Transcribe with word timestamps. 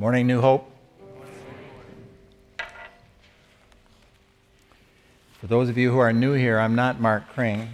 Morning, 0.00 0.26
New 0.26 0.40
Hope. 0.40 0.66
For 5.38 5.46
those 5.46 5.68
of 5.68 5.76
you 5.76 5.92
who 5.92 5.98
are 5.98 6.10
new 6.10 6.32
here, 6.32 6.58
I'm 6.58 6.74
not 6.74 7.02
Mark 7.02 7.28
Kring, 7.34 7.68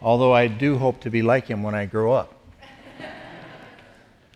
although 0.00 0.32
I 0.32 0.46
do 0.46 0.78
hope 0.78 1.00
to 1.00 1.10
be 1.10 1.20
like 1.20 1.48
him 1.48 1.64
when 1.64 1.74
I 1.74 1.86
grow 1.86 2.12
up. 2.12 2.32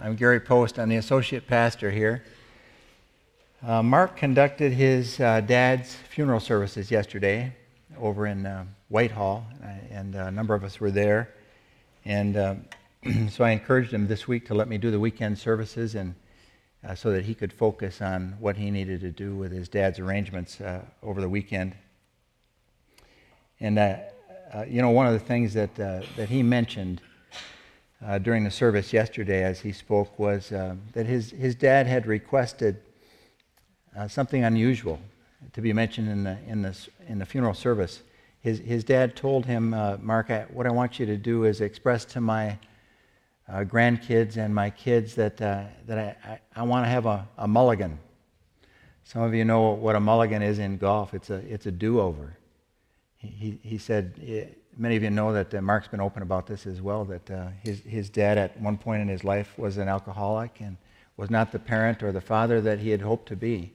I'm 0.00 0.16
Gary 0.16 0.40
Post. 0.40 0.80
I'm 0.80 0.88
the 0.88 0.96
associate 0.96 1.46
pastor 1.46 1.92
here. 1.92 2.24
Uh, 3.64 3.84
Mark 3.84 4.16
conducted 4.16 4.72
his 4.72 5.20
uh, 5.20 5.42
dad's 5.42 5.94
funeral 5.94 6.40
services 6.40 6.90
yesterday 6.90 7.54
over 8.00 8.26
in 8.26 8.46
uh, 8.46 8.64
Whitehall, 8.88 9.46
uh, 9.62 9.68
and 9.92 10.16
a 10.16 10.32
number 10.32 10.56
of 10.56 10.64
us 10.64 10.80
were 10.80 10.90
there. 10.90 11.32
And 12.04 12.36
uh, 12.36 12.54
so 13.30 13.44
I 13.44 13.50
encouraged 13.50 13.92
him 13.92 14.08
this 14.08 14.26
week 14.26 14.44
to 14.46 14.54
let 14.54 14.66
me 14.66 14.76
do 14.76 14.90
the 14.90 14.98
weekend 14.98 15.38
services 15.38 15.94
and 15.94 16.16
uh, 16.86 16.94
so 16.94 17.12
that 17.12 17.24
he 17.24 17.34
could 17.34 17.52
focus 17.52 18.00
on 18.00 18.34
what 18.40 18.56
he 18.56 18.70
needed 18.70 19.00
to 19.00 19.10
do 19.10 19.36
with 19.36 19.52
his 19.52 19.68
dad's 19.68 19.98
arrangements 19.98 20.60
uh, 20.60 20.82
over 21.02 21.20
the 21.20 21.28
weekend. 21.28 21.74
And, 23.60 23.78
uh, 23.78 23.96
uh 24.52 24.64
you 24.68 24.82
know, 24.82 24.90
one 24.90 25.06
of 25.06 25.12
the 25.12 25.20
things 25.20 25.54
that, 25.54 25.78
uh, 25.78 26.02
that 26.16 26.28
he 26.28 26.42
mentioned 26.42 27.00
uh, 28.04 28.18
during 28.18 28.42
the 28.42 28.50
service 28.50 28.92
yesterday 28.92 29.44
as 29.44 29.60
he 29.60 29.72
spoke 29.72 30.18
was 30.18 30.48
that 30.48 31.06
his, 31.06 31.30
his 31.30 31.54
dad 31.54 31.86
had 31.86 32.06
requested 32.06 32.80
something 34.08 34.42
unusual 34.42 34.98
to 35.52 35.60
be 35.60 35.72
mentioned 35.72 36.08
in 36.08 36.24
the, 36.24 36.36
in 36.48 36.62
the, 36.62 36.88
in 37.06 37.18
the 37.20 37.26
funeral 37.26 37.54
service. 37.54 38.02
His, 38.40 38.58
his 38.58 38.82
dad 38.82 39.14
told 39.14 39.46
him, 39.46 39.70
Mark, 40.02 40.30
I, 40.30 40.46
what 40.50 40.66
I 40.66 40.70
want 40.70 40.98
you 40.98 41.06
to 41.06 41.16
do 41.16 41.44
is 41.44 41.60
express 41.60 42.04
to 42.06 42.20
my 42.20 42.58
uh, 43.52 43.64
grandkids 43.64 44.38
and 44.38 44.54
my 44.54 44.70
kids 44.70 45.14
that, 45.16 45.40
uh, 45.42 45.64
that 45.86 45.98
I, 45.98 46.30
I, 46.32 46.40
I 46.56 46.62
want 46.62 46.86
to 46.86 46.88
have 46.88 47.04
a, 47.04 47.28
a 47.36 47.46
mulligan. 47.46 47.98
Some 49.04 49.22
of 49.22 49.34
you 49.34 49.44
know 49.44 49.72
what 49.72 49.94
a 49.94 50.00
mulligan 50.00 50.42
is 50.42 50.58
in 50.58 50.78
golf. 50.78 51.12
It's 51.12 51.28
a, 51.28 51.34
it's 51.34 51.66
a 51.66 51.70
do-over. 51.70 52.36
He, 53.16 53.28
he, 53.28 53.58
he 53.62 53.78
said, 53.78 54.14
eh, 54.26 54.44
many 54.76 54.96
of 54.96 55.02
you 55.02 55.10
know 55.10 55.34
that 55.34 55.54
uh, 55.54 55.60
Mark's 55.60 55.88
been 55.88 56.00
open 56.00 56.22
about 56.22 56.46
this 56.46 56.66
as 56.66 56.80
well, 56.80 57.04
that 57.04 57.30
uh, 57.30 57.48
his, 57.62 57.80
his 57.80 58.08
dad 58.08 58.38
at 58.38 58.58
one 58.58 58.78
point 58.78 59.02
in 59.02 59.08
his 59.08 59.22
life 59.22 59.58
was 59.58 59.76
an 59.76 59.88
alcoholic 59.88 60.60
and 60.60 60.78
was 61.18 61.28
not 61.28 61.52
the 61.52 61.58
parent 61.58 62.02
or 62.02 62.10
the 62.10 62.22
father 62.22 62.60
that 62.62 62.78
he 62.78 62.88
had 62.88 63.02
hoped 63.02 63.28
to 63.28 63.36
be. 63.36 63.74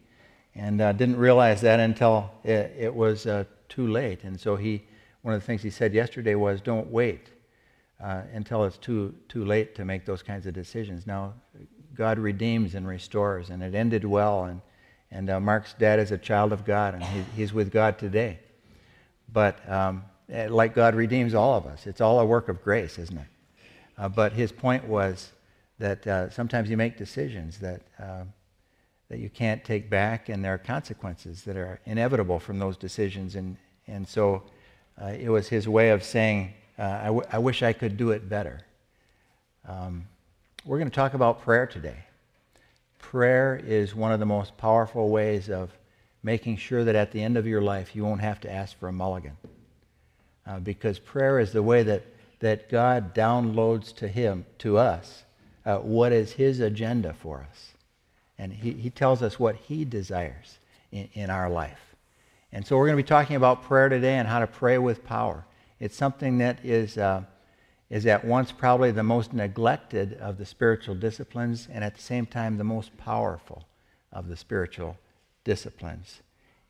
And 0.56 0.82
uh, 0.82 0.92
didn't 0.92 1.18
realize 1.18 1.62
that 1.62 1.80
until 1.80 2.32
it, 2.44 2.74
it 2.76 2.96
was 2.96 3.28
uh, 3.28 3.44
too 3.70 3.88
late. 3.88 4.24
And 4.24 4.40
so 4.40 4.56
he, 4.56 4.84
one 5.22 5.36
of 5.36 5.42
the 5.42 5.46
things 5.46 5.62
he 5.62 5.70
said 5.70 5.94
yesterday 5.94 6.34
was, 6.34 6.62
don't 6.62 6.90
wait 6.90 7.30
uh, 8.02 8.22
until 8.34 8.64
it's 8.64 8.78
too, 8.78 9.14
too 9.28 9.46
late 9.46 9.76
to 9.76 9.86
make 9.86 10.06
those 10.06 10.22
kinds 10.22 10.46
of 10.46 10.54
decisions. 10.54 11.08
Now, 11.08 11.34
God 11.96 12.20
redeems 12.20 12.76
and 12.76 12.88
restores, 12.88 13.50
and 13.50 13.64
it 13.64 13.74
ended 13.74 14.06
well. 14.06 14.46
And, 14.46 14.62
and 15.12 15.30
uh, 15.30 15.40
Mark's 15.40 15.74
dad 15.74 16.00
is 16.00 16.12
a 16.12 16.18
child 16.18 16.54
of 16.54 16.64
God, 16.64 16.94
and 16.94 17.04
he, 17.04 17.24
he's 17.36 17.54
with 17.54 17.72
God 17.72 17.98
today. 17.98 18.40
But 19.34 19.68
um, 19.70 20.04
eh, 20.30 20.48
like 20.50 20.76
God 20.76 20.96
redeems 20.96 21.34
all 21.34 21.56
of 21.56 21.66
us, 21.66 21.88
it's 21.88 22.02
all 22.02 22.20
a 22.20 22.26
work 22.26 22.50
of 22.50 22.64
grace, 22.64 23.00
isn't 23.00 23.18
it? 23.18 23.28
Uh, 23.98 24.10
but 24.10 24.34
his 24.34 24.52
point 24.52 24.86
was 24.86 25.32
that 25.80 26.06
uh, 26.06 26.30
sometimes 26.30 26.70
you 26.70 26.78
make 26.78 26.98
decisions 26.98 27.58
that, 27.60 27.82
uh, 28.00 28.24
that 29.10 29.18
you 29.18 29.30
can't 29.30 29.64
take 29.64 29.90
back, 29.90 30.30
and 30.30 30.46
there 30.46 30.54
are 30.54 30.60
consequences 30.60 31.44
that 31.44 31.58
are 31.58 31.80
inevitable 31.86 32.40
from 32.40 32.60
those 32.60 32.78
decisions. 32.78 33.36
And, 33.36 33.58
and 33.88 34.08
so 34.08 34.44
uh, 35.02 35.08
it 35.08 35.30
was 35.30 35.48
his 35.48 35.68
way 35.68 35.90
of 35.90 36.04
saying, 36.04 36.54
uh, 36.78 37.00
I, 37.02 37.06
w- 37.06 37.26
I 37.32 37.40
wish 37.40 37.64
I 37.64 37.74
could 37.74 37.98
do 37.98 38.12
it 38.12 38.30
better. 38.30 38.62
Um, 39.68 40.06
we're 40.66 40.78
going 40.78 40.90
to 40.90 40.96
talk 40.96 41.14
about 41.14 41.42
prayer 41.42 41.66
today. 41.66 41.98
Prayer 43.00 43.60
is 43.66 43.96
one 43.96 44.12
of 44.12 44.20
the 44.20 44.26
most 44.26 44.58
powerful 44.58 45.10
ways 45.10 45.50
of 45.50 45.72
making 46.24 46.58
sure 46.58 46.84
that 46.84 46.96
at 46.96 47.12
the 47.12 47.22
end 47.22 47.38
of 47.38 47.48
your 47.48 47.62
life 47.62 47.96
you 47.96 48.04
won't 48.04 48.22
have 48.22 48.42
to 48.42 48.52
ask 48.52 48.78
for 48.78 48.90
a 48.90 48.92
mulligan. 48.92 49.38
Uh, 50.46 50.60
because 50.60 51.00
prayer 51.00 51.40
is 51.40 51.52
the 51.52 51.64
way 51.64 51.84
that, 51.84 52.04
that 52.40 52.70
God 52.70 53.14
downloads 53.14 53.94
to 53.96 54.08
Him, 54.08 54.46
to 54.60 54.78
us, 54.78 55.24
uh, 55.66 55.78
what 55.78 56.12
is 56.12 56.34
His 56.34 56.60
agenda 56.60 57.14
for 57.14 57.46
us. 57.50 57.74
And 58.38 58.54
He, 58.54 58.72
he 58.72 58.90
tells 58.90 59.22
us 59.22 59.40
what 59.40 59.56
He 59.56 59.84
desires 59.84 60.58
in, 60.92 61.10
in 61.14 61.30
our 61.30 61.50
life. 61.50 61.96
And 62.52 62.66
so 62.66 62.78
we're 62.78 62.88
going 62.88 62.98
to 62.98 63.04
be 63.04 63.08
talking 63.08 63.36
about 63.36 63.64
prayer 63.64 63.90
today 63.90 64.16
and 64.16 64.28
how 64.28 64.40
to 64.40 64.48
pray 64.48 64.78
with 64.78 65.04
power. 65.04 65.46
It's 65.80 65.96
something 65.96 66.40
that 66.40 66.64
is, 66.66 66.98
uh, 66.98 67.24
is 67.90 68.06
at 68.06 68.26
once 68.26 68.52
probably 68.52 68.92
the 68.92 69.04
most 69.04 69.34
neglected 69.34 70.14
of 70.20 70.38
the 70.38 70.46
spiritual 70.46 70.96
disciplines 70.96 71.68
and 71.72 71.84
at 71.84 71.96
the 71.96 72.02
same 72.02 72.26
time 72.26 72.58
the 72.58 72.64
most 72.64 72.98
powerful 72.98 73.68
of 74.12 74.28
the 74.28 74.36
spiritual 74.36 74.98
disciplines. 75.44 76.22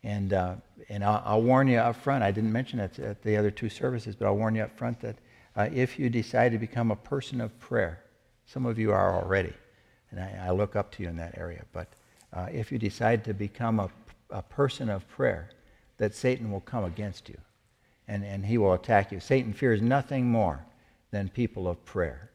And, 0.02 0.32
uh, 0.32 0.56
and 0.88 1.02
I'll, 1.02 1.22
I'll, 1.24 1.42
warn 1.42 1.68
you 1.68 1.78
up 1.78 1.96
front, 1.96 2.22
I 2.22 2.30
didn't 2.30 2.52
mention 2.52 2.78
it 2.78 2.98
at 2.98 3.22
the 3.22 3.36
other 3.36 3.50
two 3.50 3.68
services, 3.68 4.14
but 4.14 4.26
I'll 4.26 4.36
warn 4.36 4.54
you 4.54 4.62
up 4.62 4.76
front 4.76 5.00
that 5.00 5.16
uh, 5.56 5.68
if 5.72 5.98
you 5.98 6.08
decide 6.08 6.52
to 6.52 6.58
become 6.58 6.90
a 6.90 6.96
person 6.96 7.40
of 7.40 7.58
prayer, 7.58 8.04
some 8.46 8.64
of 8.64 8.78
you 8.78 8.92
are 8.92 9.20
already, 9.20 9.52
and 10.10 10.20
I, 10.20 10.46
I 10.46 10.50
look 10.50 10.76
up 10.76 10.92
to 10.92 11.02
you 11.02 11.08
in 11.08 11.16
that 11.16 11.36
area, 11.36 11.64
but 11.72 11.88
uh, 12.32 12.46
if 12.52 12.70
you 12.70 12.78
decide 12.78 13.24
to 13.24 13.34
become 13.34 13.80
a, 13.80 13.90
a 14.30 14.42
person 14.42 14.88
of 14.88 15.08
prayer, 15.08 15.50
that 15.96 16.14
Satan 16.14 16.52
will 16.52 16.60
come 16.60 16.84
against 16.84 17.28
you 17.28 17.38
and, 18.08 18.24
and 18.24 18.44
he 18.44 18.58
will 18.58 18.72
attack 18.72 19.12
you. 19.12 19.20
Satan 19.20 19.52
fears 19.52 19.80
nothing 19.80 20.26
more 20.26 20.64
than 21.10 21.28
people 21.28 21.68
of 21.68 21.84
prayer. 21.84 22.30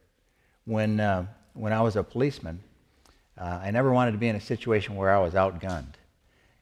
When, 0.64 1.00
uh, 1.00 1.26
when 1.52 1.72
I 1.72 1.82
was 1.82 1.96
a 1.96 2.02
policeman, 2.02 2.60
uh, 3.36 3.60
I 3.62 3.70
never 3.70 3.92
wanted 3.92 4.12
to 4.12 4.18
be 4.18 4.28
in 4.28 4.36
a 4.36 4.40
situation 4.40 4.96
where 4.96 5.14
I 5.14 5.18
was 5.18 5.34
outgunned. 5.34 5.94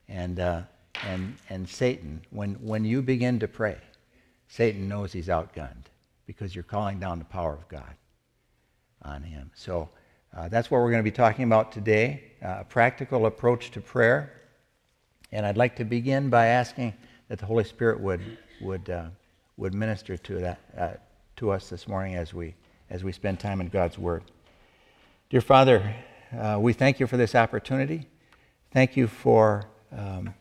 And, 0.09 0.41
uh, 0.41 0.62
and, 1.06 1.37
and 1.49 1.69
Satan, 1.69 2.23
when, 2.31 2.55
when 2.55 2.84
you 2.84 3.03
begin 3.03 3.39
to 3.41 3.49
pray, 3.49 3.78
Satan 4.49 4.89
knows 4.89 5.12
he's 5.12 5.29
outgunned 5.29 5.84
because 6.27 6.55
you're 6.55 6.65
calling 6.65 6.99
down 6.99 7.19
the 7.19 7.25
power 7.25 7.53
of 7.53 7.69
God 7.69 7.94
on 9.03 9.23
him. 9.23 9.50
So 9.55 9.89
uh, 10.37 10.49
that's 10.49 10.71
what 10.71 10.81
we're 10.81 10.91
going 10.91 11.05
to 11.05 11.11
be 11.11 11.15
talking 11.15 11.44
about 11.44 11.73
today 11.73 12.25
uh, 12.43 12.59
a 12.61 12.65
practical 12.65 13.27
approach 13.27 13.71
to 13.73 13.81
prayer. 13.81 14.33
And 15.31 15.47
I'd 15.47 15.56
like 15.56 15.77
to 15.77 15.84
begin 15.84 16.29
by 16.29 16.47
asking 16.47 16.94
that 17.32 17.38
the 17.38 17.47
Holy 17.47 17.65
Spirit 17.65 17.98
would 17.98 18.20
would, 18.60 18.91
uh, 18.91 19.06
would 19.56 19.72
minister 19.72 20.19
to, 20.19 20.34
that, 20.41 20.60
uh, 20.76 20.91
to 21.37 21.50
us 21.50 21.70
this 21.70 21.88
morning 21.88 22.15
as 22.15 22.34
we, 22.34 22.54
as 22.91 23.03
we 23.03 23.10
spend 23.10 23.41
time 23.41 23.62
in 23.62 23.69
God's 23.69 23.97
Word. 23.97 24.22
Dear 25.31 25.41
Father, 25.41 25.94
uh, 26.38 26.59
we 26.60 26.75
thank 26.75 27.00
you 27.00 27.06
for 27.06 27.16
this 27.16 27.34
opportunity. 27.34 28.06
Thank 28.70 28.98
you 28.98 29.06
for 29.06 29.65
um, 29.97 30.34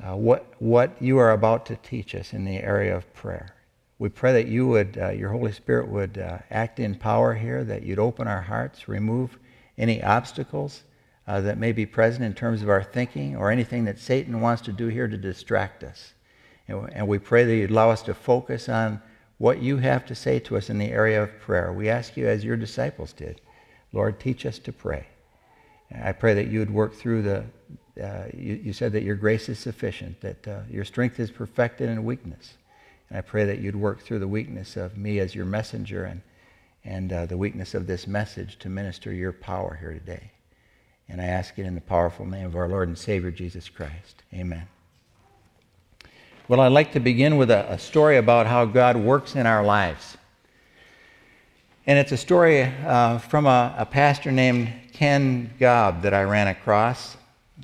uh, 0.00 0.14
what, 0.14 0.46
what 0.60 1.02
you 1.02 1.18
are 1.18 1.32
about 1.32 1.66
to 1.66 1.74
teach 1.74 2.14
us 2.14 2.32
in 2.32 2.44
the 2.44 2.58
area 2.58 2.96
of 2.96 3.12
prayer. 3.12 3.56
We 3.98 4.08
pray 4.08 4.34
that 4.34 4.46
you 4.46 4.68
would, 4.68 4.96
uh, 4.96 5.08
your 5.08 5.30
Holy 5.30 5.50
Spirit 5.50 5.88
would 5.88 6.16
uh, 6.16 6.38
act 6.48 6.78
in 6.78 6.94
power 6.94 7.34
here, 7.34 7.64
that 7.64 7.82
you'd 7.82 7.98
open 7.98 8.28
our 8.28 8.42
hearts, 8.42 8.86
remove 8.86 9.36
any 9.76 10.00
obstacles 10.00 10.84
uh, 11.26 11.40
that 11.40 11.58
may 11.58 11.72
be 11.72 11.86
present 11.86 12.24
in 12.24 12.34
terms 12.34 12.62
of 12.62 12.68
our 12.68 12.82
thinking 12.82 13.36
or 13.36 13.50
anything 13.50 13.84
that 13.84 13.98
Satan 13.98 14.40
wants 14.40 14.62
to 14.62 14.72
do 14.72 14.86
here 14.88 15.08
to 15.08 15.16
distract 15.16 15.82
us. 15.82 16.12
And 16.68 17.06
we 17.06 17.18
pray 17.18 17.44
that 17.44 17.54
you'd 17.54 17.70
allow 17.70 17.90
us 17.90 18.02
to 18.02 18.14
focus 18.14 18.68
on 18.68 19.00
what 19.38 19.60
you 19.60 19.76
have 19.76 20.04
to 20.06 20.14
say 20.14 20.38
to 20.40 20.56
us 20.56 20.70
in 20.70 20.78
the 20.78 20.90
area 20.90 21.22
of 21.22 21.40
prayer. 21.40 21.72
We 21.72 21.88
ask 21.88 22.16
you, 22.16 22.26
as 22.26 22.44
your 22.44 22.56
disciples 22.56 23.12
did, 23.12 23.40
Lord, 23.92 24.18
teach 24.18 24.46
us 24.46 24.58
to 24.60 24.72
pray. 24.72 25.06
I 25.94 26.12
pray 26.12 26.34
that 26.34 26.48
you 26.48 26.58
would 26.58 26.70
work 26.70 26.94
through 26.94 27.22
the, 27.22 27.44
uh, 28.02 28.24
you, 28.34 28.54
you, 28.54 28.72
said 28.72 28.92
that 28.92 29.04
your 29.04 29.14
grace 29.14 29.48
is 29.48 29.58
sufficient, 29.58 30.20
that 30.20 30.48
uh, 30.48 30.60
your 30.68 30.84
strength 30.84 31.20
is 31.20 31.30
perfected 31.30 31.88
in 31.88 32.04
weakness. 32.04 32.54
And 33.08 33.18
I 33.18 33.20
pray 33.20 33.44
that 33.44 33.60
you'd 33.60 33.76
work 33.76 34.00
through 34.00 34.18
the 34.18 34.28
weakness 34.28 34.76
of 34.76 34.96
me 34.96 35.20
as 35.20 35.34
your 35.34 35.44
messenger 35.44 36.04
and, 36.04 36.22
and 36.84 37.12
uh, 37.12 37.26
the 37.26 37.36
weakness 37.36 37.74
of 37.74 37.86
this 37.86 38.08
message 38.08 38.58
to 38.60 38.68
minister 38.68 39.12
your 39.12 39.32
power 39.32 39.78
here 39.80 39.92
today. 39.92 40.32
And 41.08 41.20
I 41.20 41.24
ask 41.24 41.58
it 41.58 41.66
in 41.66 41.74
the 41.74 41.80
powerful 41.80 42.26
name 42.26 42.46
of 42.46 42.56
our 42.56 42.68
Lord 42.68 42.88
and 42.88 42.98
Savior, 42.98 43.30
Jesus 43.30 43.68
Christ. 43.68 44.22
Amen. 44.34 44.66
Well, 46.48 46.60
I'd 46.60 46.72
like 46.72 46.92
to 46.92 47.00
begin 47.00 47.36
with 47.36 47.50
a, 47.50 47.72
a 47.72 47.78
story 47.78 48.18
about 48.18 48.46
how 48.46 48.64
God 48.64 48.96
works 48.96 49.34
in 49.34 49.46
our 49.46 49.64
lives. 49.64 50.16
And 51.88 51.98
it's 51.98 52.12
a 52.12 52.16
story 52.16 52.62
uh, 52.62 53.18
from 53.18 53.46
a, 53.46 53.74
a, 53.78 53.86
pastor 53.86 54.32
named 54.32 54.72
Ken 54.92 55.52
Gaub 55.58 56.02
that 56.02 56.12
I 56.12 56.24
ran 56.24 56.48
across. 56.48 57.16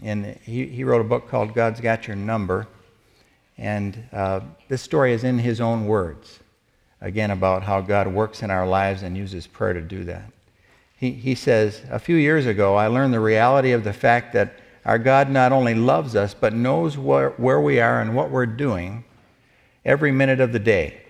And 0.02 0.36
he, 0.44 0.66
he 0.66 0.84
wrote 0.84 1.00
a 1.00 1.04
book 1.04 1.28
called 1.28 1.54
God's 1.54 1.80
Got 1.80 2.06
Your 2.06 2.16
Number. 2.16 2.66
And 3.58 4.02
uh, 4.12 4.40
this 4.68 4.82
story 4.82 5.12
is 5.12 5.24
in 5.24 5.38
his 5.38 5.60
own 5.60 5.86
words, 5.86 6.38
again, 7.00 7.32
about 7.32 7.62
how 7.62 7.80
God 7.80 8.08
works 8.08 8.42
in 8.42 8.50
our 8.50 8.66
lives 8.66 9.02
and 9.02 9.16
uses 9.16 9.46
prayer 9.46 9.72
to 9.72 9.80
do 9.80 10.04
that. 10.04 10.24
He, 11.02 11.10
he 11.10 11.34
says, 11.34 11.82
A 11.90 11.98
few 11.98 12.14
years 12.14 12.46
ago, 12.46 12.76
I 12.76 12.86
learned 12.86 13.12
the 13.12 13.18
reality 13.18 13.72
of 13.72 13.82
the 13.82 13.92
fact 13.92 14.32
that 14.34 14.54
our 14.84 15.00
God 15.00 15.28
not 15.28 15.50
only 15.50 15.74
loves 15.74 16.14
us, 16.14 16.32
but 16.32 16.54
knows 16.54 16.96
where, 16.96 17.30
where 17.30 17.60
we 17.60 17.80
are 17.80 18.00
and 18.00 18.14
what 18.14 18.30
we're 18.30 18.46
doing 18.46 19.02
every 19.84 20.12
minute 20.12 20.38
of 20.38 20.52
the 20.52 20.60
day. 20.60 21.02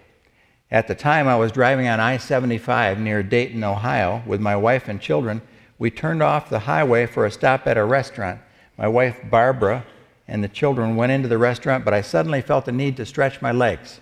At 0.71 0.89
the 0.89 0.94
time, 0.94 1.29
I 1.29 1.37
was 1.37 1.53
driving 1.53 1.89
on 1.89 2.00
I 2.00 2.17
75 2.17 3.00
near 3.00 3.23
Dayton, 3.23 3.62
Ohio, 3.62 4.23
with 4.27 4.41
my 4.41 4.56
wife 4.56 4.89
and 4.89 4.99
children 4.99 5.43
We 5.79 5.91
turned 5.91 6.23
off 6.23 6.49
the 6.49 6.61
highway 6.61 7.05
for 7.05 7.27
a 7.27 7.31
stop 7.31 7.67
at 7.67 7.77
a 7.77 7.85
restaurant. 7.85 8.41
My 8.79 8.89
wife, 8.89 9.21
Barbara, 9.31 9.85
and 10.27 10.43
the 10.43 10.49
children 10.49 10.97
went 10.97 11.12
into 11.12 11.29
the 11.29 11.37
restaurant, 11.37 11.85
but 11.85 11.93
I 11.93 12.00
suddenly 12.00 12.41
felt 12.41 12.65
the 12.65 12.73
need 12.73 12.97
to 12.97 13.05
stretch 13.05 13.43
my 13.43 13.53
legs. 13.53 14.00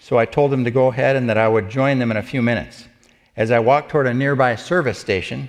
So 0.00 0.18
I 0.18 0.24
told 0.24 0.50
them 0.50 0.64
to 0.64 0.70
go 0.72 0.88
ahead 0.88 1.14
and 1.14 1.28
that 1.28 1.38
I 1.38 1.46
would 1.46 1.70
join 1.70 2.00
them 2.00 2.10
in 2.10 2.16
a 2.16 2.24
few 2.24 2.42
minutes. 2.42 2.88
As 3.36 3.50
I 3.50 3.58
walked 3.58 3.90
toward 3.90 4.06
a 4.06 4.14
nearby 4.14 4.56
service 4.56 4.98
station, 4.98 5.48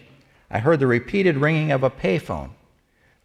I 0.50 0.60
heard 0.60 0.80
the 0.80 0.88
repeated 0.88 1.38
ringing 1.38 1.72
of 1.72 1.84
a 1.84 1.90
payphone. 1.90 2.52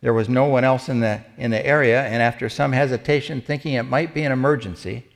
There 0.00 0.14
was 0.14 0.28
no 0.28 0.44
one 0.44 0.64
else 0.64 0.88
in 0.88 1.00
the, 1.00 1.22
in 1.36 1.50
the 1.50 1.64
area, 1.64 2.02
and 2.02 2.22
after 2.22 2.48
some 2.48 2.72
hesitation, 2.72 3.40
thinking 3.40 3.74
it 3.74 3.82
might 3.82 4.14
be 4.14 4.22
an 4.22 4.32
emergency, 4.32 5.06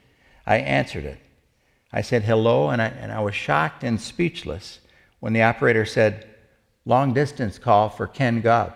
I 0.46 0.56
answered 0.56 1.04
it. 1.04 1.18
I 1.92 2.02
said 2.02 2.24
hello, 2.24 2.70
and 2.70 2.80
I, 2.80 2.86
and 2.86 3.12
I 3.12 3.20
was 3.20 3.34
shocked 3.34 3.84
and 3.84 4.00
speechless 4.00 4.80
when 5.20 5.32
the 5.32 5.42
operator 5.42 5.84
said, 5.84 6.26
Long 6.86 7.12
distance 7.12 7.58
call 7.58 7.88
for 7.88 8.06
Ken 8.06 8.40
Gaub. 8.40 8.74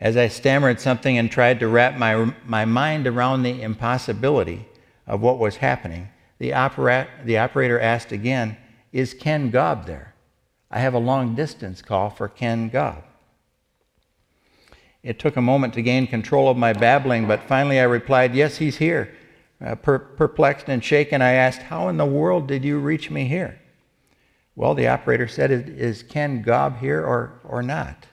As 0.00 0.16
I 0.16 0.28
stammered 0.28 0.80
something 0.80 1.18
and 1.18 1.30
tried 1.30 1.58
to 1.60 1.68
wrap 1.68 1.98
my, 1.98 2.32
my 2.44 2.64
mind 2.64 3.06
around 3.06 3.42
the 3.42 3.60
impossibility 3.60 4.66
of 5.06 5.20
what 5.20 5.38
was 5.38 5.56
happening, 5.56 6.08
the, 6.38 6.50
the 7.24 7.38
operator 7.38 7.80
asked 7.80 8.12
again, 8.12 8.56
Is 8.92 9.14
Ken 9.14 9.50
Gaub 9.50 9.86
there? 9.86 10.14
I 10.70 10.80
have 10.80 10.94
a 10.94 10.98
long 10.98 11.34
distance 11.34 11.82
call 11.82 12.10
for 12.10 12.28
Ken 12.28 12.70
Gaub. 12.70 13.02
It 15.02 15.18
took 15.18 15.36
a 15.36 15.40
moment 15.42 15.74
to 15.74 15.82
gain 15.82 16.06
control 16.08 16.48
of 16.48 16.56
my 16.56 16.72
babbling, 16.72 17.28
but 17.28 17.44
finally 17.44 17.78
I 17.78 17.84
replied, 17.84 18.34
Yes, 18.34 18.58
he's 18.58 18.78
here. 18.78 19.14
Uh, 19.64 19.74
per- 19.74 20.00
perplexed 20.00 20.68
and 20.68 20.84
shaken, 20.84 21.22
I 21.22 21.32
asked, 21.32 21.62
How 21.62 21.88
in 21.88 21.96
the 21.96 22.04
world 22.04 22.48
did 22.48 22.64
you 22.64 22.78
reach 22.78 23.10
me 23.10 23.26
here? 23.26 23.58
Well, 24.56 24.74
the 24.74 24.88
operator 24.88 25.28
said, 25.28 25.50
Is 25.50 26.02
Ken 26.02 26.42
Gaub 26.42 26.78
here 26.78 27.04
or, 27.04 27.40
or 27.44 27.62
not? 27.62 28.06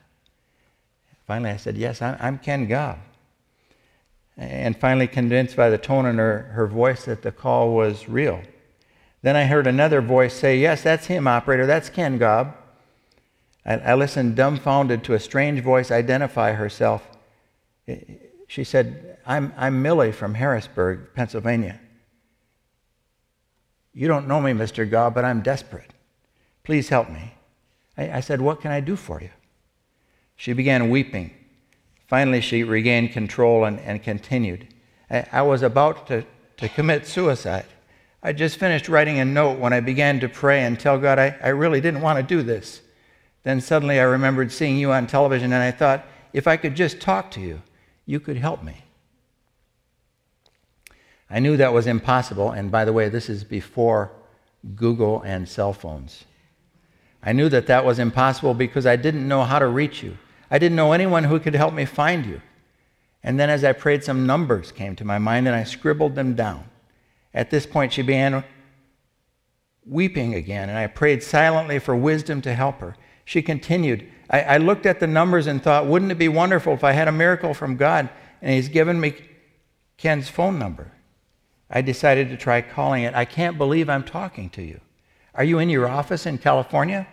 Finally, 1.25 1.51
I 1.51 1.57
said, 1.57 1.77
Yes, 1.77 2.01
I'm 2.01 2.37
Ken 2.37 2.67
Gaub. 2.67 2.99
And 4.37 4.75
finally, 4.77 5.07
convinced 5.07 5.55
by 5.55 5.69
the 5.69 5.77
tone 5.77 6.05
in 6.05 6.17
her, 6.17 6.51
her 6.53 6.65
voice 6.65 7.05
that 7.05 7.21
the 7.21 7.31
call 7.31 7.73
was 7.73 8.09
real. 8.09 8.41
Then 9.21 9.35
I 9.35 9.45
heard 9.45 9.67
another 9.67 10.01
voice 10.01 10.33
say, 10.33 10.57
Yes, 10.57 10.81
that's 10.81 11.05
him, 11.05 11.27
operator. 11.27 11.65
That's 11.65 11.89
Ken 11.89 12.19
Gaub. 12.19 12.55
I, 13.65 13.75
I 13.75 13.93
listened 13.95 14.35
dumbfounded 14.35 15.03
to 15.05 15.13
a 15.13 15.19
strange 15.19 15.61
voice 15.61 15.91
identify 15.91 16.53
herself. 16.53 17.07
She 18.47 18.63
said, 18.63 19.17
I'm, 19.25 19.53
I'm 19.57 19.81
Millie 19.81 20.11
from 20.11 20.33
Harrisburg, 20.33 21.13
Pennsylvania. 21.15 21.79
You 23.93 24.07
don't 24.07 24.27
know 24.27 24.41
me, 24.41 24.51
Mr. 24.51 24.89
Gaub, 24.89 25.13
but 25.13 25.23
I'm 25.23 25.41
desperate. 25.41 25.93
Please 26.63 26.89
help 26.89 27.09
me. 27.09 27.35
I, 27.97 28.17
I 28.17 28.19
said, 28.19 28.41
What 28.41 28.61
can 28.61 28.71
I 28.71 28.79
do 28.79 28.95
for 28.95 29.21
you? 29.21 29.29
She 30.35 30.53
began 30.53 30.89
weeping. 30.89 31.33
Finally, 32.13 32.41
she 32.41 32.63
regained 32.63 33.11
control 33.11 33.65
and, 33.65 33.79
and 33.79 34.03
continued. 34.03 34.67
I, 35.09 35.25
I 35.31 35.41
was 35.41 35.63
about 35.63 36.05
to, 36.09 36.23
to 36.57 36.69
commit 36.69 37.07
suicide. 37.07 37.65
I 38.21 38.33
just 38.33 38.59
finished 38.59 38.87
writing 38.87 39.17
a 39.17 39.25
note 39.25 39.57
when 39.57 39.73
I 39.73 39.79
began 39.79 40.19
to 40.19 40.29
pray 40.29 40.61
and 40.61 40.79
tell 40.79 40.99
God 40.99 41.17
I, 41.17 41.35
I 41.41 41.47
really 41.47 41.81
didn't 41.81 42.01
want 42.01 42.17
to 42.17 42.23
do 42.23 42.43
this. 42.43 42.81
Then 43.41 43.59
suddenly 43.59 43.99
I 43.99 44.03
remembered 44.03 44.51
seeing 44.51 44.77
you 44.77 44.91
on 44.91 45.07
television 45.07 45.53
and 45.53 45.63
I 45.63 45.71
thought, 45.71 46.05
if 46.33 46.45
I 46.45 46.55
could 46.55 46.75
just 46.75 47.01
talk 47.01 47.31
to 47.31 47.41
you, 47.41 47.63
you 48.05 48.19
could 48.19 48.37
help 48.37 48.61
me. 48.61 48.83
I 51.31 51.39
knew 51.39 51.57
that 51.57 51.73
was 51.73 51.87
impossible, 51.87 52.51
and 52.51 52.69
by 52.69 52.85
the 52.85 52.93
way, 52.93 53.09
this 53.09 53.27
is 53.27 53.43
before 53.43 54.11
Google 54.75 55.23
and 55.23 55.49
cell 55.49 55.73
phones. 55.73 56.25
I 57.23 57.33
knew 57.33 57.49
that 57.49 57.65
that 57.65 57.83
was 57.83 57.97
impossible 57.97 58.53
because 58.53 58.85
I 58.85 58.97
didn't 58.97 59.27
know 59.27 59.45
how 59.45 59.57
to 59.57 59.65
reach 59.67 60.03
you. 60.03 60.15
I 60.53 60.59
didn't 60.59 60.75
know 60.75 60.91
anyone 60.91 61.23
who 61.23 61.39
could 61.39 61.55
help 61.55 61.73
me 61.73 61.83
find 61.83 62.27
you. 62.27 62.39
And 63.23 63.39
then 63.39 63.49
as 63.49 63.63
I 63.63 63.73
prayed, 63.73 64.03
some 64.03 64.27
numbers 64.27 64.71
came 64.71 64.95
to 64.97 65.03
my 65.03 65.17
mind 65.17 65.47
and 65.47 65.55
I 65.55 65.63
scribbled 65.63 66.13
them 66.13 66.35
down. 66.35 66.65
At 67.33 67.49
this 67.49 67.65
point, 67.65 67.91
she 67.91 68.03
began 68.03 68.43
weeping 69.83 70.35
again, 70.35 70.69
and 70.69 70.77
I 70.77 70.85
prayed 70.85 71.23
silently 71.23 71.79
for 71.79 71.95
wisdom 71.95 72.39
to 72.43 72.53
help 72.53 72.81
her. 72.81 72.95
She 73.25 73.41
continued, 73.41 74.07
I, 74.29 74.41
I, 74.41 74.57
looked 74.57 74.85
at 74.85 74.99
the 74.99 75.07
numbers 75.07 75.47
and 75.47 75.61
thought, 75.61 75.87
wouldn't 75.87 76.11
it 76.11 76.19
be 76.19 76.27
wonderful 76.27 76.73
if 76.73 76.83
I 76.83 76.91
had 76.91 77.07
a 77.07 77.11
miracle 77.11 77.55
from 77.55 77.75
God 77.75 78.07
and 78.39 78.53
He's 78.53 78.69
given 78.69 78.99
me 78.99 79.15
Ken's 79.97 80.29
phone 80.29 80.59
number? 80.59 80.91
I 81.67 81.81
decided 81.81 82.29
to 82.29 82.37
try 82.37 82.61
calling 82.61 83.03
it. 83.03 83.15
I 83.15 83.25
can't 83.25 83.57
believe 83.57 83.89
I'm 83.89 84.03
talking 84.03 84.51
to 84.51 84.61
you. 84.61 84.79
Are 85.33 85.43
you 85.43 85.57
in 85.57 85.69
your 85.69 85.87
office 85.87 86.27
in 86.27 86.37
California? 86.37 87.07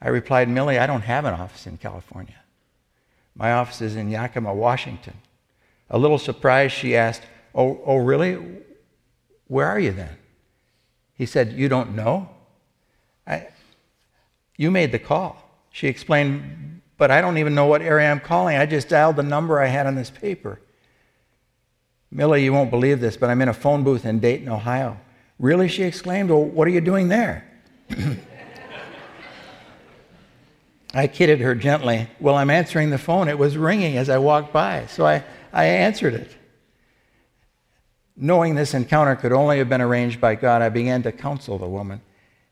I 0.00 0.08
replied, 0.08 0.48
Millie, 0.48 0.78
I 0.78 0.86
don't 0.86 1.02
have 1.02 1.24
an 1.24 1.34
office 1.34 1.66
in 1.66 1.78
California. 1.78 2.34
My 3.34 3.52
office 3.52 3.80
is 3.80 3.96
in 3.96 4.10
Yakima, 4.10 4.54
Washington. 4.54 5.14
A 5.90 5.98
little 5.98 6.18
surprised, 6.18 6.74
she 6.74 6.96
asked, 6.96 7.22
Oh, 7.54 7.80
oh 7.84 7.96
really? 7.96 8.38
Where 9.48 9.66
are 9.66 9.78
you 9.78 9.92
then? 9.92 10.16
He 11.14 11.26
said, 11.26 11.52
You 11.52 11.68
don't 11.68 11.94
know? 11.94 12.28
I, 13.26 13.48
you 14.56 14.70
made 14.70 14.92
the 14.92 14.98
call. 14.98 15.42
She 15.70 15.88
explained, 15.88 16.80
But 16.98 17.10
I 17.10 17.20
don't 17.20 17.38
even 17.38 17.54
know 17.54 17.66
what 17.66 17.82
area 17.82 18.10
I'm 18.10 18.20
calling. 18.20 18.56
I 18.56 18.66
just 18.66 18.88
dialed 18.88 19.16
the 19.16 19.22
number 19.22 19.60
I 19.60 19.66
had 19.66 19.86
on 19.86 19.94
this 19.94 20.10
paper. 20.10 20.60
Millie, 22.10 22.44
you 22.44 22.52
won't 22.52 22.70
believe 22.70 23.00
this, 23.00 23.16
but 23.16 23.30
I'm 23.30 23.42
in 23.42 23.48
a 23.48 23.54
phone 23.54 23.84
booth 23.84 24.06
in 24.06 24.20
Dayton, 24.20 24.48
Ohio. 24.48 24.98
Really? 25.38 25.68
She 25.68 25.82
exclaimed. 25.82 26.30
Well, 26.30 26.44
what 26.44 26.66
are 26.66 26.70
you 26.70 26.80
doing 26.80 27.08
there? 27.08 27.44
I 30.94 31.06
kidded 31.06 31.40
her 31.40 31.54
gently. 31.54 32.08
Well, 32.20 32.36
I'm 32.36 32.50
answering 32.50 32.90
the 32.90 32.98
phone. 32.98 33.28
It 33.28 33.38
was 33.38 33.56
ringing 33.56 33.96
as 33.96 34.08
I 34.08 34.18
walked 34.18 34.52
by, 34.52 34.86
so 34.86 35.06
I, 35.06 35.24
I 35.52 35.64
answered 35.64 36.14
it. 36.14 36.36
Knowing 38.16 38.54
this 38.54 38.72
encounter 38.72 39.14
could 39.14 39.32
only 39.32 39.58
have 39.58 39.68
been 39.68 39.82
arranged 39.82 40.20
by 40.20 40.34
God, 40.34 40.62
I 40.62 40.70
began 40.70 41.02
to 41.02 41.12
counsel 41.12 41.58
the 41.58 41.68
woman. 41.68 42.00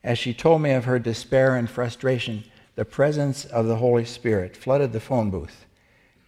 As 0.02 0.18
she 0.18 0.34
told 0.34 0.60
me 0.60 0.72
of 0.72 0.84
her 0.84 0.98
despair 0.98 1.56
and 1.56 1.70
frustration, 1.70 2.44
the 2.74 2.84
presence 2.84 3.44
of 3.46 3.66
the 3.66 3.76
Holy 3.76 4.04
Spirit 4.04 4.56
flooded 4.56 4.92
the 4.92 5.00
phone 5.00 5.30
booth, 5.30 5.64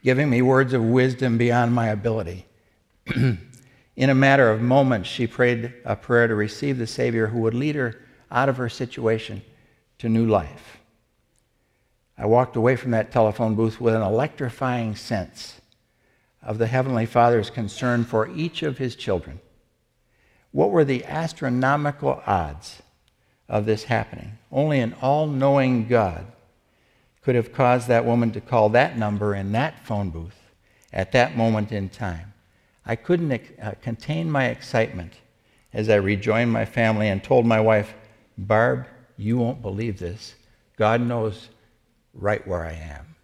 giving 0.03 0.31
me 0.31 0.41
words 0.41 0.73
of 0.73 0.83
wisdom 0.83 1.37
beyond 1.37 1.75
my 1.75 1.89
ability. 1.89 2.47
In 3.15 4.11
a 4.11 4.15
matter 4.15 4.51
of 4.51 4.63
moments, 4.63 5.09
she 5.09 5.27
prayed 5.27 5.75
a 5.85 5.97
prayer 5.97 6.29
to 6.29 6.35
receive 6.35 6.79
the 6.79 6.87
Savior 6.87 7.27
who 7.27 7.41
would 7.41 7.55
lead 7.55 7.75
her 7.75 8.01
out 8.31 8.49
of 8.49 8.57
her 8.57 8.69
situation 8.69 9.43
to 9.99 10.09
new 10.09 10.27
life. 10.27 10.76
I 12.19 12.27
walked 12.27 12.57
away 12.57 12.77
from 12.77 12.93
that 12.93 13.13
telephone 13.13 13.55
booth 13.55 13.81
with 13.81 13.95
an 13.95 14.03
electrifying 14.03 14.97
sense 14.97 15.61
of 16.43 16.59
the 16.59 16.67
Heavenly 16.67 17.07
Father's 17.07 17.51
concern 17.51 18.05
for 18.05 18.29
each 18.29 18.63
of 18.63 18.79
His 18.79 18.97
children. 18.97 19.41
What 20.53 20.71
were 20.71 20.85
the 20.85 21.05
astronomical 21.05 22.23
odds 22.27 22.83
of 23.49 23.67
this 23.67 23.85
happening? 23.85 24.39
Only 24.51 24.81
an 24.81 24.95
all 25.03 25.27
knowing 25.27 25.89
God 25.89 26.27
could 27.23 27.35
have 27.35 27.53
caused 27.53 27.89
that 27.89 28.07
woman 28.07 28.31
to 28.33 28.41
call 28.41 28.71
that 28.71 28.97
number 28.97 29.35
in 29.35 29.53
that 29.53 29.85
phone 29.85 30.11
booth 30.11 30.39
at 30.93 31.13
that 31.13 31.37
moment 31.37 31.73
in 31.73 31.89
time. 31.89 32.33
I 32.87 32.97
couldn't 32.97 33.43
uh, 33.61 33.73
contain 33.83 34.31
my 34.31 34.47
excitement 34.47 35.13
as 35.73 35.91
I 35.91 35.97
rejoined 35.97 36.53
my 36.53 36.65
family 36.65 37.09
and 37.09 37.23
told 37.23 37.45
my 37.45 37.61
wife, 37.61 37.95
Barb, 38.39 38.87
you 39.19 39.37
won't 39.37 39.61
believe 39.61 39.99
this. 39.99 40.37
God 40.77 41.01
knows 41.01 41.49
right 42.17 42.47
where 42.47 42.65
I 42.65 42.73
am. 42.73 43.15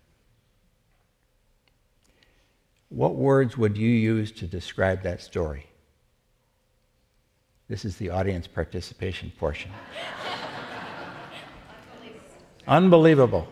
What 2.88 3.14
words 3.14 3.56
would 3.56 3.76
you 3.76 3.88
use 3.88 4.32
to 4.32 4.46
describe 4.46 5.02
that 5.02 5.22
story? 5.22 5.66
This 7.68 7.84
is 7.84 7.96
the 7.96 8.10
audience 8.10 8.46
participation 8.46 9.32
portion. 9.38 9.70
Unbelievable. 12.68 13.48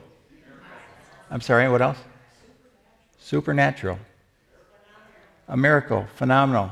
I'm 1.31 1.41
sorry, 1.41 1.69
what 1.69 1.81
else? 1.81 1.99
Supernatural 3.19 3.99
a 5.51 5.57
miracle, 5.57 6.07
phenomenal. 6.15 6.71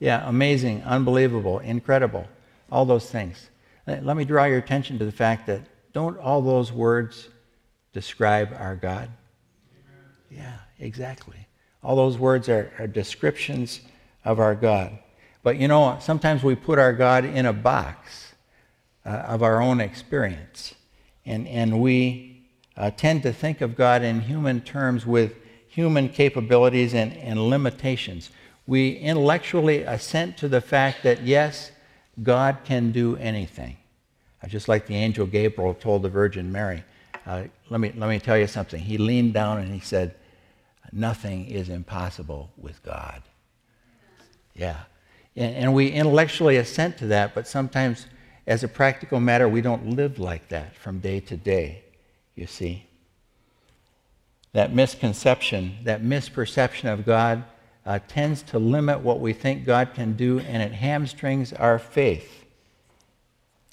Yeah, 0.00 0.26
amazing, 0.26 0.82
unbelievable, 0.82 1.60
incredible, 1.60 2.26
all 2.72 2.84
those 2.84 3.08
things. 3.08 3.50
Let 3.86 4.16
me 4.16 4.24
draw 4.24 4.44
your 4.44 4.58
attention 4.58 4.98
to 4.98 5.04
the 5.04 5.12
fact 5.12 5.46
that 5.46 5.60
don't 5.92 6.18
all 6.18 6.40
those 6.40 6.72
words 6.72 7.28
describe 7.94 8.54
our 8.58 8.76
God? 8.76 9.08
Yeah, 10.30 10.58
exactly. 10.78 11.46
All 11.82 11.96
those 11.96 12.18
words 12.18 12.48
are, 12.48 12.72
are 12.78 12.86
descriptions 12.86 13.80
of 14.24 14.40
our 14.40 14.54
God. 14.54 14.98
But 15.42 15.58
you 15.58 15.68
know, 15.68 15.98
sometimes 16.00 16.42
we 16.42 16.54
put 16.54 16.78
our 16.78 16.92
God 16.92 17.24
in 17.24 17.46
a 17.46 17.52
box 17.52 18.34
uh, 19.06 19.10
of 19.10 19.42
our 19.42 19.62
own 19.62 19.80
experience. 19.80 20.74
And, 21.24 21.46
and 21.46 21.80
we 21.80 22.46
uh, 22.76 22.90
tend 22.90 23.22
to 23.22 23.32
think 23.32 23.60
of 23.60 23.76
God 23.76 24.02
in 24.02 24.20
human 24.20 24.60
terms 24.60 25.06
with 25.06 25.34
human 25.68 26.08
capabilities 26.08 26.94
and, 26.94 27.16
and 27.16 27.48
limitations. 27.48 28.30
We 28.66 28.96
intellectually 28.96 29.82
assent 29.82 30.36
to 30.38 30.48
the 30.48 30.60
fact 30.60 31.02
that, 31.02 31.22
yes, 31.22 31.70
God 32.22 32.58
can 32.64 32.92
do 32.92 33.16
anything. 33.16 33.76
just 34.48 34.68
like 34.68 34.86
the 34.86 34.96
angel 34.96 35.26
Gabriel 35.26 35.74
told 35.74 36.02
the 36.02 36.08
Virgin 36.08 36.50
Mary. 36.50 36.82
Uh, 37.26 37.44
let, 37.70 37.80
me, 37.80 37.92
let 37.96 38.08
me 38.08 38.18
tell 38.18 38.36
you 38.36 38.46
something. 38.46 38.80
He 38.80 38.98
leaned 38.98 39.34
down 39.34 39.58
and 39.58 39.72
he 39.72 39.80
said, 39.80 40.14
Nothing 40.92 41.46
is 41.46 41.70
impossible 41.70 42.50
with 42.56 42.82
God. 42.84 43.22
Yeah. 44.54 44.80
And, 45.34 45.56
and 45.56 45.74
we 45.74 45.88
intellectually 45.88 46.56
assent 46.56 46.98
to 46.98 47.06
that, 47.08 47.34
but 47.34 47.48
sometimes, 47.48 48.06
as 48.46 48.62
a 48.62 48.68
practical 48.68 49.18
matter, 49.18 49.48
we 49.48 49.60
don't 49.60 49.96
live 49.96 50.18
like 50.18 50.48
that 50.50 50.76
from 50.76 51.00
day 51.00 51.18
to 51.20 51.36
day, 51.36 51.82
you 52.36 52.46
see. 52.46 52.86
That 54.52 54.72
misconception, 54.72 55.78
that 55.82 56.02
misperception 56.02 56.92
of 56.92 57.04
God 57.04 57.42
uh, 57.84 57.98
tends 58.06 58.42
to 58.42 58.58
limit 58.58 59.00
what 59.00 59.18
we 59.18 59.32
think 59.32 59.64
God 59.64 59.94
can 59.94 60.12
do, 60.12 60.38
and 60.38 60.62
it 60.62 60.72
hamstrings 60.72 61.52
our 61.52 61.78
faith 61.78 62.44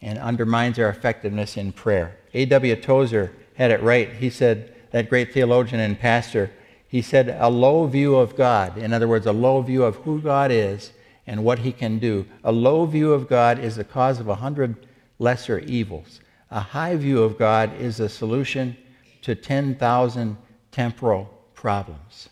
and 0.02 0.18
undermines 0.18 0.80
our 0.80 0.90
effectiveness 0.90 1.56
in 1.56 1.72
prayer. 1.72 2.18
A.W. 2.34 2.76
Tozer 2.78 3.32
had 3.62 3.72
it 3.72 3.84
right. 3.84 4.14
He 4.14 4.30
said, 4.30 4.76
that 4.92 5.10
great 5.10 5.34
theologian 5.34 5.80
and 5.80 6.00
pastor, 6.00 6.52
he 6.88 7.02
said, 7.02 7.38
a 7.40 7.50
low 7.50 7.88
view 7.88 8.16
of 8.16 8.36
God, 8.36 8.78
in 8.78 8.94
other 8.94 9.08
words, 9.08 9.26
a 9.26 9.32
low 9.32 9.62
view 9.62 9.84
of 9.84 9.96
who 9.98 10.22
God 10.22 10.52
is 10.52 10.92
and 11.26 11.44
what 11.44 11.60
he 11.60 11.72
can 11.72 11.98
do. 11.98 12.26
A 12.44 12.52
low 12.52 12.86
view 12.86 13.14
of 13.14 13.30
God 13.30 13.60
is 13.60 13.78
the 13.78 13.84
cause 13.84 14.20
of 14.20 14.28
a 14.28 14.36
hundred 14.36 14.88
lesser 15.18 15.60
evils. 15.60 16.20
A 16.50 16.60
high 16.60 16.96
view 16.98 17.24
of 17.24 17.38
God 17.38 17.74
is 17.80 17.98
the 17.98 18.10
solution 18.10 18.76
to 19.22 19.36
10,000 19.36 20.38
temporal 20.72 21.30
problems. 21.54 22.30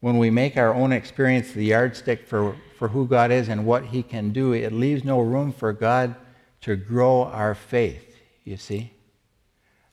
When 0.00 0.18
we 0.18 0.30
make 0.30 0.56
our 0.56 0.74
own 0.74 0.92
experience 0.92 1.52
the 1.52 1.64
yardstick 1.66 2.26
for, 2.26 2.56
for 2.78 2.88
who 2.88 3.06
God 3.06 3.30
is 3.30 3.48
and 3.48 3.64
what 3.64 3.86
he 3.86 4.02
can 4.02 4.32
do, 4.32 4.52
it 4.52 4.72
leaves 4.72 5.04
no 5.04 5.20
room 5.20 5.52
for 5.52 5.72
God 5.72 6.16
to 6.62 6.74
grow 6.74 7.24
our 7.24 7.54
faith, 7.54 8.05
you 8.46 8.56
see? 8.56 8.92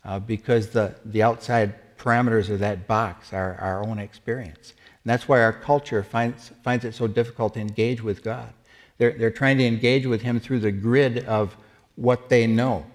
Uh, 0.05 0.19
because 0.19 0.69
the, 0.69 0.95
the 1.03 1.23
outside 1.23 1.73
parameters 1.97 2.49
of 2.49 2.59
that 2.59 2.87
box 2.87 3.33
are 3.33 3.57
our 3.59 3.85
own 3.85 3.99
experience. 3.99 4.73
And 5.03 5.11
that's 5.11 5.27
why 5.27 5.41
our 5.41 5.51
culture 5.51 6.03
finds, 6.03 6.51
finds 6.63 6.85
it 6.85 6.93
so 6.93 7.07
difficult 7.07 7.55
to 7.55 7.59
engage 7.59 8.01
with 8.01 8.23
God. 8.23 8.53
They're, 8.97 9.17
they're 9.17 9.31
trying 9.31 9.57
to 9.57 9.65
engage 9.65 10.05
with 10.05 10.21
Him 10.21 10.39
through 10.39 10.59
the 10.59 10.71
grid 10.71 11.25
of 11.25 11.57
what 11.95 12.29
they 12.29 12.47
know, 12.47 12.85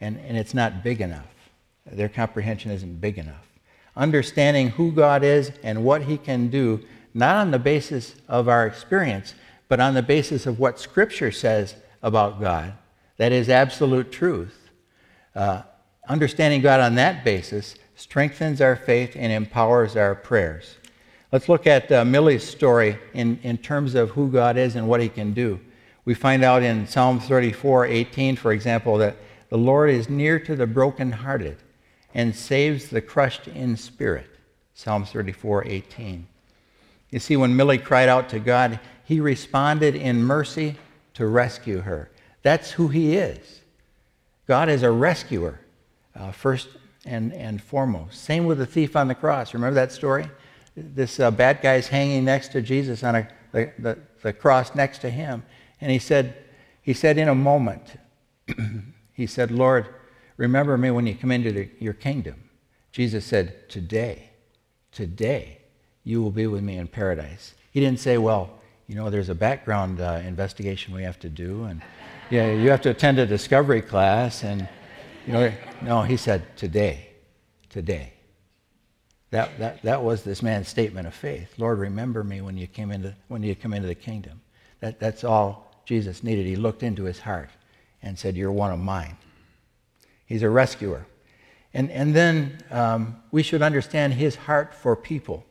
and, 0.00 0.18
and 0.20 0.36
it's 0.36 0.54
not 0.54 0.82
big 0.82 1.00
enough. 1.00 1.26
Their 1.86 2.08
comprehension 2.08 2.70
isn't 2.70 3.00
big 3.00 3.18
enough. 3.18 3.46
Understanding 3.96 4.70
who 4.70 4.90
God 4.90 5.22
is 5.22 5.52
and 5.62 5.84
what 5.84 6.02
He 6.02 6.16
can 6.16 6.48
do, 6.48 6.80
not 7.12 7.36
on 7.36 7.50
the 7.50 7.58
basis 7.58 8.14
of 8.26 8.48
our 8.48 8.66
experience, 8.66 9.34
but 9.68 9.80
on 9.80 9.94
the 9.94 10.02
basis 10.02 10.46
of 10.46 10.58
what 10.58 10.80
Scripture 10.80 11.30
says 11.30 11.74
about 12.02 12.40
God, 12.40 12.72
that 13.16 13.32
is 13.32 13.48
absolute 13.48 14.10
truth. 14.10 14.63
Uh, 15.34 15.62
understanding 16.08 16.60
God 16.60 16.80
on 16.80 16.94
that 16.96 17.24
basis 17.24 17.74
strengthens 17.96 18.60
our 18.60 18.76
faith 18.76 19.16
and 19.16 19.32
empowers 19.32 19.96
our 19.96 20.14
prayers. 20.14 20.76
Let's 21.32 21.48
look 21.48 21.66
at 21.66 21.90
uh, 21.90 22.04
Millie's 22.04 22.46
story 22.46 22.98
in, 23.12 23.38
in 23.42 23.58
terms 23.58 23.94
of 23.94 24.10
who 24.10 24.30
God 24.30 24.56
is 24.56 24.76
and 24.76 24.88
what 24.88 25.00
he 25.00 25.08
can 25.08 25.32
do. 25.32 25.60
We 26.04 26.14
find 26.14 26.44
out 26.44 26.62
in 26.62 26.86
Psalm 26.86 27.18
34 27.18 27.86
18, 27.86 28.36
for 28.36 28.52
example, 28.52 28.98
that 28.98 29.16
the 29.48 29.58
Lord 29.58 29.90
is 29.90 30.08
near 30.08 30.38
to 30.40 30.54
the 30.54 30.66
brokenhearted 30.66 31.56
and 32.12 32.34
saves 32.34 32.88
the 32.88 33.00
crushed 33.00 33.48
in 33.48 33.76
spirit. 33.76 34.28
Psalm 34.74 35.04
34 35.04 35.66
18. 35.66 36.26
You 37.10 37.18
see, 37.18 37.36
when 37.36 37.56
Millie 37.56 37.78
cried 37.78 38.08
out 38.08 38.28
to 38.30 38.38
God, 38.40 38.80
he 39.04 39.20
responded 39.20 39.94
in 39.94 40.22
mercy 40.22 40.76
to 41.14 41.26
rescue 41.26 41.80
her. 41.80 42.10
That's 42.42 42.72
who 42.72 42.88
he 42.88 43.16
is. 43.16 43.60
God 44.46 44.68
is 44.68 44.82
a 44.82 44.90
rescuer, 44.90 45.60
uh, 46.14 46.32
first 46.32 46.68
and, 47.04 47.32
and 47.32 47.62
foremost. 47.62 48.22
Same 48.22 48.46
with 48.46 48.58
the 48.58 48.66
thief 48.66 48.96
on 48.96 49.08
the 49.08 49.14
cross. 49.14 49.54
Remember 49.54 49.74
that 49.74 49.92
story? 49.92 50.28
This 50.76 51.20
uh, 51.20 51.30
bad 51.30 51.64
is 51.64 51.88
hanging 51.88 52.24
next 52.24 52.48
to 52.52 52.62
Jesus 52.62 53.02
on 53.02 53.14
a, 53.14 53.28
the, 53.52 53.72
the, 53.78 53.98
the 54.22 54.32
cross 54.32 54.74
next 54.74 54.98
to 54.98 55.10
him. 55.10 55.44
And 55.80 55.90
he 55.90 55.98
said, 55.98 56.36
he 56.82 56.92
said 56.92 57.16
in 57.18 57.28
a 57.28 57.34
moment, 57.34 57.98
he 59.12 59.26
said, 59.26 59.50
Lord, 59.50 59.86
remember 60.36 60.76
me 60.76 60.90
when 60.90 61.06
you 61.06 61.14
come 61.14 61.30
into 61.30 61.52
the, 61.52 61.70
your 61.78 61.94
kingdom. 61.94 62.42
Jesus 62.92 63.24
said, 63.24 63.68
Today, 63.68 64.30
today, 64.92 65.62
you 66.04 66.22
will 66.22 66.30
be 66.30 66.46
with 66.46 66.62
me 66.62 66.76
in 66.76 66.86
paradise. 66.88 67.54
He 67.70 67.80
didn't 67.80 68.00
say, 68.00 68.18
Well, 68.18 68.50
you 68.86 68.94
know, 68.94 69.08
there's 69.08 69.30
a 69.30 69.34
background 69.34 70.00
uh, 70.00 70.20
investigation 70.24 70.94
we 70.94 71.02
have 71.04 71.18
to 71.20 71.28
do, 71.28 71.64
and 71.64 71.80
yeah, 72.30 72.52
you 72.52 72.70
have 72.70 72.80
to 72.82 72.90
attend 72.90 73.18
a 73.18 73.26
discovery 73.26 73.82
class, 73.82 74.44
and 74.44 74.68
you 75.26 75.32
know, 75.32 75.52
no, 75.82 76.02
he 76.02 76.16
said, 76.16 76.56
today, 76.56 77.08
today. 77.70 78.12
That, 79.30 79.58
that, 79.58 79.82
that 79.82 80.02
was 80.02 80.22
this 80.22 80.42
man's 80.42 80.68
statement 80.68 81.06
of 81.06 81.14
faith. 81.14 81.54
Lord, 81.58 81.78
remember 81.78 82.22
me 82.22 82.40
when 82.40 82.56
you, 82.56 82.66
came 82.66 82.90
into, 82.90 83.14
when 83.28 83.42
you 83.42 83.56
come 83.56 83.74
into 83.74 83.88
the 83.88 83.94
kingdom. 83.94 84.40
That, 84.80 85.00
that's 85.00 85.24
all 85.24 85.72
Jesus 85.84 86.22
needed. 86.22 86.46
He 86.46 86.56
looked 86.56 86.82
into 86.82 87.04
his 87.04 87.18
heart 87.18 87.50
and 88.02 88.18
said, 88.18 88.36
You're 88.36 88.52
one 88.52 88.70
of 88.70 88.78
mine. 88.78 89.16
He's 90.26 90.42
a 90.42 90.50
rescuer. 90.50 91.06
And, 91.72 91.90
and 91.90 92.14
then 92.14 92.58
um, 92.70 93.16
we 93.32 93.42
should 93.42 93.60
understand 93.60 94.14
his 94.14 94.36
heart 94.36 94.72
for 94.72 94.94
people. 94.94 95.44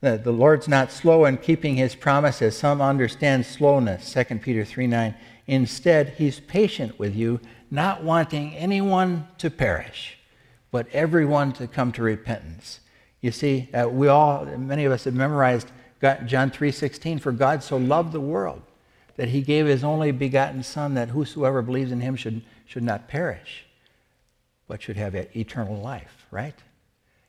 The, 0.00 0.16
the 0.16 0.32
Lord's 0.32 0.68
not 0.68 0.90
slow 0.90 1.26
in 1.26 1.36
keeping 1.36 1.76
his 1.76 1.94
promises. 1.94 2.56
Some 2.56 2.80
understand 2.80 3.44
slowness, 3.44 4.12
2 4.12 4.36
Peter 4.36 4.64
3 4.64 4.86
9. 4.86 5.14
Instead, 5.48 6.10
he's 6.18 6.38
patient 6.40 6.98
with 6.98 7.16
you, 7.16 7.40
not 7.70 8.04
wanting 8.04 8.54
anyone 8.54 9.26
to 9.38 9.50
perish, 9.50 10.18
but 10.70 10.86
everyone 10.92 11.52
to 11.54 11.66
come 11.66 11.90
to 11.90 12.02
repentance. 12.02 12.80
You 13.22 13.32
see, 13.32 13.68
uh, 13.74 13.88
we 13.88 14.06
all, 14.06 14.44
many 14.44 14.84
of 14.84 14.92
us 14.92 15.04
have 15.04 15.14
memorized 15.14 15.72
John 16.00 16.50
3:16, 16.50 17.18
for 17.18 17.32
God 17.32 17.62
so 17.64 17.76
loved 17.76 18.12
the 18.12 18.20
world 18.20 18.62
that 19.16 19.30
he 19.30 19.40
gave 19.40 19.66
his 19.66 19.82
only 19.82 20.12
begotten 20.12 20.62
son 20.62 20.94
that 20.94 21.08
whosoever 21.08 21.60
believes 21.62 21.90
in 21.90 22.00
him 22.00 22.14
should, 22.14 22.42
should 22.66 22.84
not 22.84 23.08
perish, 23.08 23.64
but 24.68 24.80
should 24.80 24.96
have 24.96 25.14
eternal 25.14 25.80
life, 25.80 26.26
right? 26.30 26.54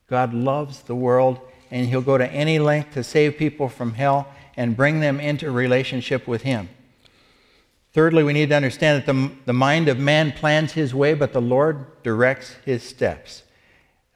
God 0.08 0.34
loves 0.34 0.82
the 0.84 0.96
world 0.96 1.40
and 1.72 1.88
he'll 1.88 2.02
go 2.02 2.18
to 2.18 2.32
any 2.32 2.60
length 2.60 2.94
to 2.94 3.04
save 3.04 3.38
people 3.38 3.70
from 3.70 3.94
hell 3.94 4.28
and 4.58 4.76
bring 4.76 5.00
them 5.00 5.20
into 5.20 5.50
relationship 5.52 6.28
with 6.28 6.42
him. 6.42 6.70
Thirdly, 7.92 8.24
we 8.24 8.34
need 8.34 8.50
to 8.50 8.56
understand 8.56 9.02
that 9.02 9.12
the, 9.12 9.32
the 9.46 9.54
mind 9.54 9.88
of 9.88 9.98
man 9.98 10.32
plans 10.32 10.74
his 10.74 10.94
way, 10.94 11.16
but 11.16 11.34
the 11.34 11.42
Lord 11.42 12.04
directs 12.04 12.56
his 12.66 12.84
steps. 12.84 13.44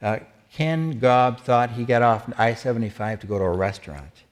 Uh, 0.01 0.20
Ken 0.53 1.00
Gaub 1.00 1.39
thought 1.42 1.72
he 1.72 1.84
got 1.84 2.03
off 2.03 2.32
I 2.38 2.53
75 2.53 3.22
to 3.22 3.27
go 3.27 3.39
to 3.39 3.46
a 3.46 3.58
restaurant, 3.58 4.24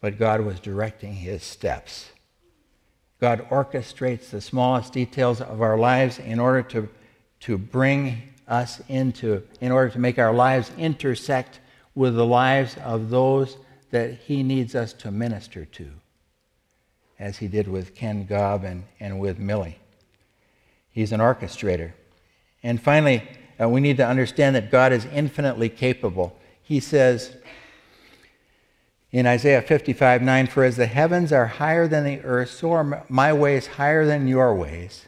but 0.00 0.18
God 0.18 0.42
was 0.42 0.60
directing 0.60 1.14
his 1.14 1.42
steps. 1.42 2.10
God 3.20 3.48
orchestrates 3.50 4.30
the 4.30 4.40
smallest 4.40 4.92
details 4.92 5.40
of 5.40 5.60
our 5.60 5.76
lives 5.76 6.18
in 6.20 6.38
order 6.38 6.62
to, 6.70 6.88
to 7.40 7.58
bring 7.58 8.22
us 8.46 8.80
into, 8.88 9.42
in 9.60 9.72
order 9.72 9.90
to 9.90 9.98
make 9.98 10.18
our 10.18 10.32
lives 10.32 10.70
intersect 10.78 11.58
with 11.94 12.14
the 12.14 12.26
lives 12.26 12.76
of 12.84 13.10
those 13.10 13.56
that 13.90 14.14
he 14.14 14.42
needs 14.42 14.74
us 14.74 14.92
to 14.92 15.10
minister 15.10 15.64
to 15.64 15.90
as 17.22 17.38
he 17.38 17.46
did 17.46 17.68
with 17.68 17.94
Ken 17.94 18.26
Gaub 18.26 18.64
and, 18.64 18.82
and 18.98 19.20
with 19.20 19.38
Millie. 19.38 19.78
He's 20.90 21.12
an 21.12 21.20
orchestrator. 21.20 21.92
And 22.64 22.82
finally, 22.82 23.22
uh, 23.60 23.68
we 23.68 23.80
need 23.80 23.96
to 23.98 24.06
understand 24.06 24.56
that 24.56 24.72
God 24.72 24.92
is 24.92 25.04
infinitely 25.06 25.68
capable. 25.68 26.36
He 26.64 26.80
says 26.80 27.36
in 29.12 29.24
Isaiah 29.24 29.62
55 29.62 30.20
9, 30.20 30.46
For 30.48 30.64
as 30.64 30.76
the 30.76 30.86
heavens 30.86 31.32
are 31.32 31.46
higher 31.46 31.86
than 31.86 32.02
the 32.02 32.20
earth, 32.22 32.50
so 32.50 32.72
are 32.72 33.04
my 33.08 33.32
ways 33.32 33.68
higher 33.68 34.04
than 34.04 34.26
your 34.26 34.52
ways, 34.56 35.06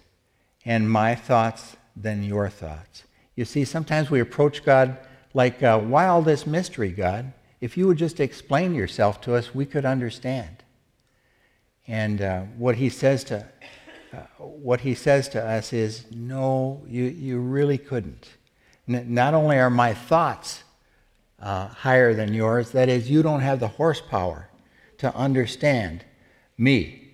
and 0.65 0.89
my 0.89 1.17
thoughts 1.17 1.77
than 1.97 2.23
your 2.23 2.49
thoughts. 2.49 3.03
You 3.35 3.45
see, 3.45 3.65
sometimes 3.65 4.09
we 4.09 4.21
approach 4.21 4.65
God 4.65 4.99
like, 5.35 5.65
uh, 5.65 5.81
Why 5.81 6.07
all 6.07 6.23
this 6.23 6.47
mystery, 6.47 6.93
God? 6.93 7.33
If 7.61 7.77
you 7.77 7.89
would 7.89 7.99
just 7.99 8.21
explain 8.21 8.73
yourself 8.73 9.21
to 9.23 9.35
us, 9.35 9.53
we 9.53 9.67
could 9.67 9.85
understand. 9.85 10.64
And 11.87 12.23
uh, 12.23 12.43
what 12.57 12.77
he 12.77 12.89
says 12.89 13.25
to 13.25 13.47
uh, 14.15 14.21
what 14.39 14.81
he 14.81 14.95
says 14.95 15.29
to 15.29 15.45
us 15.45 15.73
is, 15.73 16.05
no, 16.13 16.85
you, 16.87 17.05
you 17.05 17.39
really 17.39 17.79
couldn't. 17.79 18.29
N- 18.89 19.13
not 19.13 19.35
only 19.35 19.59
are 19.59 19.71
my 19.71 19.93
thoughts 19.93 20.63
uh, 21.41 21.69
higher 21.69 22.15
than 22.15 22.33
yours, 22.33 22.71
that 22.73 22.89
is, 22.89 23.11
you 23.11 23.23
don't 23.23 23.41
have 23.41 23.59
the 23.61 23.69
horsepower 23.69 24.49
to 24.99 25.15
understand 25.17 26.05
me, 26.57 27.13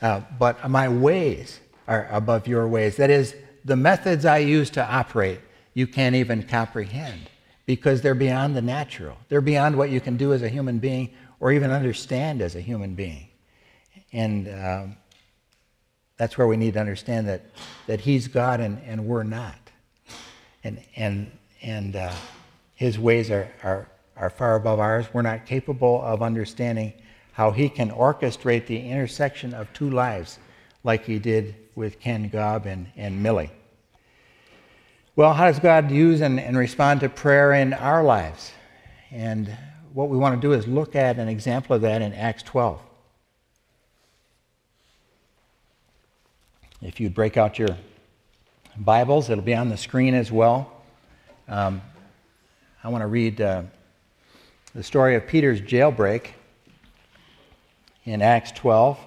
uh, 0.00 0.22
but 0.38 0.68
my 0.68 0.88
ways 0.88 1.60
are 1.86 2.08
above 2.10 2.48
your 2.48 2.66
ways. 2.66 2.96
That 2.96 3.10
is, 3.10 3.36
the 3.64 3.76
methods 3.76 4.24
I 4.24 4.38
use 4.38 4.70
to 4.70 4.84
operate, 4.84 5.38
you 5.74 5.86
can't 5.86 6.16
even 6.16 6.42
comprehend 6.42 7.30
because 7.66 8.02
they're 8.02 8.14
beyond 8.14 8.56
the 8.56 8.62
natural. 8.62 9.16
They're 9.28 9.40
beyond 9.40 9.76
what 9.76 9.90
you 9.90 10.00
can 10.00 10.16
do 10.16 10.32
as 10.32 10.42
a 10.42 10.48
human 10.48 10.80
being 10.80 11.14
or 11.38 11.52
even 11.52 11.70
understand 11.70 12.42
as 12.42 12.56
a 12.56 12.60
human 12.60 12.94
being. 12.94 13.28
And 14.12 14.48
um, 14.48 14.96
That's 16.16 16.36
where 16.38 16.46
we 16.46 16.56
need 16.56 16.74
to 16.74 16.80
understand 16.80 17.28
that, 17.28 17.42
that 17.86 18.00
He's 18.00 18.28
God 18.28 18.60
and, 18.60 18.80
and 18.86 19.06
we're 19.06 19.22
not. 19.22 19.58
And, 20.64 20.82
and, 20.96 21.30
and 21.62 21.96
uh, 21.96 22.12
His 22.74 22.98
ways 22.98 23.30
are, 23.30 23.50
are, 23.62 23.88
are 24.16 24.30
far 24.30 24.56
above 24.56 24.78
ours. 24.78 25.06
We're 25.12 25.22
not 25.22 25.46
capable 25.46 26.02
of 26.02 26.22
understanding 26.22 26.92
how 27.32 27.50
He 27.50 27.68
can 27.68 27.90
orchestrate 27.90 28.66
the 28.66 28.78
intersection 28.78 29.54
of 29.54 29.72
two 29.72 29.90
lives 29.90 30.38
like 30.84 31.04
He 31.04 31.18
did 31.18 31.54
with 31.74 31.98
Ken 31.98 32.28
Gaub 32.28 32.66
and, 32.66 32.86
and 32.96 33.22
Millie. 33.22 33.50
Well, 35.16 35.34
how 35.34 35.46
does 35.46 35.58
God 35.58 35.90
use 35.90 36.20
and, 36.20 36.38
and 36.40 36.56
respond 36.56 37.00
to 37.00 37.08
prayer 37.08 37.52
in 37.52 37.72
our 37.72 38.02
lives? 38.02 38.52
And 39.10 39.54
what 39.92 40.08
we 40.08 40.16
want 40.16 40.40
to 40.40 40.46
do 40.46 40.54
is 40.54 40.66
look 40.66 40.96
at 40.96 41.18
an 41.18 41.28
example 41.28 41.76
of 41.76 41.82
that 41.82 42.00
in 42.00 42.12
Acts 42.14 42.42
12. 42.44 42.80
If 46.84 46.98
you'd 46.98 47.14
break 47.14 47.36
out 47.36 47.60
your 47.60 47.76
Bibles, 48.76 49.30
it'll 49.30 49.44
be 49.44 49.54
on 49.54 49.68
the 49.68 49.76
screen 49.76 50.14
as 50.14 50.32
well. 50.32 50.82
Um, 51.46 51.80
I 52.82 52.88
want 52.88 53.02
to 53.02 53.06
read 53.06 53.40
uh, 53.40 53.62
the 54.74 54.82
story 54.82 55.14
of 55.14 55.24
Peter's 55.28 55.60
jailbreak 55.60 56.30
in 58.04 58.20
Acts 58.20 58.50
12, 58.50 58.98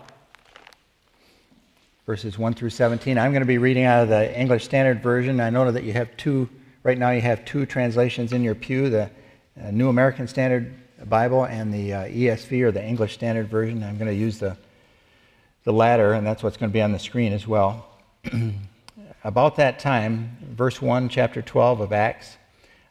verses 2.05 2.39
1 2.39 2.53
through 2.53 2.69
17. 2.69 3.17
I'm 3.17 3.31
going 3.31 3.41
to 3.41 3.45
be 3.45 3.57
reading 3.57 3.83
out 3.83 4.03
of 4.03 4.07
the 4.07 4.39
English 4.39 4.63
Standard 4.63 5.03
Version. 5.03 5.41
I 5.41 5.49
know 5.49 5.69
that 5.69 5.83
you 5.83 5.91
have 5.91 6.15
two, 6.15 6.47
right 6.83 6.97
now, 6.97 7.11
you 7.11 7.19
have 7.19 7.43
two 7.43 7.65
translations 7.65 8.31
in 8.31 8.41
your 8.41 8.55
pew 8.55 8.89
the 8.89 9.11
uh, 9.61 9.71
New 9.71 9.89
American 9.89 10.29
Standard 10.29 10.73
Bible 11.09 11.43
and 11.43 11.73
the 11.73 11.93
uh, 11.93 12.03
ESV 12.05 12.61
or 12.61 12.71
the 12.71 12.85
English 12.85 13.15
Standard 13.15 13.49
Version. 13.49 13.83
I'm 13.83 13.97
going 13.97 14.09
to 14.09 14.15
use 14.15 14.39
the 14.39 14.55
the 15.65 15.73
latter, 15.73 16.13
and 16.13 16.25
that's 16.25 16.41
what's 16.41 16.57
going 16.57 16.69
to 16.69 16.73
be 16.73 16.81
on 16.81 16.91
the 16.91 16.99
screen 16.99 17.33
as 17.33 17.45
well. 17.45 17.87
about 19.23 19.57
that 19.57 19.79
time, 19.79 20.37
verse 20.51 20.81
1, 20.81 21.09
chapter 21.09 21.41
12 21.41 21.81
of 21.81 21.91
Acts, 21.91 22.37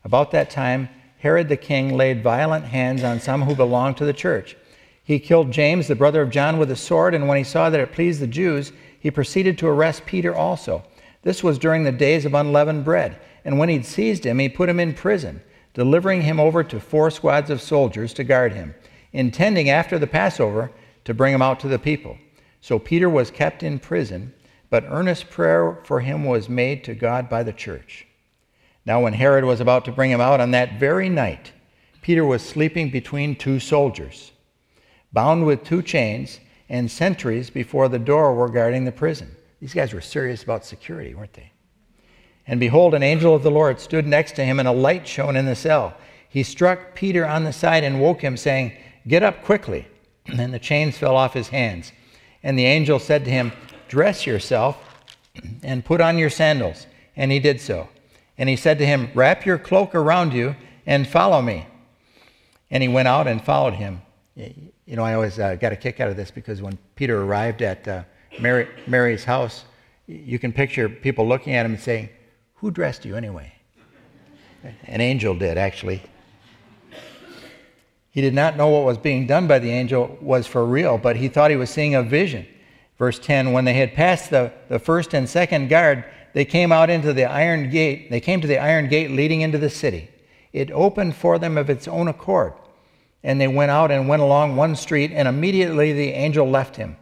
about 0.05 0.33
that 0.33 0.51
time, 0.51 0.89
Herod 1.19 1.49
the 1.49 1.57
king 1.57 1.97
laid 1.97 2.23
violent 2.23 2.67
hands 2.67 3.03
on 3.03 3.21
some 3.21 3.43
who 3.43 3.55
belonged 3.55 3.97
to 3.97 4.05
the 4.05 4.13
church. 4.13 4.57
He 5.05 5.19
killed 5.19 5.53
James, 5.53 5.87
the 5.87 5.95
brother 5.95 6.21
of 6.21 6.31
John, 6.31 6.59
with 6.59 6.71
a 6.71 6.77
sword, 6.77 7.15
and 7.15 7.29
when 7.29 7.39
he 7.39 7.45
saw 7.45 7.71
that 7.71 7.81
it 7.81 7.93
pleased 7.93 8.21
the 8.21 8.27
Jews, 8.27 8.73
he 8.99 9.11
proceeded 9.11 9.57
to 9.59 9.69
arrest 9.69 10.05
Peter 10.05 10.35
also. 10.35 10.83
This 11.23 11.43
was 11.43 11.59
during 11.59 11.85
the 11.85 11.93
days 11.93 12.27
of 12.27 12.35
unleavened 12.35 12.85
bread. 12.85 13.19
And 13.45 13.59
when 13.59 13.69
he'd 13.69 13.87
seized 13.87 14.25
him, 14.25 14.39
he 14.39 14.49
put 14.49 14.69
him 14.69 14.81
in 14.81 14.95
prison, 14.95 15.43
delivering 15.75 16.23
him 16.23 16.41
over 16.41 16.65
to 16.65 16.81
four 16.81 17.11
squads 17.11 17.51
of 17.51 17.61
soldiers 17.61 18.15
to 18.15 18.25
guard 18.25 18.53
him, 18.53 18.75
intending 19.13 19.69
after 19.69 19.99
the 19.99 20.07
Passover 20.07 20.71
to 21.05 21.15
bring 21.15 21.35
him 21.35 21.43
out 21.43 21.61
to 21.61 21.69
the 21.69 21.79
people. 21.79 22.17
So 22.65 22.79
Peter 22.79 23.11
was 23.11 23.31
kept 23.31 23.63
in 23.63 23.79
prison, 23.79 24.33
but 24.71 24.87
earnest 24.89 25.29
prayer 25.29 25.81
for 25.85 26.01
him 26.01 26.25
was 26.25 26.49
made 26.49 26.83
to 26.85 26.95
God 26.95 27.29
by 27.29 27.43
the 27.43 27.53
church. 27.53 28.07
Now, 28.87 29.03
when 29.03 29.13
Herod 29.13 29.45
was 29.45 29.61
about 29.61 29.85
to 29.85 29.93
bring 29.93 30.11
him 30.11 30.23
out 30.23 30.41
on 30.41 30.53
that 30.53 30.81
very 30.81 31.11
night, 31.11 31.53
Peter 32.01 32.25
was 32.25 32.41
sleeping 32.41 32.89
between 32.89 33.37
two 33.37 33.61
soldiers, 33.61 34.33
bound 35.13 35.45
with 35.45 35.63
two 35.63 35.83
chains, 35.83 36.41
and 36.71 36.91
sentries 36.91 37.51
before 37.51 37.91
the 37.91 37.99
door 37.99 38.35
were 38.35 38.49
guarding 38.49 38.87
the 38.87 38.93
prison. 38.93 39.37
These 39.61 39.75
guys 39.75 39.93
were 39.93 40.01
serious 40.01 40.43
about 40.43 40.65
security, 40.65 41.15
weren't 41.15 41.35
they? 41.35 41.53
And 42.47 42.59
behold, 42.59 42.95
an 42.95 43.03
angel 43.03 43.35
of 43.35 43.43
the 43.43 43.51
Lord 43.51 43.79
stood 43.79 44.07
next 44.07 44.37
to 44.37 44.45
him, 44.45 44.59
and 44.59 44.67
a 44.67 44.73
light 44.73 45.07
shone 45.07 45.37
in 45.37 45.45
the 45.45 45.55
cell. 45.55 45.99
He 46.31 46.43
struck 46.43 46.95
Peter 46.95 47.27
on 47.27 47.45
the 47.45 47.53
side 47.53 47.85
and 47.85 48.01
woke 48.01 48.23
him, 48.23 48.39
saying, 48.39 48.73
Get 49.07 49.23
up 49.23 49.45
quickly. 49.45 49.87
And 50.39 50.55
the 50.55 50.59
chains 50.59 50.97
fell 50.97 51.15
off 51.15 51.35
his 51.35 51.49
hands. 51.49 51.93
And 52.45 52.59
the 52.59 52.67
angel 52.67 53.01
said 53.01 53.25
to 53.25 53.31
him, 53.31 53.53
Dress 53.89 54.27
yourself 54.27 54.79
and 55.63 55.85
put 55.85 56.01
on 56.01 56.19
your 56.19 56.31
sandals. 56.31 56.87
And 57.17 57.33
he 57.33 57.41
did 57.41 57.61
so. 57.61 57.89
And 58.39 58.49
he 58.49 58.57
said 58.57 58.79
to 58.79 58.87
him, 58.87 59.11
Wrap 59.15 59.47
your 59.47 59.59
cloak 59.59 59.95
around 59.95 60.33
you 60.33 60.55
and 60.87 61.09
follow 61.09 61.41
me. 61.41 61.67
And 62.71 62.83
he 62.83 62.89
went 62.89 63.09
out 63.09 63.27
and 63.27 63.43
followed 63.43 63.75
him. 63.75 64.03
You 64.37 64.97
know, 64.97 65.05
I 65.05 65.15
always 65.15 65.39
uh, 65.39 65.57
got 65.57 65.73
a 65.73 65.77
kick 65.77 66.01
out 66.01 66.11
of 66.11 66.17
this 66.17 66.31
because 66.31 66.61
when 66.61 66.79
Peter 66.97 67.23
arrived 67.23 67.63
at 67.63 67.89
uh, 67.89 68.03
Mary, 68.39 68.69
Mary's 68.87 69.25
house, 69.25 69.65
you 70.07 70.39
can 70.39 70.53
picture 70.53 70.89
people 70.89 71.27
looking 71.27 71.55
at 71.55 71.65
him 71.65 71.73
and 71.73 71.81
saying, 71.81 72.11
Who 72.57 72.71
dressed 72.71 73.05
you 73.05 73.17
anyway? 73.17 73.53
An 74.85 75.01
angel 75.01 75.35
did, 75.35 75.57
actually. 75.57 76.03
He 78.15 78.21
did 78.21 78.33
not 78.33 78.57
know 78.57 78.69
what 78.69 78.85
was 78.85 78.97
being 78.97 79.27
done 79.27 79.49
by 79.49 79.59
the 79.59 79.73
angel 79.73 80.17
was 80.21 80.47
for 80.47 80.65
real, 80.65 80.99
but 80.99 81.17
he 81.17 81.27
thought 81.27 81.51
he 81.51 81.57
was 81.57 81.69
seeing 81.69 81.97
a 81.97 82.03
vision. 82.05 82.47
Verse 82.97 83.19
10 83.19 83.51
When 83.51 83.65
they 83.65 83.75
had 83.75 83.93
passed 83.93 84.31
the, 84.31 84.53
the 84.69 84.79
first 84.79 85.15
and 85.15 85.29
second 85.29 85.67
guard, 85.67 86.05
they 86.33 86.45
came 86.45 86.71
out 86.71 86.91
into 86.91 87.13
the 87.13 87.25
iron 87.25 87.71
gate. 87.71 88.13
They 88.13 88.21
came 88.21 88.41
to 88.41 88.47
the 88.47 88.59
iron 88.59 88.89
gate 88.89 89.11
leading 89.11 89.41
into 89.41 89.59
the 89.59 89.69
city. 89.69 90.11
It 90.53 90.71
opened 90.71 91.17
for 91.17 91.41
them 91.41 91.59
of 91.59 91.69
its 91.69 91.89
own 91.89 92.07
accord. 92.07 92.53
And 93.25 93.41
they 93.41 93.49
went 93.49 93.73
out 93.73 93.91
and 93.91 94.07
went 94.07 94.23
along 94.23 94.55
one 94.55 94.77
street, 94.77 95.11
and 95.13 95.27
immediately 95.27 95.93
the 95.93 96.11
angel 96.11 96.49
left 96.49 96.77
him. 96.77 96.97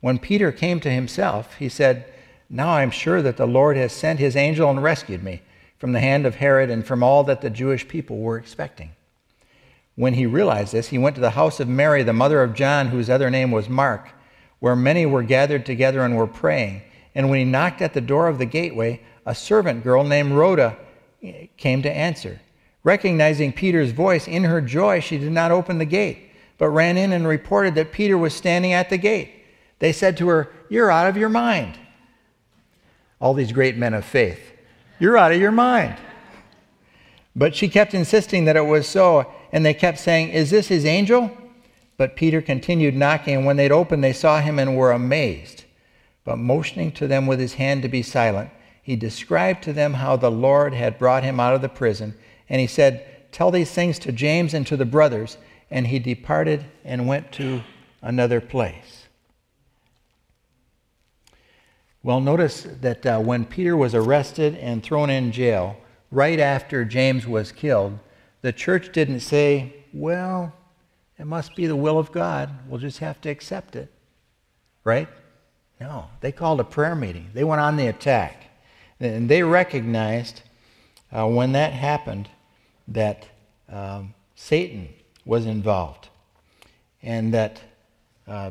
When 0.00 0.18
Peter 0.18 0.50
came 0.50 0.80
to 0.80 0.90
himself, 0.90 1.54
he 1.58 1.68
said, 1.68 2.12
Now 2.48 2.70
I 2.70 2.82
am 2.82 2.90
sure 2.90 3.22
that 3.22 3.36
the 3.36 3.46
Lord 3.46 3.76
has 3.76 3.92
sent 3.92 4.18
his 4.18 4.34
angel 4.34 4.68
and 4.68 4.82
rescued 4.82 5.22
me 5.22 5.42
from 5.78 5.92
the 5.92 6.00
hand 6.00 6.26
of 6.26 6.34
Herod 6.34 6.70
and 6.70 6.84
from 6.84 7.04
all 7.04 7.22
that 7.24 7.40
the 7.40 7.50
Jewish 7.50 7.86
people 7.86 8.18
were 8.18 8.36
expecting. 8.36 8.90
When 10.00 10.14
he 10.14 10.24
realized 10.24 10.72
this, 10.72 10.88
he 10.88 10.96
went 10.96 11.14
to 11.16 11.20
the 11.20 11.28
house 11.28 11.60
of 11.60 11.68
Mary, 11.68 12.02
the 12.02 12.14
mother 12.14 12.42
of 12.42 12.54
John, 12.54 12.88
whose 12.88 13.10
other 13.10 13.28
name 13.28 13.50
was 13.50 13.68
Mark, 13.68 14.08
where 14.58 14.74
many 14.74 15.04
were 15.04 15.22
gathered 15.22 15.66
together 15.66 16.02
and 16.02 16.16
were 16.16 16.26
praying. 16.26 16.80
And 17.14 17.28
when 17.28 17.38
he 17.38 17.44
knocked 17.44 17.82
at 17.82 17.92
the 17.92 18.00
door 18.00 18.26
of 18.26 18.38
the 18.38 18.46
gateway, 18.46 19.02
a 19.26 19.34
servant 19.34 19.84
girl 19.84 20.02
named 20.02 20.32
Rhoda 20.32 20.78
came 21.58 21.82
to 21.82 21.92
answer. 21.92 22.40
Recognizing 22.82 23.52
Peter's 23.52 23.90
voice, 23.90 24.26
in 24.26 24.44
her 24.44 24.62
joy, 24.62 25.00
she 25.00 25.18
did 25.18 25.32
not 25.32 25.50
open 25.50 25.76
the 25.76 25.84
gate, 25.84 26.30
but 26.56 26.70
ran 26.70 26.96
in 26.96 27.12
and 27.12 27.28
reported 27.28 27.74
that 27.74 27.92
Peter 27.92 28.16
was 28.16 28.32
standing 28.32 28.72
at 28.72 28.88
the 28.88 28.96
gate. 28.96 29.30
They 29.80 29.92
said 29.92 30.16
to 30.16 30.28
her, 30.28 30.50
You're 30.70 30.90
out 30.90 31.10
of 31.10 31.18
your 31.18 31.28
mind. 31.28 31.78
All 33.20 33.34
these 33.34 33.52
great 33.52 33.76
men 33.76 33.92
of 33.92 34.06
faith, 34.06 34.40
You're 34.98 35.18
out 35.18 35.32
of 35.32 35.38
your 35.38 35.52
mind. 35.52 35.98
But 37.36 37.54
she 37.54 37.68
kept 37.68 37.92
insisting 37.92 38.46
that 38.46 38.56
it 38.56 38.64
was 38.64 38.88
so 38.88 39.30
and 39.52 39.64
they 39.64 39.74
kept 39.74 39.98
saying, 39.98 40.30
Is 40.30 40.50
this 40.50 40.68
his 40.68 40.84
angel? 40.84 41.30
But 41.96 42.16
Peter 42.16 42.40
continued 42.40 42.94
knocking, 42.96 43.36
and 43.36 43.46
when 43.46 43.56
they'd 43.56 43.72
opened, 43.72 44.02
they 44.02 44.12
saw 44.12 44.40
him 44.40 44.58
and 44.58 44.76
were 44.76 44.92
amazed. 44.92 45.64
But 46.24 46.38
motioning 46.38 46.92
to 46.92 47.06
them 47.06 47.26
with 47.26 47.40
his 47.40 47.54
hand 47.54 47.82
to 47.82 47.88
be 47.88 48.02
silent, 48.02 48.50
he 48.82 48.96
described 48.96 49.62
to 49.64 49.72
them 49.72 49.94
how 49.94 50.16
the 50.16 50.30
Lord 50.30 50.74
had 50.74 50.98
brought 50.98 51.22
him 51.22 51.38
out 51.38 51.54
of 51.54 51.62
the 51.62 51.68
prison. 51.68 52.14
And 52.48 52.60
he 52.60 52.66
said, 52.66 53.06
Tell 53.32 53.50
these 53.50 53.70
things 53.70 53.98
to 54.00 54.12
James 54.12 54.54
and 54.54 54.66
to 54.66 54.76
the 54.76 54.84
brothers. 54.84 55.36
And 55.70 55.86
he 55.86 55.98
departed 55.98 56.64
and 56.84 57.06
went 57.06 57.30
to 57.32 57.62
another 58.02 58.40
place. 58.40 59.06
Well, 62.02 62.20
notice 62.20 62.66
that 62.80 63.04
uh, 63.04 63.20
when 63.20 63.44
Peter 63.44 63.76
was 63.76 63.94
arrested 63.94 64.56
and 64.56 64.82
thrown 64.82 65.10
in 65.10 65.32
jail, 65.32 65.76
right 66.10 66.40
after 66.40 66.84
James 66.84 67.26
was 67.26 67.52
killed, 67.52 67.98
the 68.42 68.52
church 68.52 68.92
didn't 68.92 69.20
say, 69.20 69.74
well, 69.92 70.52
it 71.18 71.26
must 71.26 71.54
be 71.54 71.66
the 71.66 71.76
will 71.76 71.98
of 71.98 72.12
God. 72.12 72.50
We'll 72.66 72.80
just 72.80 72.98
have 72.98 73.20
to 73.22 73.28
accept 73.28 73.76
it. 73.76 73.92
Right? 74.84 75.08
No. 75.80 76.06
They 76.20 76.32
called 76.32 76.60
a 76.60 76.64
prayer 76.64 76.94
meeting. 76.94 77.30
They 77.34 77.44
went 77.44 77.60
on 77.60 77.76
the 77.76 77.88
attack. 77.88 78.44
And 78.98 79.28
they 79.28 79.42
recognized 79.42 80.42
uh, 81.12 81.26
when 81.26 81.52
that 81.52 81.72
happened 81.72 82.28
that 82.88 83.26
um, 83.68 84.14
Satan 84.34 84.88
was 85.24 85.46
involved 85.46 86.08
and 87.02 87.34
that, 87.34 87.60
uh, 88.26 88.50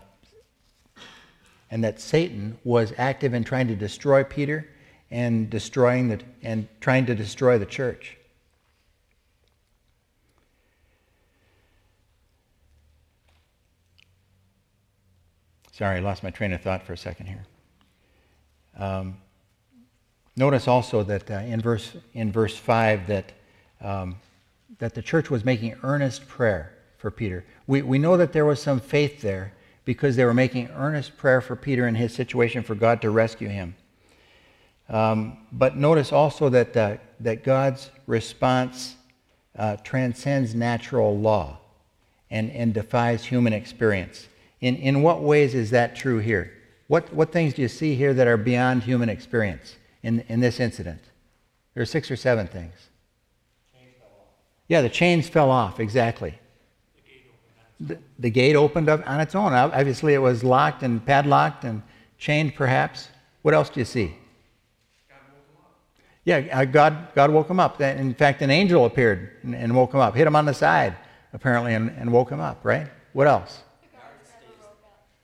and 1.72 1.84
that 1.84 2.00
Satan 2.00 2.58
was 2.64 2.94
active 2.98 3.34
in 3.34 3.44
trying 3.44 3.68
to 3.68 3.76
destroy 3.76 4.24
Peter 4.24 4.70
and 5.12 5.50
destroying 5.50 6.10
the, 6.10 6.20
and 6.44 6.68
trying 6.82 7.06
to 7.08 7.16
destroy 7.16 7.58
the 7.58 7.66
church. 7.66 8.18
Sorry, 15.80 15.96
I 15.96 16.00
lost 16.02 16.24
my 16.24 16.30
train 16.30 16.52
of 16.52 16.60
thought 16.60 16.84
for 16.84 16.92
a 16.92 16.98
second 16.98 17.28
here. 17.28 17.46
Um, 18.78 19.16
notice 20.36 20.68
also 20.68 21.04
that 21.04 21.32
uh, 21.32 21.36
in, 21.36 21.62
verse, 21.62 21.96
in 22.14 22.34
verse 22.34 22.58
5 22.58 23.08
that, 23.08 23.32
um, 23.80 24.18
that 24.80 24.94
the 24.94 25.02
church 25.02 25.30
was 25.30 25.46
making 25.46 25.78
earnest 25.84 26.28
prayer 26.28 26.74
for 26.98 27.10
Peter. 27.10 27.46
We, 27.66 27.82
we 27.82 27.98
know 27.98 28.18
that 28.18 28.34
there 28.34 28.44
was 28.44 28.62
some 28.62 28.82
faith 28.82 29.22
there 29.22 29.54
because 29.86 30.18
they 30.18 30.26
were 30.26 30.34
making 30.34 30.68
earnest 30.76 31.16
prayer 31.16 31.40
for 31.40 31.56
Peter 31.56 31.88
in 31.88 31.96
his 31.96 32.14
situation 32.14 32.62
for 32.62 32.76
God 32.76 33.02
to 33.02 33.10
rescue 33.10 33.48
him. 33.48 33.74
Um, 34.90 35.38
but 35.54 35.78
notice 35.78 36.12
also 36.12 36.50
that, 36.50 36.76
uh, 36.76 36.98
that 37.22 37.46
God's 37.46 37.90
response 38.06 38.98
uh, 39.58 39.78
transcends 39.78 40.54
natural 40.54 41.18
law 41.18 41.60
and, 42.30 42.52
and 42.52 42.74
defies 42.74 43.24
human 43.24 43.54
experience. 43.54 44.28
In, 44.62 44.76
in 44.76 45.02
what 45.02 45.22
ways 45.22 45.56
is 45.56 45.70
that 45.72 45.96
true 45.96 46.20
here? 46.20 46.54
What, 46.88 47.14
what 47.14 47.32
things 47.32 47.54
do 47.54 47.62
you 47.62 47.68
see 47.68 47.96
here 47.96 48.14
that 48.14 48.28
are 48.28 48.38
beyond 48.38 48.84
human 48.84 49.10
experience 49.10 49.78
in, 50.04 50.22
in 50.28 50.40
this 50.40 50.60
incident? 50.60 51.02
There 51.74 51.84
are 51.84 51.86
six 51.86 52.10
or 52.10 52.16
seven 52.16 52.48
things. 52.48 52.74
Yeah, 54.68 54.82
the 54.82 54.90
chains 54.90 55.30
fell 55.30 55.50
off, 55.50 55.80
exactly. 55.80 56.38
The, 57.80 58.30
gate 58.30 58.56
opened 58.56 58.90
up 58.90 59.08
on 59.08 59.22
its 59.22 59.34
own. 59.36 59.54
Obviously, 59.54 60.14
it 60.14 60.20
was 60.20 60.44
locked 60.44 60.84
and 60.84 61.04
padlocked 61.04 61.64
and 61.64 61.82
chained, 62.18 62.54
perhaps. 62.54 63.08
What 63.42 63.54
else 63.54 63.70
do 63.70 63.80
you 63.80 63.86
see? 63.86 64.16
Yeah, 66.26 66.40
uh, 66.52 66.66
God, 66.66 67.08
God 67.16 67.32
woke 67.32 67.50
him 67.50 67.60
up. 67.60 67.80
In 67.80 68.14
fact, 68.14 68.42
an 68.42 68.52
angel 68.52 68.86
appeared 68.86 69.38
and, 69.44 69.76
woke 69.76 69.94
him 69.94 70.02
up, 70.02 70.16
hit 70.16 70.28
him 70.28 70.36
on 70.36 70.46
the 70.46 70.54
side, 70.54 70.96
apparently, 71.34 71.74
and 71.74 72.12
woke 72.12 72.30
him 72.30 72.42
up, 72.42 72.60
right? 72.64 72.88
What 73.14 73.28
else? 73.28 73.64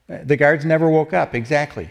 The 0.08 0.38
guards 0.38 0.66
never 0.66 0.90
woke 0.90 1.14
up, 1.14 1.34
exactly. 1.34 1.90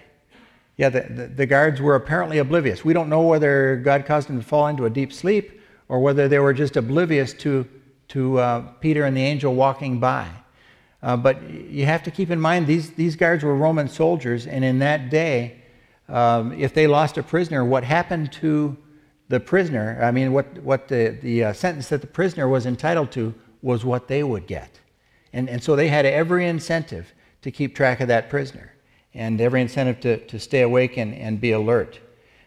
Yeah, 0.77 0.88
the, 0.88 1.00
the, 1.03 1.27
the, 1.27 1.46
guards 1.46 1.81
were 1.81 1.94
apparently 1.94 2.38
oblivious. 2.38 2.85
We 2.85 2.92
don't 2.92 3.09
know 3.09 3.22
whether 3.22 3.77
God 3.77 4.07
caused 4.07 4.29
them 4.29 4.40
to 4.40 4.46
fall 4.46 4.66
into 4.66 4.87
a 4.87 4.90
deep 4.90 5.12
sleep 5.12 5.61
or 5.88 6.00
whether 6.00 6.27
they 6.27 6.38
were 6.38 6.53
just 6.53 6.77
oblivious 6.77 7.33
to, 7.35 7.68
to 8.09 8.38
uh, 8.38 8.61
Peter 8.81 9.05
and 9.05 9.16
the 9.16 9.22
angel 9.22 9.55
walking 9.55 10.00
by. 10.00 10.29
Uh, 11.03 11.16
but 11.16 11.48
you 11.50 11.87
have 11.87 12.03
to 12.03 12.11
keep 12.11 12.31
in 12.31 12.40
mind 12.40 12.66
these, 12.66 12.92
these 12.92 13.14
guards 13.14 13.44
were 13.44 13.55
Roman 13.55 13.88
soldiers, 13.88 14.46
and 14.46 14.64
in 14.64 14.79
that 14.79 15.11
day, 15.11 15.61
um, 16.09 16.53
if 16.53 16.74
they 16.74 16.87
lost 16.87 17.18
a 17.18 17.22
prisoner, 17.22 17.64
what 17.64 17.85
happened 17.85 18.33
to 18.33 18.77
the 19.29 19.38
prisoner, 19.40 20.00
I 20.03 20.11
mean, 20.11 20.33
what, 20.33 20.46
what 20.62 20.88
the, 20.88 21.16
the 21.22 21.44
uh, 21.44 21.53
sentence 21.53 21.88
that 21.88 22.00
the 22.00 22.07
prisoner 22.07 22.48
was 22.48 22.66
entitled 22.66 23.12
to 23.12 23.35
was 23.62 23.85
what 23.85 24.09
they 24.09 24.22
would 24.22 24.46
get. 24.46 24.81
And, 25.33 25.48
and 25.48 25.62
so 25.62 25.77
they 25.77 25.88
had 25.88 26.05
every 26.05 26.46
incentive 26.46 27.13
to 27.44 27.50
keep 27.50 27.76
track 27.76 28.00
of 28.00 28.09
that 28.09 28.30
prisoner 28.30 28.72
and 29.12 29.38
every 29.38 29.61
incentive 29.61 30.00
to, 30.00 30.16
to 30.26 30.40
stay 30.40 30.62
awake 30.62 30.96
and, 30.96 31.14
and 31.14 31.40
be 31.40 31.52
alert. 31.52 32.00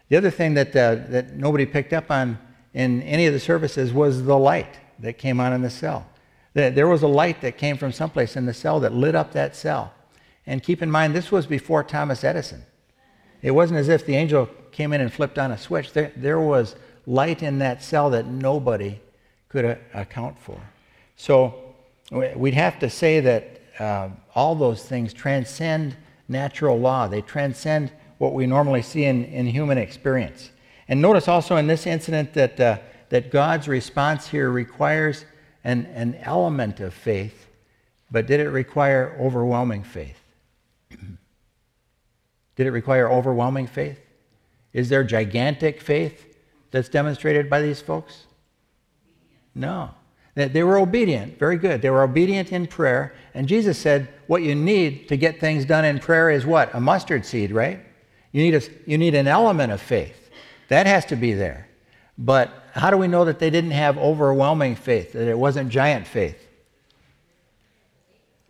The 0.10 0.17
other 0.17 0.31
thing 0.31 0.55
that, 0.55 0.75
uh, 0.75 0.95
that 1.10 1.36
nobody 1.36 1.67
picked 1.67 1.93
up 1.93 2.10
on 2.10 2.39
in 2.73 3.03
any 3.03 3.27
of 3.27 3.33
the 3.33 3.39
services 3.39 3.93
was 3.93 4.23
the 4.23 4.38
light 4.38 4.79
that 4.99 5.19
came 5.19 5.39
on 5.39 5.53
in 5.53 5.62
the 5.62 5.69
cell. 5.69 6.07
There 6.55 6.88
was 6.88 7.03
a 7.03 7.07
light 7.07 7.41
that 7.41 7.60
came 7.60 7.77
from 7.77 7.91
someplace 7.91 8.36
in 8.36 8.47
the 8.47 8.53
cell 8.55 8.79
that 8.79 8.91
lit 8.91 9.13
up 9.13 9.33
that 9.33 9.55
cell. 9.55 9.93
And 10.47 10.63
keep 10.63 10.81
in 10.81 10.89
mind, 10.89 11.13
this 11.13 11.31
was 11.31 11.45
before 11.45 11.83
Thomas 11.83 12.23
Edison. 12.23 12.63
It 13.43 13.51
wasn't 13.51 13.79
as 13.79 13.89
if 13.89 14.07
the 14.07 14.15
angel 14.15 14.49
came 14.71 14.93
in 14.93 15.01
and 15.01 15.13
flipped 15.13 15.38
on 15.38 15.51
a 15.51 15.57
switch. 15.60 15.93
There, 15.93 16.12
there 16.15 16.39
was 16.39 16.75
light 17.05 17.43
in 17.43 17.60
that 17.60 17.83
cell 17.83 18.10
that 18.10 18.25
nobody 18.25 18.99
could 19.49 19.65
a- 19.65 19.77
account 19.93 20.39
for. 20.39 20.60
So 21.15 21.75
we'd 22.12 22.55
have 22.55 22.79
to 22.79 22.89
say 22.89 23.19
that 23.19 23.56
uh, 23.79 24.09
all 24.35 24.55
those 24.55 24.83
things 24.83 25.13
transcend 25.13 25.95
natural 26.27 26.79
law, 26.79 27.07
they 27.07 27.21
transcend 27.21 27.91
what 28.17 28.33
we 28.33 28.47
normally 28.47 28.81
see 28.81 29.05
in, 29.05 29.25
in 29.25 29.45
human 29.45 29.77
experience. 29.77 30.51
And 30.87 31.01
notice 31.01 31.27
also 31.27 31.57
in 31.57 31.67
this 31.67 31.85
incident 31.85 32.33
that, 32.33 32.59
uh, 32.59 32.79
that 33.09 33.31
God's 33.31 33.67
response 33.67 34.27
here 34.27 34.49
requires 34.49 35.25
an, 35.63 35.85
an 35.87 36.15
element 36.15 36.79
of 36.79 36.93
faith, 36.93 37.47
but 38.09 38.25
did 38.25 38.39
it 38.39 38.49
require 38.49 39.15
overwhelming 39.19 39.83
faith? 39.83 40.19
did 42.55 42.67
it 42.67 42.71
require 42.71 43.11
overwhelming 43.11 43.67
faith? 43.67 43.99
Is 44.73 44.89
there 44.89 45.03
gigantic 45.03 45.81
faith 45.81 46.37
that's 46.71 46.89
demonstrated 46.89 47.49
by 47.49 47.61
these 47.61 47.81
folks? 47.81 48.25
No. 49.53 49.91
They 50.38 50.62
were 50.62 50.78
obedient. 50.78 51.39
Very 51.39 51.58
good. 51.58 51.82
They 51.82 51.89
were 51.89 52.04
obedient 52.04 52.52
in 52.52 52.67
prayer. 52.67 53.15
And 53.34 53.47
Jesus 53.47 53.78
said, 53.78 54.08
what 54.28 54.43
you 54.43 54.54
need 54.54 55.08
to 55.10 55.17
get 55.17 55.39
things 55.39 55.65
done 55.65 55.84
in 55.84 55.97
prayer 56.00 56.30
is 56.30 56.45
what? 56.45 56.73
A 56.76 56.80
mustard 56.80 57.26
seed, 57.26 57.52
right? 57.52 57.80
You 58.32 58.43
need, 58.43 58.54
a, 58.54 58.62
you 58.86 59.00
need 59.00 59.15
an 59.15 59.28
element 59.28 59.71
of 59.71 59.82
faith. 59.82 60.30
That 60.67 60.86
has 60.86 61.06
to 61.06 61.15
be 61.15 61.34
there. 61.34 61.67
But 62.19 62.52
how 62.73 62.91
do 62.91 62.97
we 62.97 63.08
know 63.08 63.26
that 63.26 63.39
they 63.39 63.50
didn't 63.50 63.71
have 63.71 63.97
overwhelming 63.97 64.76
faith, 64.76 65.13
that 65.13 65.28
it 65.28 65.38
wasn't 65.38 65.69
giant 65.69 66.06
faith? 66.06 66.38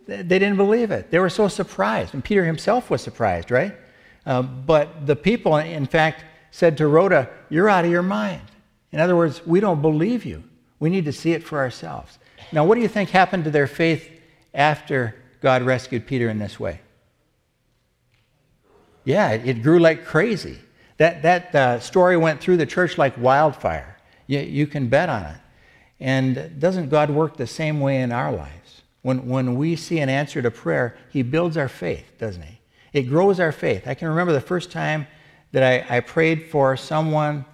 They 0.08 0.24
didn't 0.24 0.58
believe 0.58 0.92
it. 0.92 1.10
They 1.10 1.20
were 1.20 1.30
so 1.30 1.48
surprised. 1.48 2.14
And 2.14 2.24
Peter 2.24 2.44
himself 2.44 2.90
was 2.90 3.02
surprised, 3.02 3.52
right? 3.52 3.76
Uh, 4.26 4.42
but 4.42 5.06
the 5.06 5.16
people, 5.16 5.56
in 5.58 5.86
fact, 5.86 6.26
said 6.52 6.78
to 6.78 6.88
Rhoda, 6.88 7.30
You're 7.50 7.70
out 7.70 7.86
of 7.86 7.92
your 7.92 8.04
mind. 8.04 8.42
In 8.92 9.00
other 9.00 9.16
words, 9.16 9.46
we 9.46 9.60
don't 9.60 9.82
believe 9.82 10.26
you. 10.26 10.44
We 10.80 10.90
need 10.90 11.06
to 11.06 11.14
see 11.14 11.34
it 11.34 11.44
for 11.44 11.58
ourselves. 11.60 12.20
Now, 12.52 12.66
what 12.66 12.76
do 12.76 12.82
you 12.82 12.88
think 12.88 13.10
happened 13.10 13.44
to 13.46 13.52
their 13.52 13.68
faith 13.68 14.10
after 14.54 15.16
God 15.42 15.64
rescued 15.64 16.06
Peter 16.08 16.30
in 16.30 16.40
this 16.40 16.60
way? 16.60 16.82
Yeah, 19.04 19.32
it, 19.32 19.64
grew 19.64 19.80
like 19.80 20.06
crazy. 20.06 20.60
That, 20.98 21.22
that 21.22 21.56
uh, 21.56 21.80
story 21.80 22.18
went 22.18 22.42
through 22.42 22.58
the 22.58 22.66
church 22.66 22.98
like 22.98 23.18
wildfire. 23.18 23.98
You, 24.28 24.40
you 24.40 24.68
can 24.68 24.90
bet 24.90 25.10
on 25.10 25.24
it. 25.24 25.38
And 26.00 26.60
doesn't 26.60 26.90
God 26.90 27.10
work 27.10 27.38
the 27.38 27.48
same 27.48 27.80
way 27.80 28.02
in 28.02 28.12
our 28.12 28.32
lives? 28.32 28.82
When, 29.02 29.28
when 29.28 29.56
we 29.56 29.76
see 29.76 30.00
an 30.00 30.10
answer 30.10 30.42
to 30.42 30.52
prayer, 30.52 30.98
He 31.10 31.22
builds 31.22 31.58
our 31.58 31.70
faith, 31.70 32.06
doesn't 32.20 32.42
He? 32.42 32.60
It 32.94 33.04
grows 33.04 33.40
our 33.40 33.52
faith. 33.52 33.88
I 33.88 33.94
can 33.94 34.10
remember 34.10 34.34
the 34.34 34.42
first 34.42 34.72
time 34.72 35.08
that 35.52 35.64
I, 35.64 35.98
I 35.98 36.00
prayed 36.02 36.50
for 36.50 36.76
someone 36.76 37.46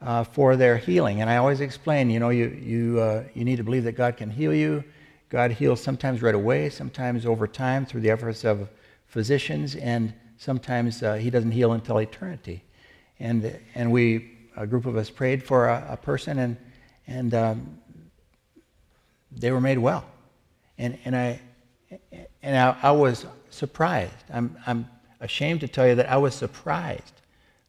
uh, 0.00 0.24
for 0.24 0.56
their 0.56 0.76
healing. 0.76 1.20
And 1.20 1.30
I 1.30 1.36
always 1.36 1.60
explain, 1.60 2.10
you 2.10 2.20
know, 2.20 2.30
you, 2.30 2.48
you, 2.48 3.00
uh, 3.00 3.24
you 3.34 3.44
need 3.44 3.56
to 3.56 3.64
believe 3.64 3.84
that 3.84 3.92
God 3.92 4.16
can 4.16 4.30
heal 4.30 4.54
you. 4.54 4.84
God 5.28 5.50
heals 5.50 5.80
sometimes 5.80 6.22
right 6.22 6.34
away, 6.34 6.70
sometimes 6.70 7.26
over 7.26 7.46
time 7.46 7.84
through 7.84 8.00
the 8.00 8.10
efforts 8.10 8.44
of 8.44 8.68
physicians, 9.06 9.76
and 9.76 10.14
sometimes 10.38 11.02
uh, 11.02 11.14
He 11.14 11.30
doesn't 11.30 11.50
heal 11.50 11.72
until 11.72 11.98
eternity. 11.98 12.62
And, 13.18 13.58
and 13.74 13.90
we, 13.90 14.30
a 14.56 14.66
group 14.66 14.86
of 14.86 14.96
us, 14.96 15.10
prayed 15.10 15.42
for 15.42 15.68
a, 15.68 15.86
a 15.90 15.96
person, 15.96 16.38
and, 16.38 16.56
and 17.06 17.34
um, 17.34 17.78
they 19.32 19.50
were 19.50 19.60
made 19.60 19.78
well. 19.78 20.04
And, 20.78 20.98
and, 21.04 21.16
I, 21.16 21.40
and 22.42 22.56
I, 22.56 22.76
I 22.82 22.90
was 22.92 23.26
surprised. 23.50 24.14
I'm, 24.32 24.56
I'm 24.66 24.88
ashamed 25.20 25.60
to 25.60 25.68
tell 25.68 25.86
you 25.86 25.96
that 25.96 26.08
I 26.08 26.16
was 26.16 26.34
surprised 26.34 27.12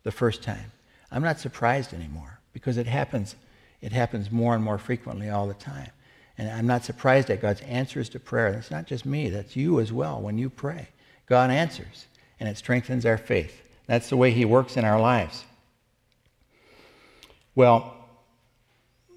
the 0.04 0.12
first 0.12 0.44
time. 0.44 0.72
I'm 1.12 1.24
not 1.24 1.40
surprised 1.40 1.94
anymore 1.94 2.40
because 2.54 2.78
it 2.78 2.88
happens, 2.88 3.36
it 3.82 3.92
happens 3.92 4.32
more 4.32 4.56
and 4.56 4.64
more 4.64 4.78
frequently 4.78 5.30
all 5.30 5.48
the 5.48 5.54
time. 5.54 5.92
And 6.38 6.50
I'm 6.50 6.68
not 6.68 6.86
surprised 6.86 7.30
at 7.30 7.42
God's 7.42 7.62
answers 7.62 8.10
to 8.10 8.20
prayer. 8.20 8.52
That's 8.52 8.72
not 8.72 8.88
just 8.88 9.06
me, 9.06 9.30
that's 9.30 9.56
you 9.56 9.80
as 9.80 9.92
well. 9.92 10.22
When 10.22 10.38
you 10.38 10.50
pray, 10.50 10.88
God 11.26 11.52
answers, 11.52 12.06
and 12.40 12.48
it 12.48 12.58
strengthens 12.58 13.06
our 13.06 13.18
faith. 13.18 13.62
That's 13.88 14.10
the 14.10 14.18
way 14.18 14.32
He 14.32 14.46
works 14.46 14.78
in 14.78 14.86
our 14.86 15.00
lives. 15.00 15.44
Well, 17.56 17.96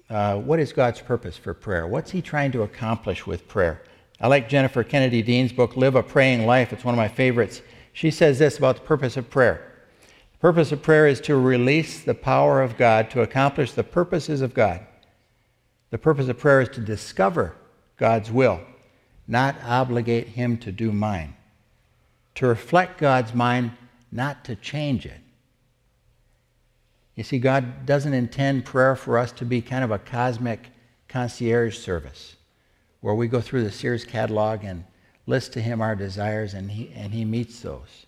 uh, 0.09 0.35
what 0.37 0.59
is 0.59 0.73
God's 0.73 0.99
purpose 0.99 1.37
for 1.37 1.53
prayer? 1.53 1.87
What's 1.87 2.11
He 2.11 2.21
trying 2.21 2.51
to 2.51 2.63
accomplish 2.63 3.25
with 3.25 3.47
prayer? 3.47 3.81
I 4.19 4.27
like 4.27 4.49
Jennifer 4.49 4.83
Kennedy 4.83 5.21
Dean's 5.21 5.53
book, 5.53 5.77
Live 5.77 5.95
a 5.95 6.03
Praying 6.03 6.45
Life. 6.45 6.73
It's 6.73 6.83
one 6.83 6.93
of 6.93 6.97
my 6.97 7.07
favorites. 7.07 7.61
She 7.93 8.11
says 8.11 8.39
this 8.39 8.57
about 8.57 8.75
the 8.75 8.81
purpose 8.81 9.15
of 9.15 9.29
prayer 9.29 9.72
purpose 10.43 10.73
of 10.73 10.81
prayer 10.81 11.07
is 11.07 11.21
to 11.21 11.37
release 11.37 12.03
the 12.03 12.13
power 12.13 12.61
of 12.61 12.75
God 12.75 13.09
to 13.09 13.21
accomplish 13.21 13.71
the 13.71 13.83
purposes 13.83 14.41
of 14.41 14.53
God. 14.53 14.81
The 15.89 15.97
purpose 15.97 16.27
of 16.27 16.37
prayer 16.37 16.59
is 16.59 16.67
to 16.69 16.81
discover 16.81 17.55
God's 17.95 18.29
will, 18.29 18.59
not 19.25 19.55
obligate 19.63 20.27
Him 20.27 20.57
to 20.57 20.71
do 20.73 20.91
mine. 20.91 21.33
To 22.35 22.47
reflect 22.47 22.99
God's 22.99 23.33
mind, 23.33 23.71
not 24.11 24.43
to 24.43 24.57
change 24.57 25.05
it. 25.05 25.21
You 27.15 27.23
see, 27.23 27.39
God 27.39 27.85
doesn't 27.85 28.13
intend 28.13 28.65
prayer 28.65 28.97
for 28.97 29.17
us 29.17 29.31
to 29.33 29.45
be 29.45 29.61
kind 29.61 29.85
of 29.85 29.91
a 29.91 29.99
cosmic 29.99 30.71
concierge 31.07 31.77
service 31.77 32.35
where 32.99 33.15
we 33.15 33.29
go 33.29 33.39
through 33.39 33.63
the 33.63 33.71
Sears 33.71 34.03
catalog 34.03 34.65
and 34.65 34.83
list 35.25 35.53
to 35.53 35.61
Him 35.61 35.79
our 35.79 35.95
desires 35.95 36.53
and 36.53 36.69
He, 36.69 36.91
and 36.93 37.13
he 37.13 37.23
meets 37.23 37.61
those. 37.61 38.07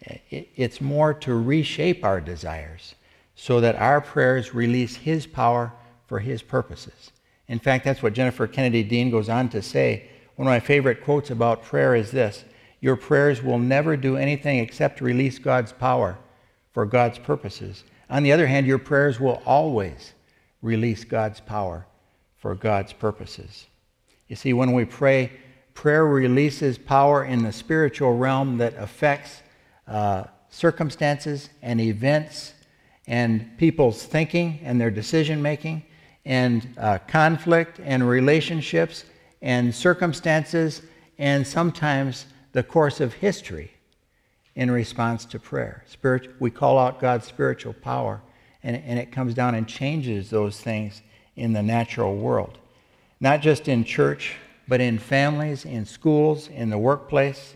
It's 0.00 0.80
more 0.80 1.12
to 1.14 1.34
reshape 1.34 2.04
our 2.04 2.20
desires 2.20 2.94
so 3.34 3.60
that 3.60 3.76
our 3.76 4.00
prayers 4.00 4.54
release 4.54 4.96
His 4.96 5.26
power 5.26 5.72
for 6.06 6.20
His 6.20 6.42
purposes. 6.42 7.12
In 7.48 7.58
fact, 7.58 7.84
that's 7.84 8.02
what 8.02 8.12
Jennifer 8.12 8.46
Kennedy 8.46 8.82
Dean 8.82 9.10
goes 9.10 9.28
on 9.28 9.48
to 9.50 9.62
say. 9.62 10.08
One 10.36 10.46
of 10.46 10.52
my 10.52 10.60
favorite 10.60 11.02
quotes 11.02 11.30
about 11.30 11.64
prayer 11.64 11.94
is 11.94 12.10
this 12.10 12.44
Your 12.80 12.96
prayers 12.96 13.42
will 13.42 13.58
never 13.58 13.96
do 13.96 14.16
anything 14.16 14.58
except 14.58 15.00
release 15.00 15.38
God's 15.38 15.72
power 15.72 16.18
for 16.72 16.86
God's 16.86 17.18
purposes. 17.18 17.84
On 18.10 18.22
the 18.22 18.32
other 18.32 18.46
hand, 18.46 18.66
your 18.66 18.78
prayers 18.78 19.18
will 19.18 19.42
always 19.44 20.12
release 20.62 21.04
God's 21.04 21.40
power 21.40 21.86
for 22.38 22.54
God's 22.54 22.92
purposes. 22.92 23.66
You 24.28 24.36
see, 24.36 24.52
when 24.52 24.72
we 24.72 24.84
pray, 24.84 25.32
prayer 25.74 26.06
releases 26.06 26.78
power 26.78 27.24
in 27.24 27.42
the 27.42 27.52
spiritual 27.52 28.16
realm 28.16 28.58
that 28.58 28.74
affects 28.76 29.42
uh, 29.88 30.24
circumstances 30.50 31.50
and 31.62 31.80
events 31.80 32.52
and 33.06 33.56
people's 33.58 34.04
thinking 34.04 34.60
and 34.62 34.80
their 34.80 34.90
decision 34.90 35.40
making 35.40 35.82
and 36.24 36.74
uh, 36.78 36.98
conflict 37.08 37.80
and 37.82 38.06
relationships 38.08 39.04
and 39.40 39.74
circumstances 39.74 40.82
and 41.18 41.46
sometimes 41.46 42.26
the 42.52 42.62
course 42.62 43.00
of 43.00 43.14
history 43.14 43.70
in 44.54 44.70
response 44.70 45.24
to 45.24 45.38
prayer. 45.38 45.84
Spirit, 45.86 46.30
we 46.40 46.50
call 46.50 46.78
out 46.78 47.00
God's 47.00 47.26
spiritual 47.26 47.72
power, 47.72 48.20
and, 48.62 48.76
and 48.76 48.98
it 48.98 49.12
comes 49.12 49.32
down 49.34 49.54
and 49.54 49.68
changes 49.68 50.30
those 50.30 50.60
things 50.60 51.00
in 51.36 51.52
the 51.52 51.62
natural 51.62 52.16
world. 52.16 52.58
Not 53.20 53.40
just 53.40 53.68
in 53.68 53.84
church, 53.84 54.34
but 54.66 54.80
in 54.80 54.98
families, 54.98 55.64
in 55.64 55.86
schools, 55.86 56.48
in 56.48 56.70
the 56.70 56.78
workplace, 56.78 57.54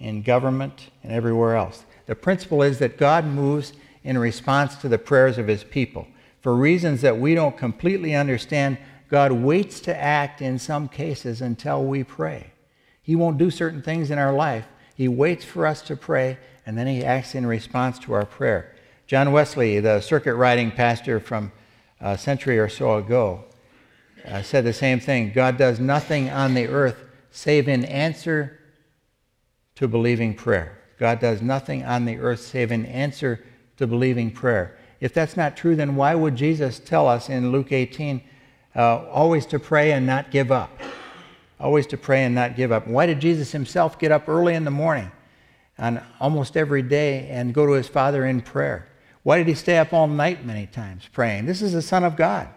in 0.00 0.22
government, 0.22 0.88
and 1.04 1.12
everywhere 1.12 1.54
else. 1.54 1.84
The 2.06 2.14
principle 2.16 2.62
is 2.62 2.78
that 2.78 2.98
God 2.98 3.24
moves 3.24 3.74
in 4.02 4.18
response 4.18 4.76
to 4.76 4.88
the 4.88 4.98
prayers 4.98 5.38
of 5.38 5.46
his 5.46 5.62
people. 5.62 6.08
For 6.40 6.56
reasons 6.56 7.02
that 7.02 7.18
we 7.18 7.34
don't 7.34 7.56
completely 7.56 8.14
understand, 8.14 8.78
God 9.08 9.30
waits 9.30 9.80
to 9.80 9.96
act 9.96 10.40
in 10.40 10.58
some 10.58 10.88
cases 10.88 11.42
until 11.42 11.84
we 11.84 12.02
pray. 12.02 12.52
He 13.02 13.14
won't 13.14 13.38
do 13.38 13.50
certain 13.50 13.82
things 13.82 14.10
in 14.10 14.18
our 14.18 14.32
life. 14.32 14.66
He 14.94 15.08
waits 15.08 15.44
for 15.44 15.66
us 15.66 15.82
to 15.82 15.96
pray, 15.96 16.38
and 16.64 16.78
then 16.78 16.86
he 16.86 17.04
acts 17.04 17.34
in 17.34 17.44
response 17.44 17.98
to 18.00 18.14
our 18.14 18.24
prayer. 18.24 18.74
John 19.06 19.32
Wesley, 19.32 19.80
the 19.80 20.00
circuit 20.00 20.34
riding 20.34 20.70
pastor 20.70 21.20
from 21.20 21.52
a 22.00 22.16
century 22.16 22.58
or 22.58 22.68
so 22.68 22.96
ago, 22.96 23.44
uh, 24.26 24.42
said 24.42 24.64
the 24.64 24.72
same 24.72 25.00
thing 25.00 25.32
God 25.32 25.56
does 25.56 25.80
nothing 25.80 26.30
on 26.30 26.54
the 26.54 26.68
earth 26.68 26.96
save 27.30 27.68
in 27.68 27.84
answer 27.84 28.59
to 29.80 29.88
believing 29.88 30.34
prayer. 30.34 30.76
God 30.98 31.20
does 31.20 31.40
nothing 31.40 31.86
on 31.86 32.04
the 32.04 32.18
earth 32.18 32.40
save 32.40 32.70
in 32.70 32.84
answer 32.84 33.42
to 33.78 33.86
believing 33.86 34.30
prayer. 34.30 34.76
If 35.00 35.14
that's 35.14 35.38
not 35.38 35.56
true, 35.56 35.74
then 35.74 35.96
why 35.96 36.14
would 36.14 36.36
Jesus 36.36 36.78
tell 36.78 37.08
us 37.08 37.30
in 37.30 37.50
Luke 37.50 37.72
18 37.72 38.20
uh, 38.76 39.08
always 39.08 39.46
to 39.46 39.58
pray 39.58 39.92
and 39.92 40.04
not 40.04 40.30
give 40.30 40.52
up? 40.52 40.70
Always 41.58 41.86
to 41.86 41.96
pray 41.96 42.24
and 42.24 42.34
not 42.34 42.56
give 42.56 42.72
up. 42.72 42.86
Why 42.86 43.06
did 43.06 43.20
Jesus 43.20 43.52
himself 43.52 43.98
get 43.98 44.12
up 44.12 44.28
early 44.28 44.54
in 44.54 44.66
the 44.66 44.70
morning 44.70 45.10
on 45.78 46.04
almost 46.20 46.58
every 46.58 46.82
day 46.82 47.28
and 47.30 47.54
go 47.54 47.64
to 47.64 47.72
his 47.72 47.88
Father 47.88 48.26
in 48.26 48.42
prayer? 48.42 48.86
Why 49.22 49.38
did 49.38 49.46
he 49.46 49.54
stay 49.54 49.78
up 49.78 49.94
all 49.94 50.08
night 50.08 50.44
many 50.44 50.66
times 50.66 51.08
praying? 51.10 51.46
This 51.46 51.62
is 51.62 51.72
the 51.72 51.80
Son 51.80 52.04
of 52.04 52.16
God. 52.16 52.48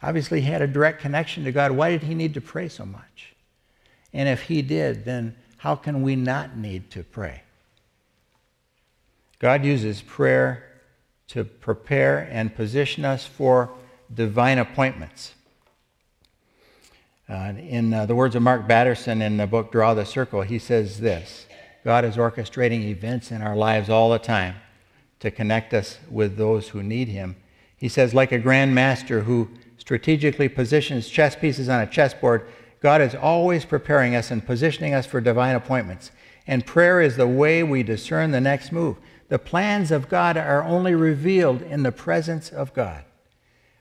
Obviously, 0.00 0.40
he 0.40 0.46
had 0.46 0.62
a 0.62 0.68
direct 0.68 1.00
connection 1.00 1.42
to 1.42 1.50
God. 1.50 1.72
Why 1.72 1.90
did 1.90 2.04
he 2.04 2.14
need 2.14 2.34
to 2.34 2.40
pray 2.40 2.68
so 2.68 2.86
much? 2.86 3.34
And 4.12 4.28
if 4.28 4.42
he 4.42 4.62
did, 4.62 5.04
then 5.04 5.34
how 5.62 5.76
can 5.76 6.02
we 6.02 6.16
not 6.16 6.56
need 6.56 6.90
to 6.90 7.04
pray? 7.04 7.40
God 9.38 9.64
uses 9.64 10.02
prayer 10.02 10.64
to 11.28 11.44
prepare 11.44 12.28
and 12.32 12.52
position 12.52 13.04
us 13.04 13.24
for 13.24 13.70
divine 14.12 14.58
appointments. 14.58 15.34
Uh, 17.28 17.52
in 17.56 17.94
uh, 17.94 18.06
the 18.06 18.14
words 18.16 18.34
of 18.34 18.42
Mark 18.42 18.66
Batterson 18.66 19.22
in 19.22 19.36
the 19.36 19.46
book 19.46 19.70
Draw 19.70 19.94
the 19.94 20.04
Circle, 20.04 20.42
he 20.42 20.58
says 20.58 20.98
this 20.98 21.46
God 21.84 22.04
is 22.04 22.16
orchestrating 22.16 22.82
events 22.86 23.30
in 23.30 23.40
our 23.40 23.54
lives 23.54 23.88
all 23.88 24.10
the 24.10 24.18
time 24.18 24.56
to 25.20 25.30
connect 25.30 25.72
us 25.72 25.98
with 26.10 26.36
those 26.36 26.70
who 26.70 26.82
need 26.82 27.06
him. 27.06 27.36
He 27.76 27.88
says, 27.88 28.12
like 28.12 28.32
a 28.32 28.38
grand 28.40 28.74
master 28.74 29.20
who 29.20 29.48
strategically 29.78 30.48
positions 30.48 31.08
chess 31.08 31.36
pieces 31.36 31.68
on 31.68 31.80
a 31.82 31.86
chessboard, 31.86 32.48
God 32.82 33.00
is 33.00 33.14
always 33.14 33.64
preparing 33.64 34.16
us 34.16 34.32
and 34.32 34.44
positioning 34.44 34.92
us 34.92 35.06
for 35.06 35.20
divine 35.20 35.54
appointments. 35.54 36.10
And 36.48 36.66
prayer 36.66 37.00
is 37.00 37.16
the 37.16 37.28
way 37.28 37.62
we 37.62 37.84
discern 37.84 38.32
the 38.32 38.40
next 38.40 38.72
move. 38.72 38.96
The 39.28 39.38
plans 39.38 39.92
of 39.92 40.08
God 40.08 40.36
are 40.36 40.64
only 40.64 40.94
revealed 40.94 41.62
in 41.62 41.84
the 41.84 41.92
presence 41.92 42.50
of 42.50 42.74
God. 42.74 43.04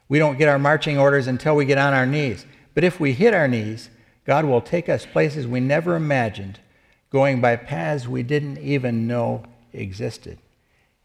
We 0.08 0.20
don't 0.20 0.38
get 0.38 0.48
our 0.48 0.60
marching 0.60 1.00
orders 1.00 1.26
until 1.26 1.56
we 1.56 1.66
get 1.66 1.80
on 1.80 1.94
our 1.94 2.06
knees. 2.06 2.46
But 2.76 2.84
if 2.84 3.00
we 3.00 3.14
hit 3.14 3.34
our 3.34 3.48
knees, 3.48 3.90
God 4.26 4.46
will 4.46 4.62
take 4.62 4.88
us 4.88 5.06
places 5.08 5.48
we 5.48 5.60
never 5.60 5.96
imagined, 5.96 6.60
going 7.10 7.42
by 7.42 7.56
paths 7.56 8.08
we 8.08 8.22
didn't 8.22 8.60
even 8.60 9.08
know 9.08 9.44
existed. 9.74 10.38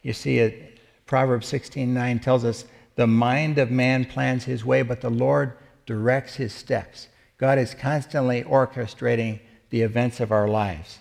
You 0.03 0.13
see, 0.13 0.39
it, 0.39 0.79
Proverbs 1.07 1.47
16:9 1.47 2.19
tells 2.19 2.45
us, 2.45 2.67
"The 2.97 3.07
mind 3.07 3.57
of 3.59 3.71
man 3.71 4.05
plans 4.05 4.45
his 4.45 4.65
way, 4.65 4.83
but 4.83 5.01
the 5.01 5.11
Lord 5.11 5.55
directs 5.87 6.37
his 6.37 6.53
steps." 6.53 7.09
God 7.39 7.59
is 7.59 7.75
constantly 7.75 8.43
orchestrating 8.43 9.41
the 9.71 9.83
events 9.83 10.21
of 10.21 10.33
our 10.33 10.49
lives 10.49 10.99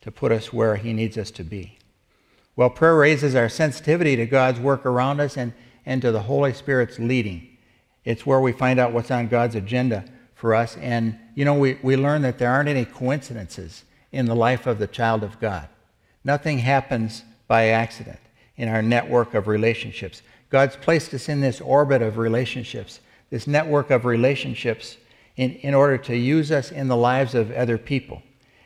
to 0.00 0.10
put 0.10 0.32
us 0.32 0.52
where 0.52 0.76
he 0.76 0.92
needs 0.92 1.16
us 1.16 1.30
to 1.32 1.44
be. 1.44 1.78
Well, 2.56 2.70
prayer 2.70 2.96
raises 2.96 3.34
our 3.34 3.48
sensitivity 3.48 4.16
to 4.16 4.26
God's 4.26 4.58
work 4.58 4.86
around 4.86 5.20
us 5.20 5.36
and, 5.36 5.52
and 5.84 6.00
to 6.02 6.10
the 6.10 6.22
Holy 6.22 6.54
Spirit's 6.54 6.98
leading. 6.98 7.56
It's 8.04 8.24
where 8.24 8.40
we 8.40 8.52
find 8.52 8.80
out 8.80 8.92
what's 8.92 9.10
on 9.10 9.28
God's 9.28 9.54
agenda 9.54 10.04
for 10.34 10.54
us. 10.54 10.76
And, 10.78 11.18
you 11.34 11.44
know, 11.44 11.54
we, 11.54 11.78
we 11.82 11.96
learn 11.96 12.22
that 12.22 12.38
there 12.38 12.50
aren't 12.50 12.68
any 12.68 12.84
coincidences 12.84 13.84
in 14.12 14.26
the 14.26 14.34
life 14.34 14.66
of 14.66 14.78
the 14.78 14.86
child 14.86 15.22
of 15.22 15.38
God. 15.38 15.68
Nothing 16.24 16.58
happens 16.58 17.22
by 17.46 17.68
accident 17.68 18.18
in 18.56 18.68
our 18.68 18.82
network 18.82 19.34
of 19.34 19.46
relationships. 19.46 20.22
God's 20.48 20.76
placed 20.76 21.12
us 21.14 21.28
in 21.28 21.40
this 21.40 21.60
orbit 21.60 22.00
of 22.00 22.16
relationships, 22.16 23.00
this 23.30 23.46
network 23.46 23.90
of 23.90 24.04
relationships, 24.04 24.96
in, 25.36 25.52
in 25.56 25.74
order 25.74 25.98
to 25.98 26.16
use 26.16 26.50
us 26.50 26.72
in 26.72 26.88
the 26.88 26.96
lives 26.96 27.34
of 27.34 27.50
other 27.52 27.78
people. 27.78 28.22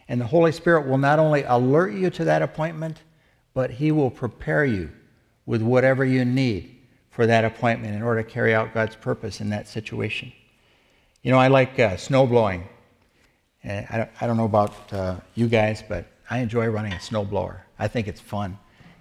And 0.09 0.21
the 0.21 0.27
Holy 0.27 0.53
Spirit 0.53 0.89
will 0.89 0.99
not 0.99 1.19
only 1.19 1.43
alert 1.45 1.93
you 1.93 2.11
to 2.11 2.25
that 2.25 2.43
appointment, 2.43 2.99
but 3.55 3.71
He 3.71 3.93
will 3.93 4.11
prepare 4.11 4.65
you 4.65 4.91
with 5.47 5.63
whatever 5.63 6.05
you 6.05 6.25
need 6.25 6.77
for 7.11 7.27
that 7.27 7.45
appointment 7.45 7.95
in 7.95 8.03
order 8.03 8.23
to 8.23 8.29
carry 8.29 8.55
out 8.55 8.73
God's 8.73 8.97
purpose 8.97 9.41
in 9.41 9.51
that 9.51 9.69
situation. 9.69 10.33
You 11.23 11.31
know, 11.31 11.39
I 11.39 11.49
like 11.49 11.79
uh, 11.79 11.97
snow 11.97 12.27
blowing. 12.27 12.69
And 13.63 13.87
I, 13.91 13.97
don't, 13.99 14.11
I 14.21 14.27
don't 14.27 14.37
know 14.37 14.45
about 14.45 14.93
uh, 14.93 15.17
you 15.35 15.49
guys, 15.49 15.83
but 15.87 16.07
I 16.31 16.39
enjoy 16.39 16.67
running 16.69 16.93
a 16.93 16.97
snowblower. 16.97 17.61
I 17.79 17.89
think 17.89 18.09
it's 18.09 18.21
fun. 18.21 18.59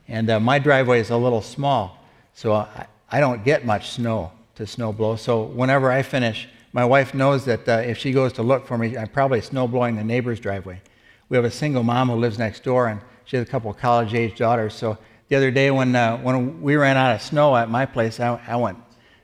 And 0.08 0.30
uh, 0.30 0.40
my 0.40 0.60
driveway 0.60 1.00
is 1.00 1.12
a 1.12 1.18
little 1.18 1.42
small, 1.42 2.04
so 2.34 2.54
I, 2.54 2.88
I, 3.12 3.20
don't 3.20 3.44
get 3.44 3.66
much 3.66 3.92
snow 3.92 4.32
to 4.56 4.66
snow 4.66 4.92
blow. 4.92 5.16
So 5.16 5.44
whenever 5.44 5.92
I 5.92 6.02
finish, 6.02 6.50
my 6.72 6.86
wife 6.86 7.14
knows 7.14 7.46
that 7.46 7.68
uh, 7.68 7.74
if 7.78 7.98
she 7.98 8.12
goes 8.12 8.34
to 8.34 8.44
look 8.44 8.68
for 8.68 8.78
me, 8.78 8.98
I'm 8.98 9.08
probably 9.08 9.42
snow 9.42 9.68
blowing 9.68 9.96
the 9.96 10.04
neighbor's 10.04 10.40
driveway. 10.40 10.82
We 11.28 11.38
have 11.38 11.46
a 11.46 11.52
single 11.52 11.84
mom 11.84 12.10
who 12.10 12.16
lives 12.16 12.38
next 12.38 12.64
door, 12.64 12.88
and 12.88 13.02
she 13.26 13.38
has 13.38 13.48
a 13.48 13.50
couple 13.50 13.72
of 13.72 13.78
college 13.78 14.14
age 14.14 14.38
daughters. 14.38 14.74
So 14.74 14.98
the 15.30 15.36
other 15.36 15.52
day 15.52 15.72
when, 15.72 15.96
uh, 15.96 16.18
when 16.18 16.62
we 16.62 16.76
ran 16.76 16.98
out 16.98 17.16
of 17.16 17.22
snow 17.22 17.56
at 17.56 17.70
my 17.70 17.86
place, 17.86 18.20
I, 18.20 18.40
I 18.48 18.56
went 18.56 18.78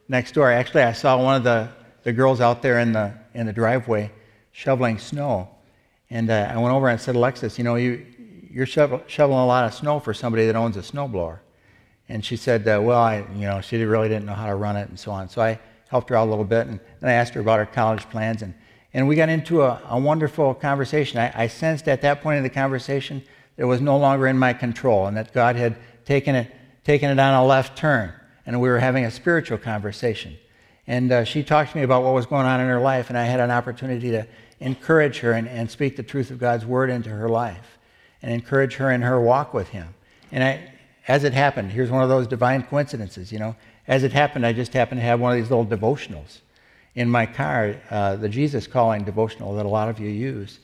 next 0.08 0.34
door. 0.34 0.52
Actually, 0.52 0.84
I 0.84 0.94
saw 0.94 1.22
one 1.22 1.36
of 1.36 1.44
the, 1.44 1.70
the 2.04 2.14
girls 2.14 2.42
out 2.42 2.62
there 2.62 2.80
in 2.80 2.94
the, 2.94 3.14
in 3.34 3.46
the 3.46 3.54
driveway 3.54 4.12
shoveling 4.52 4.98
snow. 4.98 5.50
And 6.10 6.30
uh, 6.30 6.52
I 6.52 6.58
went 6.58 6.74
over 6.74 6.88
and 6.90 7.00
said, 7.00 7.16
Alexis, 7.16 7.58
you 7.58 7.64
know, 7.64 7.76
you, 7.76 8.06
you're 8.50 8.66
shovel, 8.66 9.02
shoveling 9.08 9.40
a 9.40 9.46
lot 9.46 9.66
of 9.66 9.74
snow 9.74 10.00
for 10.00 10.14
somebody 10.14 10.46
that 10.46 10.56
owns 10.56 10.78
a 10.78 10.82
snowblower. 10.82 11.40
And 12.08 12.24
she 12.24 12.38
said, 12.38 12.68
uh, 12.68 12.80
well, 12.82 13.02
I, 13.02 13.26
you 13.36 13.48
know, 13.48 13.62
she 13.62 13.84
really 13.84 14.08
didn't 14.08 14.26
know 14.26 14.34
how 14.34 14.48
to 14.48 14.56
run 14.56 14.78
it 14.78 14.90
and 14.90 15.00
so 15.00 15.12
on. 15.12 15.28
So 15.28 15.42
I 15.42 15.60
helped 15.96 16.10
her 16.10 16.18
out 16.18 16.28
a 16.28 16.30
little 16.30 16.44
bit, 16.44 16.68
and 16.68 16.78
then 17.00 17.10
I 17.10 17.14
asked 17.14 17.36
her 17.36 17.40
about 17.40 17.60
her 17.60 17.66
college 17.66 18.10
plans, 18.10 18.42
and, 18.42 18.54
and 18.94 19.08
we 19.08 19.16
got 19.16 19.30
into 19.30 19.62
a, 19.62 19.82
a 19.88 19.98
wonderful 19.98 20.54
conversation. 20.54 21.18
I, 21.18 21.32
I 21.44 21.48
sensed 21.48 21.88
at 21.88 22.02
that 22.02 22.22
point 22.22 22.36
in 22.36 22.44
the 22.44 22.50
conversation 22.50 23.24
it 23.56 23.64
was 23.64 23.80
no 23.80 23.98
longer 23.98 24.28
in 24.28 24.38
my 24.38 24.52
control, 24.52 25.08
and 25.08 25.16
that 25.16 25.34
God 25.34 25.56
had 25.56 25.78
taken 26.04 26.36
it, 26.36 26.54
taken 26.84 27.10
it 27.10 27.18
on 27.18 27.34
a 27.34 27.46
left 27.46 27.78
turn, 27.78 28.12
and 28.46 28.60
we 28.60 28.68
were 28.68 28.80
having 28.80 29.06
a 29.06 29.10
spiritual 29.10 29.58
conversation. 29.58 30.36
And 30.86 31.14
uh, 31.14 31.24
she 31.24 31.44
talked 31.44 31.72
to 31.72 31.78
me 31.78 31.84
about 31.84 32.04
what 32.04 32.14
was 32.14 32.26
going 32.26 32.46
on 32.46 32.60
in 32.60 32.68
her 32.68 32.82
life, 32.82 33.08
and 33.08 33.18
I 33.18 33.24
had 33.24 33.40
an 33.40 33.52
opportunity 33.52 34.12
to 34.12 34.28
encourage 34.60 35.20
her 35.20 35.32
and, 35.32 35.48
and 35.48 35.72
speak 35.72 35.96
the 35.96 36.04
truth 36.04 36.30
of 36.30 36.40
God's 36.40 36.66
word 36.66 36.90
into 36.90 37.10
her 37.10 37.30
life 37.30 37.78
and 38.22 38.34
encourage 38.34 38.76
her 38.76 38.92
in 38.92 39.02
her 39.02 39.22
walk 39.22 39.54
with 39.54 39.70
Him. 39.70 39.94
And 40.34 40.44
I, 40.44 40.74
as 41.08 41.24
it 41.24 41.32
happened, 41.32 41.72
here's 41.72 41.90
one 41.90 42.04
of 42.04 42.10
those 42.10 42.28
divine 42.28 42.64
coincidences, 42.64 43.32
you 43.32 43.40
know. 43.40 43.56
As 43.88 44.04
it 44.04 44.14
happened, 44.14 44.46
I 44.46 44.54
just 44.54 44.74
happened 44.74 45.00
to 45.00 45.06
have 45.06 45.20
one 45.20 45.32
of 45.32 45.38
these 45.38 45.52
little 45.52 45.66
devotionals 45.66 46.40
in 46.96 47.10
my 47.10 47.26
car, 47.26 47.76
uh, 47.92 48.16
the 48.16 48.30
Jesus 48.30 48.68
Calling 48.68 49.04
devotional 49.04 49.56
that 49.56 49.66
a 49.66 49.70
lot 49.70 49.90
of 49.90 50.00
you 50.00 50.10
use 50.10 50.60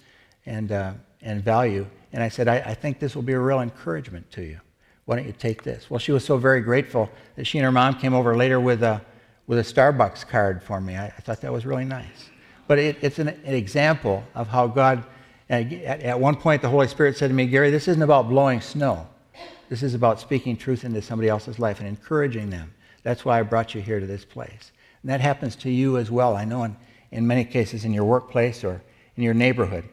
and, 0.46 0.72
uh, 0.72 0.94
and 1.22 1.44
value. 1.44 1.86
And 2.14 2.24
I 2.24 2.30
said, 2.30 2.48
I, 2.48 2.58
I 2.58 2.74
think 2.74 3.00
this 3.00 3.16
will 3.16 3.22
be 3.22 3.34
a 3.34 3.40
real 3.40 3.62
encouragement 3.62 4.32
to 4.32 4.44
you. 4.44 4.60
Why 5.06 5.18
don't 5.18 5.26
you 5.26 5.34
take 5.34 5.64
this? 5.64 5.90
Well, 5.90 6.00
she 6.00 6.12
was 6.12 6.24
so 6.24 6.38
very 6.38 6.62
grateful 6.62 7.10
that 7.36 7.46
she 7.46 7.58
and 7.58 7.66
her 7.66 7.72
mom 7.72 7.96
came 7.96 8.14
over 8.14 8.36
later 8.36 8.60
with 8.60 8.82
a, 8.82 9.02
with 9.46 9.60
a 9.60 9.62
Starbucks 9.62 10.28
card 10.28 10.64
for 10.64 10.80
me. 10.80 10.96
I, 10.96 11.08
I 11.08 11.22
thought 11.22 11.42
that 11.42 11.52
was 11.52 11.66
really 11.66 11.86
nice. 11.86 12.30
But 12.68 12.80
it, 12.80 12.98
it's 13.02 13.20
an, 13.20 13.28
an, 13.28 13.54
example 13.54 14.24
of 14.34 14.48
how 14.48 14.68
God, 14.68 15.04
at, 15.50 15.72
at 15.74 16.20
one 16.20 16.36
point, 16.36 16.62
the 16.62 16.70
Holy 16.70 16.88
Spirit 16.88 17.18
said 17.18 17.28
to 17.28 17.34
me, 17.34 17.46
Gary, 17.48 17.70
this 17.72 17.88
isn't 17.88 18.02
about 18.02 18.30
blowing 18.30 18.62
snow. 18.62 19.08
This 19.68 19.84
is 19.84 19.94
about 19.94 20.20
speaking 20.20 20.56
truth 20.56 20.86
into 20.86 21.02
somebody 21.02 21.28
else's 21.28 21.60
life 21.60 21.80
and 21.80 21.88
encouraging 21.90 22.50
them. 22.50 22.74
That's 23.04 23.26
why 23.26 23.40
I 23.40 23.44
brought 23.44 23.74
you 23.74 23.82
here 23.82 24.00
to 24.00 24.06
this 24.06 24.26
place. 24.26 24.72
And 25.02 25.12
that 25.12 25.22
happens 25.22 25.56
to 25.58 25.70
you 25.70 25.98
as 25.98 26.12
well. 26.12 26.36
I 26.36 26.46
know 26.46 26.64
in, 26.64 26.76
in 27.12 27.26
many 27.26 27.44
cases 27.44 27.86
in 27.86 27.94
your 27.94 28.06
workplace 28.06 28.64
or 28.64 28.82
in 29.16 29.24
your 29.24 29.34
neighborhood. 29.34 29.86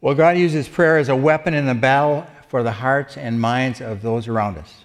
Well, 0.00 0.14
God 0.14 0.36
uses 0.36 0.68
prayer 0.68 0.98
as 0.98 1.08
a 1.08 1.16
weapon 1.16 1.54
in 1.54 1.66
the 1.66 1.74
battle 1.74 2.26
for 2.48 2.62
the 2.62 2.72
hearts 2.72 3.16
and 3.16 3.40
minds 3.40 3.80
of 3.80 4.02
those 4.02 4.28
around 4.28 4.58
us. 4.58 4.84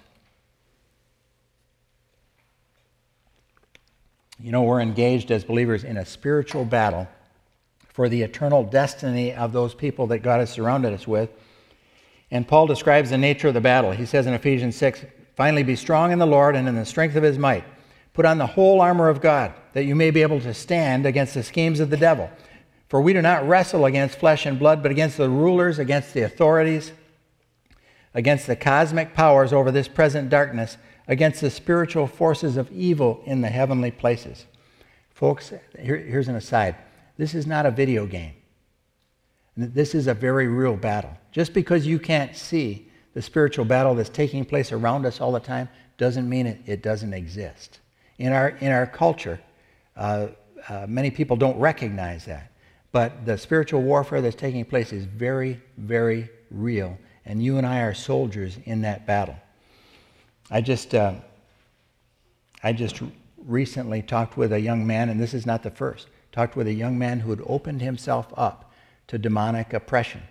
You 4.40 4.50
know, 4.50 4.62
we're 4.62 4.80
engaged 4.80 5.30
as 5.30 5.44
believers 5.44 5.84
in 5.84 5.96
a 5.96 6.04
spiritual 6.04 6.64
battle 6.64 7.08
for 7.88 8.08
the 8.08 8.22
eternal 8.22 8.64
destiny 8.64 9.32
of 9.32 9.52
those 9.52 9.74
people 9.74 10.08
that 10.08 10.18
God 10.18 10.40
has 10.40 10.50
surrounded 10.50 10.92
us 10.92 11.06
with. 11.06 11.30
And 12.30 12.46
Paul 12.46 12.66
describes 12.66 13.10
the 13.10 13.18
nature 13.18 13.48
of 13.48 13.54
the 13.54 13.60
battle. 13.60 13.92
He 13.92 14.04
says 14.04 14.26
in 14.26 14.34
Ephesians 14.34 14.74
6 14.76 15.04
Finally, 15.36 15.62
be 15.64 15.76
strong 15.76 16.12
in 16.12 16.18
the 16.18 16.26
Lord 16.26 16.54
and 16.54 16.68
in 16.68 16.76
the 16.76 16.84
strength 16.84 17.16
of 17.16 17.22
his 17.22 17.38
might. 17.38 17.64
Put 18.12 18.24
on 18.24 18.38
the 18.38 18.46
whole 18.46 18.80
armor 18.80 19.08
of 19.08 19.20
God, 19.20 19.52
that 19.72 19.84
you 19.84 19.96
may 19.96 20.10
be 20.10 20.22
able 20.22 20.40
to 20.40 20.54
stand 20.54 21.04
against 21.04 21.34
the 21.34 21.42
schemes 21.42 21.80
of 21.80 21.90
the 21.90 21.96
devil. 21.96 22.30
For 22.88 23.00
we 23.00 23.12
do 23.12 23.20
not 23.20 23.46
wrestle 23.48 23.86
against 23.86 24.18
flesh 24.18 24.46
and 24.46 24.58
blood, 24.58 24.82
but 24.82 24.92
against 24.92 25.16
the 25.16 25.28
rulers, 25.28 25.80
against 25.80 26.14
the 26.14 26.22
authorities, 26.22 26.92
against 28.14 28.46
the 28.46 28.54
cosmic 28.54 29.14
powers 29.14 29.52
over 29.52 29.72
this 29.72 29.88
present 29.88 30.30
darkness, 30.30 30.76
against 31.08 31.40
the 31.40 31.50
spiritual 31.50 32.06
forces 32.06 32.56
of 32.56 32.70
evil 32.70 33.20
in 33.26 33.40
the 33.40 33.48
heavenly 33.48 33.90
places. 33.90 34.46
Folks, 35.10 35.52
here, 35.78 35.96
here's 35.96 36.28
an 36.28 36.36
aside 36.36 36.76
this 37.16 37.34
is 37.34 37.46
not 37.46 37.66
a 37.66 37.70
video 37.70 38.06
game. 38.06 38.34
This 39.56 39.94
is 39.94 40.08
a 40.08 40.14
very 40.14 40.48
real 40.48 40.76
battle. 40.76 41.16
Just 41.30 41.52
because 41.52 41.86
you 41.86 41.98
can't 41.98 42.36
see 42.36 42.90
the 43.14 43.22
spiritual 43.22 43.64
battle 43.64 43.94
that's 43.94 44.08
taking 44.10 44.44
place 44.44 44.72
around 44.72 45.06
us 45.06 45.20
all 45.20 45.32
the 45.32 45.40
time 45.40 45.68
doesn't 45.96 46.28
mean 46.28 46.46
it, 46.46 46.60
it 46.66 46.82
doesn't 46.82 47.14
exist. 47.14 47.78
In 48.18 48.32
our, 48.32 48.48
in 48.48 48.72
our 48.72 48.86
culture, 48.86 49.40
uh, 49.96 50.28
uh, 50.68 50.86
many 50.88 51.10
people 51.10 51.36
don't 51.36 51.58
recognize 51.58 52.24
that. 52.26 52.50
But 52.92 53.24
the 53.26 53.38
spiritual 53.38 53.82
warfare 53.82 54.20
that's 54.20 54.36
taking 54.36 54.64
place 54.64 54.92
is 54.92 55.04
very, 55.04 55.60
very 55.78 56.28
real. 56.50 56.96
And 57.24 57.42
you 57.42 57.58
and 57.58 57.66
I 57.66 57.80
are 57.80 57.94
soldiers 57.94 58.58
in 58.64 58.82
that 58.82 59.06
battle. 59.06 59.36
I 60.50 60.60
just, 60.60 60.94
uh, 60.94 61.14
I 62.62 62.72
just 62.72 63.00
recently 63.38 64.02
talked 64.02 64.36
with 64.36 64.52
a 64.52 64.60
young 64.60 64.86
man, 64.86 65.08
and 65.08 65.20
this 65.20 65.34
is 65.34 65.46
not 65.46 65.62
the 65.62 65.70
first, 65.70 66.08
talked 66.32 66.56
with 66.56 66.66
a 66.66 66.72
young 66.72 66.98
man 66.98 67.20
who 67.20 67.30
had 67.30 67.40
opened 67.46 67.80
himself 67.80 68.32
up 68.36 68.72
to 69.08 69.18
demonic 69.18 69.72
oppression 69.72 70.22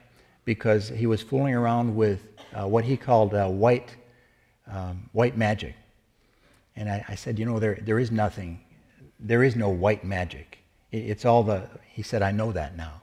because 0.45 0.89
he 0.89 1.05
was 1.05 1.21
fooling 1.21 1.53
around 1.53 1.95
with 1.95 2.32
uh, 2.53 2.67
what 2.67 2.83
he 2.83 2.97
called 2.97 3.33
uh, 3.33 3.47
white, 3.47 3.95
um, 4.71 5.09
white 5.11 5.37
magic. 5.37 5.75
And 6.75 6.89
I, 6.89 7.05
I, 7.07 7.15
said, 7.15 7.37
you 7.37 7.45
know, 7.45 7.59
there, 7.59 7.79
there 7.81 7.99
is 7.99 8.11
nothing, 8.11 8.61
there 9.19 9.43
is 9.43 9.55
no 9.55 9.69
white 9.69 10.03
magic. 10.03 10.59
It, 10.91 10.97
it's 10.97 11.25
all 11.25 11.43
the, 11.43 11.67
he 11.87 12.01
said, 12.01 12.21
I 12.21 12.31
know 12.31 12.51
that 12.51 12.75
now. 12.75 13.01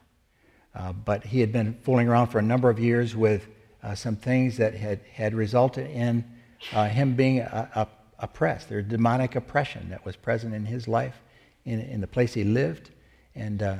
Uh, 0.73 0.93
but 0.93 1.25
he 1.25 1.41
had 1.41 1.51
been 1.51 1.77
fooling 1.83 2.07
around 2.07 2.27
for 2.27 2.39
a 2.39 2.43
number 2.43 2.69
of 2.69 2.79
years 2.79 3.15
with 3.15 3.47
uh, 3.83 3.95
some 3.95 4.15
things 4.15 4.57
that 4.57 4.73
had, 4.73 5.01
had 5.13 5.33
resulted 5.33 5.89
in 5.89 6.23
uh, 6.73 6.87
him 6.87 7.15
being 7.15 7.45
oppressed. 8.19 8.69
There's 8.69 8.85
demonic 8.85 9.35
oppression 9.35 9.89
that 9.89 10.05
was 10.05 10.15
present 10.15 10.53
in 10.53 10.65
his 10.65 10.87
life, 10.87 11.21
in, 11.65 11.81
in 11.81 11.99
the 11.99 12.07
place 12.07 12.33
he 12.33 12.43
lived, 12.43 12.91
and, 13.35 13.61
uh, 13.61 13.77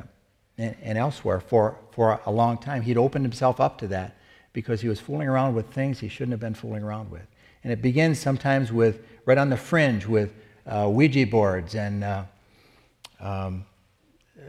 and, 0.58 0.76
and 0.82 0.98
elsewhere 0.98 1.40
for, 1.40 1.78
for 1.92 2.20
a 2.26 2.32
long 2.32 2.58
time. 2.58 2.82
He'd 2.82 2.98
opened 2.98 3.24
himself 3.24 3.62
up 3.62 3.78
to 3.80 3.88
that 3.88 4.18
because 4.54 4.82
he 4.82 4.90
was 4.90 5.00
fooling 5.00 5.28
around 5.28 5.56
with 5.56 5.72
things 5.74 6.00
he 6.00 6.10
shouldn't 6.10 6.32
have 6.32 6.40
been 6.40 6.54
fooling 6.54 6.84
around 6.84 7.10
with. 7.10 7.26
And 7.64 7.72
it 7.72 7.82
begins 7.82 8.20
sometimes 8.20 8.72
with, 8.72 9.02
right 9.26 9.38
on 9.38 9.50
the 9.50 9.58
fringe, 9.58 10.06
with 10.06 10.34
uh, 10.66 10.90
Ouija 10.92 11.26
boards 11.28 11.76
and 11.76 12.04
uh, 12.04 12.24
um, 13.20 13.66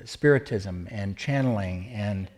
spiritism 0.04 0.88
and 0.90 1.16
channeling 1.16 1.88
and 1.92 2.28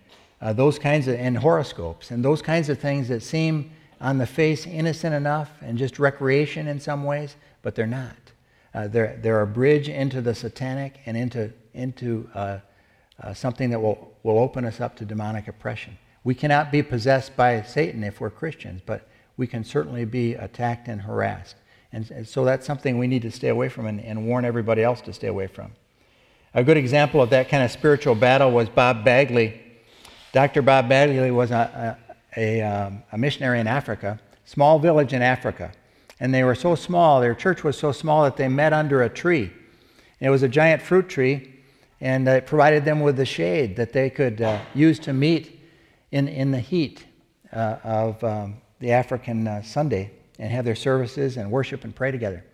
uh, 0.41 0.53
those 0.53 0.79
kinds 0.79 1.09
of, 1.09 1.15
and 1.15 1.39
horoscopes 1.39 2.11
and 2.11 2.25
those 2.25 2.43
kinds 2.43 2.69
of 2.69 2.79
things 2.79 3.09
that 3.09 3.23
seem 3.23 3.71
on 4.01 4.19
the 4.19 4.27
face 4.27 4.67
innocent 4.67 5.15
enough 5.15 5.51
and 5.63 5.79
just 5.79 5.99
recreation 5.99 6.67
in 6.67 6.79
some 6.79 7.05
ways, 7.05 7.37
but 7.63 7.75
they're 7.75 7.87
not. 7.87 8.17
Uh, 8.75 8.89
they're, 8.89 9.19
they're 9.23 9.41
a 9.41 9.47
bridge 9.47 9.89
into 9.89 10.21
the 10.21 10.35
satanic 10.35 10.99
and 11.07 11.17
into, 11.17 11.51
into 11.73 12.29
uh, 12.35 12.59
uh, 13.23 13.33
something 13.33 13.71
that 13.71 13.81
will, 13.81 14.13
will 14.25 14.39
open 14.39 14.65
us 14.65 14.81
up 14.81 14.97
to 14.97 15.05
demonic 15.05 15.47
oppression. 15.49 15.97
We 16.25 16.35
cannot 16.35 16.73
be 16.73 16.83
possessed 16.83 17.37
by 17.37 17.63
Satan 17.63 18.03
if 18.03 18.19
we're 18.19 18.31
Christians, 18.31 18.81
but 18.85 19.07
we 19.37 19.47
can 19.47 19.63
certainly 19.63 20.07
be 20.07 20.35
attacked 20.35 20.89
and 20.89 21.03
harassed. 21.03 21.57
And, 21.93 22.27
so 22.27 22.45
that's 22.45 22.67
something 22.67 22.99
we 22.99 23.07
need 23.07 23.23
to 23.23 23.31
stay 23.31 23.49
away 23.49 23.69
from 23.69 23.87
and, 23.87 24.01
and, 24.01 24.27
warn 24.27 24.45
everybody 24.45 24.83
else 24.83 25.01
to 25.03 25.13
stay 25.13 25.29
away 25.29 25.47
from. 25.47 25.71
A 26.53 26.65
good 26.65 26.77
example 26.77 27.23
of 27.23 27.31
that 27.31 27.49
kind 27.49 27.63
of 27.63 27.71
spiritual 27.71 28.17
battle 28.17 28.51
was 28.51 28.69
Bob 28.69 29.05
Bagley. 29.05 29.61
Dr. 30.33 30.63
Bob 30.63 30.89
Bagley 30.89 31.31
was 31.31 31.53
a, 31.53 31.97
a, 32.37 32.41
a, 32.41 32.63
um, 32.63 33.03
a 33.13 33.19
missionary 33.19 33.61
in 33.61 33.69
Africa, 33.69 34.19
small 34.45 34.81
village 34.81 35.13
in 35.13 35.23
Africa. 35.23 35.71
And 36.19 36.35
they 36.35 36.43
were 36.43 36.57
so 36.57 36.75
small, 36.75 37.21
their 37.21 37.35
church 37.35 37.63
was 37.63 37.79
so 37.79 37.93
small 37.93 38.25
that 38.25 38.37
they 38.37 38.49
met 38.49 38.73
under 38.73 39.03
a 39.03 39.09
tree. 39.09 39.53
And 40.21 40.27
it 40.27 40.31
was 40.31 40.43
a 40.43 40.49
giant 40.49 40.83
fruit 40.83 41.09
tree, 41.09 41.55
and 42.01 42.27
it 42.27 42.47
provided 42.47 42.85
them 42.85 43.01
with 43.01 43.17
the 43.17 43.27
shade 43.27 43.77
that 43.77 43.93
they 43.93 44.11
could 44.11 44.41
uh, 44.41 44.61
use 44.75 44.99
to 45.01 45.13
meet 45.13 45.54
in, 46.15 46.29
in 46.29 46.53
the 46.53 46.61
heat 46.61 47.05
uh, 47.53 47.77
of 47.83 48.23
um, 48.23 48.57
the 48.79 48.93
African 48.93 49.49
uh, 49.49 49.63
Sunday 49.63 50.13
and 50.39 50.49
have 50.49 50.65
their 50.65 50.77
services 50.77 51.37
and 51.37 51.51
worship 51.51 51.83
and 51.83 51.93
pray 51.93 52.13
together. 52.13 52.45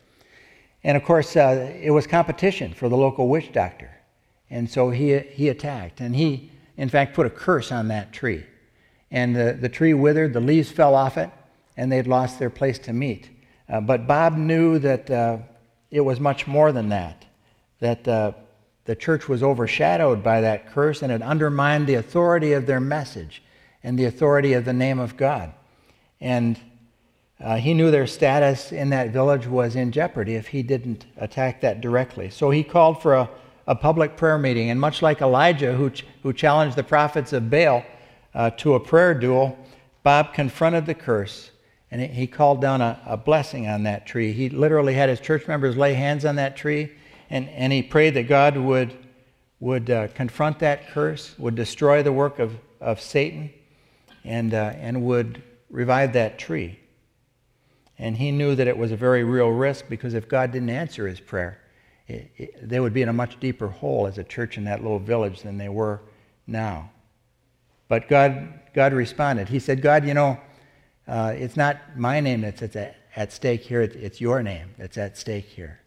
And 0.83 0.97
of 0.97 1.05
course, 1.05 1.37
uh, 1.37 1.71
it 1.79 1.91
was 1.91 2.07
competition 2.07 2.73
for 2.73 2.89
the 2.89 2.97
local 2.97 3.29
witch 3.29 3.53
doctor. 3.53 3.91
And 4.49 4.69
so 4.69 4.89
he, 4.89 5.19
he 5.19 5.51
attacked. 5.51 6.01
And 6.01 6.17
he, 6.17 6.51
in 6.79 6.89
fact, 6.89 7.15
put 7.15 7.27
a 7.27 7.31
curse 7.31 7.71
on 7.71 7.89
that 7.89 8.15
tree. 8.15 8.47
And 9.11 9.37
the, 9.37 9.59
the 9.61 9.69
tree 9.69 9.93
withered, 9.93 10.33
the 10.33 10.41
leaves 10.41 10.73
fell 10.73 10.95
off 10.95 11.19
it, 11.19 11.29
and 11.77 11.93
they'd 11.93 12.07
lost 12.07 12.39
their 12.39 12.49
place 12.49 12.79
to 12.79 12.95
meet. 12.95 13.29
Uh, 13.69 13.83
but 13.83 14.07
Bob 14.07 14.39
knew 14.39 14.79
that 14.79 15.11
uh, 15.11 15.37
it 15.91 16.01
was 16.01 16.19
much 16.19 16.47
more 16.47 16.73
than 16.73 16.89
that, 16.89 17.27
that 17.81 18.09
uh, 18.09 18.33
the 18.87 18.97
church 18.97 19.29
was 19.29 19.43
overshadowed 19.43 20.23
by 20.23 20.41
that 20.41 20.73
curse 20.73 21.03
and 21.03 21.13
it 21.13 21.21
undermined 21.21 21.87
the 21.87 21.95
authority 21.97 22.55
of 22.55 22.65
their 22.65 22.81
message 22.81 23.43
and 23.83 23.99
the 23.99 24.05
authority 24.05 24.53
of 24.53 24.65
the 24.65 24.73
name 24.73 24.99
of 24.99 25.17
God. 25.17 25.53
And 26.21 26.59
uh, 27.43 27.57
he 27.57 27.73
knew 27.73 27.91
their 27.91 28.07
status 28.07 28.71
in 28.71 28.91
that 28.91 29.11
village 29.11 29.47
was 29.47 29.75
in 29.75 29.93
jeopardy 29.93 30.35
if 30.35 30.49
he 30.49 30.63
didn't 30.63 31.07
attack 31.17 31.63
that 31.63 31.81
directly. 31.81 32.29
So 32.29 32.51
he 32.51 32.63
called 32.63 33.01
for 33.01 33.15
a, 33.15 33.31
a 33.67 33.75
public 33.75 34.17
prayer 34.17 34.37
meeting. 34.37 34.71
And 34.71 34.79
much 34.79 35.01
like 35.01 35.23
Elijah, 35.23 35.73
who, 35.73 35.91
ch- 35.91 36.05
who 36.23 36.33
challenged 36.35 36.77
the 36.77 36.83
prophets 36.83 37.33
of 37.33 37.49
Baal 37.49 37.83
uh, 38.35 38.51
to 38.51 38.75
a 38.75 38.81
prayer 38.81 39.15
duel, 39.15 39.59
Bob 40.03 40.35
confronted 40.35 40.85
the 40.85 40.95
curse 40.95 41.51
and 41.91 42.01
he 42.01 42.27
called 42.27 42.61
down 42.61 42.81
a, 42.81 43.01
a 43.05 43.17
blessing 43.17 43.67
on 43.67 43.83
that 43.83 44.07
tree. 44.07 44.33
He 44.33 44.49
literally 44.49 44.95
had 44.95 45.09
his 45.09 45.19
church 45.19 45.49
members 45.49 45.77
lay 45.77 45.95
hands 45.95 46.25
on 46.25 46.37
that 46.37 46.57
tree 46.57 46.93
and, 47.31 47.49
and 47.49 47.73
he 47.73 47.83
prayed 47.83 48.15
that 48.15 48.29
God 48.29 48.57
would, 48.57 48.95
would 49.61 49.89
uh, 49.89 50.09
confront 50.09 50.59
that 50.59 50.91
curse, 50.91 51.35
would 51.39 51.55
destroy 51.55 52.03
the 52.03 52.13
work 52.13 52.39
of, 52.39 52.57
of 52.81 53.01
Satan 53.01 53.51
and, 54.25 54.55
uh, 54.55 54.73
and 54.77 55.03
would 55.05 55.43
revive 55.69 56.13
that 56.15 56.39
tree. 56.39 56.79
And 57.99 58.17
he 58.17 58.33
knew 58.33 58.55
that 58.55 58.67
it 58.67 58.77
was 58.77 58.93
a 58.93 58.97
very 58.97 59.25
real 59.25 59.49
risk 59.49 59.87
because 59.89 60.15
if 60.15 60.29
God 60.29 60.53
didn't 60.53 60.71
answer 60.71 61.07
his 61.07 61.21
prayer, 61.21 61.61
it, 62.09 62.31
it, 62.37 62.69
they 62.69 62.81
would 62.81 62.93
be 62.93 63.03
in 63.03 63.09
a 63.09 63.13
much 63.13 63.39
deeper 63.41 63.69
hole 63.69 64.07
as 64.07 64.19
a 64.19 64.25
church 64.25 64.57
in 64.57 64.65
that 64.65 64.83
little 64.83 64.99
village 64.99 65.43
than 65.43 65.59
they 65.59 65.69
were 65.69 66.01
now. 66.47 66.91
But 67.89 68.09
God, 68.09 68.61
God 68.75 68.93
responded. 68.93 69.49
He 69.49 69.59
said, 69.59 69.83
God, 69.83 70.07
you 70.07 70.15
know, 70.15 70.41
uh, 71.07 71.35
it's 71.37 71.57
not 71.57 71.77
my 71.97 72.21
name 72.21 72.41
that's 72.41 72.63
at, 72.63 72.97
at 73.17 73.33
stake 73.33 73.63
here, 73.63 73.83
it's 73.83 74.21
your 74.21 74.43
name 74.43 74.71
that's 74.79 74.97
at 74.97 75.19
stake 75.19 75.47
here. 75.47 75.81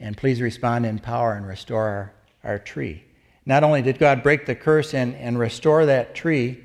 And 0.00 0.16
please 0.16 0.40
respond 0.40 0.86
in 0.86 0.98
power 0.98 1.34
and 1.34 1.46
restore 1.46 1.82
our, 1.82 2.12
our 2.44 2.58
tree. 2.58 3.04
Not 3.44 3.64
only 3.64 3.82
did 3.82 3.98
God 3.98 4.22
break 4.22 4.46
the 4.46 4.54
curse 4.54 4.94
and, 4.94 5.14
and 5.16 5.38
restore 5.38 5.86
that 5.86 6.14
tree, 6.14 6.62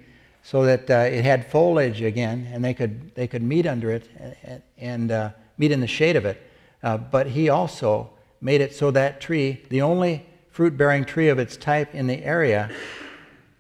so 0.50 0.64
that 0.64 0.90
uh, 0.90 1.00
it 1.00 1.26
had 1.26 1.46
foliage 1.52 2.02
again 2.02 2.48
and 2.54 2.64
they 2.64 2.74
could, 2.74 3.14
they 3.16 3.28
could 3.28 3.44
meet 3.44 3.68
under 3.68 3.92
it 3.92 4.08
and, 4.46 4.62
and 4.78 5.12
uh, 5.12 5.30
meet 5.58 5.74
in 5.74 5.82
the 5.82 5.88
shade 5.88 6.16
of 6.16 6.24
it. 6.24 6.42
Uh, 6.82 6.98
but 6.98 7.28
he 7.28 7.50
also 7.50 8.10
made 8.40 8.62
it 8.62 8.74
so 8.74 8.90
that 8.90 9.20
tree, 9.20 9.62
the 9.68 9.82
only 9.82 10.26
fruit 10.50 10.78
bearing 10.78 11.04
tree 11.04 11.28
of 11.28 11.38
its 11.38 11.58
type 11.58 11.94
in 11.94 12.08
the 12.08 12.24
area, 12.24 12.72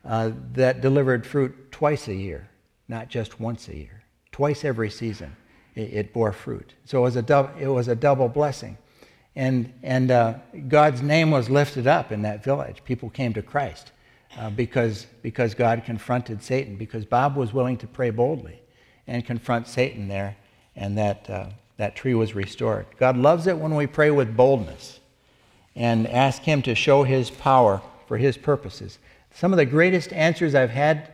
uh, 0.05 0.31
that 0.53 0.79
delivered 0.79 1.27
fruit 1.27 1.73
twice 1.73 2.07
a 2.07 2.15
year, 2.15 2.49
not 2.87 3.09
just 3.09 3.37
once 3.37 3.67
a 3.67 3.75
year. 3.75 4.03
Twice 4.31 4.63
every 4.63 4.89
season, 4.89 5.35
it, 5.75 5.93
it 5.93 6.13
bore 6.13 6.31
fruit. 6.31 6.71
So 6.85 6.99
it 6.99 7.01
was 7.01 7.17
a, 7.17 7.21
dub, 7.21 7.51
it 7.59 7.67
was 7.67 7.89
a 7.89 7.95
double 7.95 8.29
blessing. 8.29 8.77
And, 9.35 9.73
and 9.83 10.09
uh, 10.09 10.35
God's 10.69 11.01
name 11.01 11.31
was 11.31 11.49
lifted 11.49 11.85
up 11.85 12.13
in 12.13 12.21
that 12.21 12.45
village. 12.45 12.81
People 12.85 13.09
came 13.09 13.33
to 13.33 13.41
Christ 13.41 13.91
uh, 14.37 14.49
because, 14.51 15.07
because 15.21 15.53
God 15.55 15.83
confronted 15.85 16.43
Satan, 16.43 16.75
because 16.75 17.05
Bob 17.05 17.35
was 17.35 17.53
willing 17.53 17.77
to 17.77 17.87
pray 17.87 18.11
boldly 18.11 18.61
and 19.07 19.25
confront 19.25 19.67
Satan 19.67 20.07
there, 20.07 20.37
and 20.75 20.97
that, 20.97 21.29
uh, 21.29 21.47
that 21.77 21.95
tree 21.95 22.13
was 22.13 22.35
restored. 22.35 22.85
God 22.97 23.17
loves 23.17 23.47
it 23.47 23.57
when 23.57 23.75
we 23.75 23.87
pray 23.87 24.11
with 24.11 24.35
boldness 24.35 24.99
and 25.75 26.07
ask 26.07 26.41
Him 26.43 26.61
to 26.63 26.75
show 26.75 27.03
His 27.03 27.29
power 27.29 27.81
for 28.07 28.17
His 28.17 28.37
purposes. 28.37 28.99
Some 29.33 29.53
of 29.53 29.57
the 29.57 29.65
greatest 29.65 30.13
answers 30.13 30.55
I've 30.55 30.69
had 30.69 31.13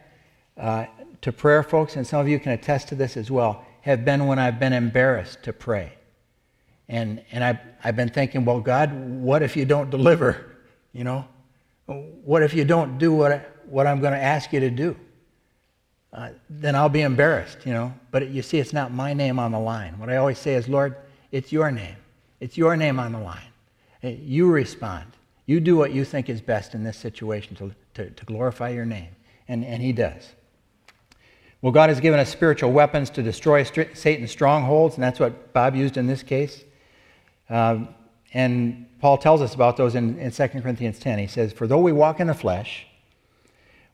uh, 0.57 0.85
to 1.21 1.31
prayer, 1.31 1.63
folks, 1.63 1.95
and 1.95 2.05
some 2.05 2.19
of 2.19 2.27
you 2.27 2.39
can 2.39 2.51
attest 2.51 2.89
to 2.89 2.95
this 2.95 3.15
as 3.15 3.31
well, 3.31 3.65
have 3.81 4.03
been 4.03 4.27
when 4.27 4.39
I've 4.39 4.59
been 4.59 4.73
embarrassed 4.73 5.43
to 5.43 5.53
pray. 5.53 5.93
And, 6.89 7.23
and 7.31 7.43
I've, 7.43 7.59
I've 7.83 7.95
been 7.95 8.09
thinking, 8.09 8.43
well, 8.45 8.59
God, 8.59 8.93
what 8.93 9.41
if 9.41 9.55
you 9.55 9.65
don't 9.65 9.89
deliver? 9.89 10.57
You 10.91 11.03
know, 11.05 11.25
what 11.85 12.43
if 12.43 12.53
you 12.53 12.65
don't 12.65 12.97
do 12.97 13.13
what, 13.13 13.31
I, 13.31 13.45
what 13.65 13.87
I'm 13.87 13.99
going 13.99 14.13
to 14.13 14.21
ask 14.21 14.53
you 14.53 14.59
to 14.61 14.69
do? 14.69 14.95
uh, 16.13 16.29
then 16.49 16.75
I'll 16.75 16.89
be 16.89 17.01
embarrassed, 17.01 17.65
you 17.65 17.73
know. 17.73 17.93
But 18.11 18.29
you 18.29 18.41
see, 18.41 18.59
it's 18.59 18.73
not 18.73 18.93
my 18.93 19.13
name 19.13 19.39
on 19.39 19.51
the 19.51 19.59
line. 19.59 19.97
What 19.97 20.09
I 20.09 20.17
always 20.17 20.37
say 20.37 20.53
is, 20.53 20.67
Lord, 20.67 20.95
it's 21.31 21.51
your 21.51 21.71
name. 21.71 21.95
It's 22.39 22.55
your 22.55 22.77
name 22.77 22.99
on 22.99 23.11
the 23.11 23.19
line. 23.19 23.41
You 24.01 24.49
respond. 24.49 25.05
You 25.45 25.59
do 25.59 25.75
what 25.75 25.91
you 25.91 26.05
think 26.05 26.29
is 26.29 26.39
best 26.39 26.75
in 26.75 26.83
this 26.83 26.97
situation 26.97 27.55
to, 27.55 27.73
to, 27.95 28.09
to 28.11 28.25
glorify 28.25 28.69
your 28.69 28.85
name. 28.85 29.09
And, 29.47 29.65
and 29.65 29.81
He 29.81 29.91
does. 29.91 30.33
Well, 31.61 31.71
God 31.71 31.89
has 31.89 31.99
given 31.99 32.19
us 32.19 32.29
spiritual 32.29 32.71
weapons 32.71 33.09
to 33.11 33.23
destroy 33.23 33.63
Satan's 33.63 34.31
strongholds, 34.31 34.95
and 34.95 35.03
that's 35.03 35.19
what 35.19 35.53
Bob 35.53 35.75
used 35.75 35.97
in 35.97 36.05
this 36.05 36.21
case. 36.21 36.63
Um, 37.49 37.89
and 38.33 38.87
Paul 38.99 39.17
tells 39.17 39.41
us 39.41 39.53
about 39.53 39.77
those 39.77 39.95
in, 39.95 40.17
in 40.17 40.31
2 40.31 40.47
Corinthians 40.47 40.99
10. 40.99 41.19
He 41.19 41.27
says, 41.27 41.53
For 41.53 41.67
though 41.67 41.79
we 41.79 41.91
walk 41.91 42.19
in 42.19 42.27
the 42.27 42.33
flesh, 42.33 42.87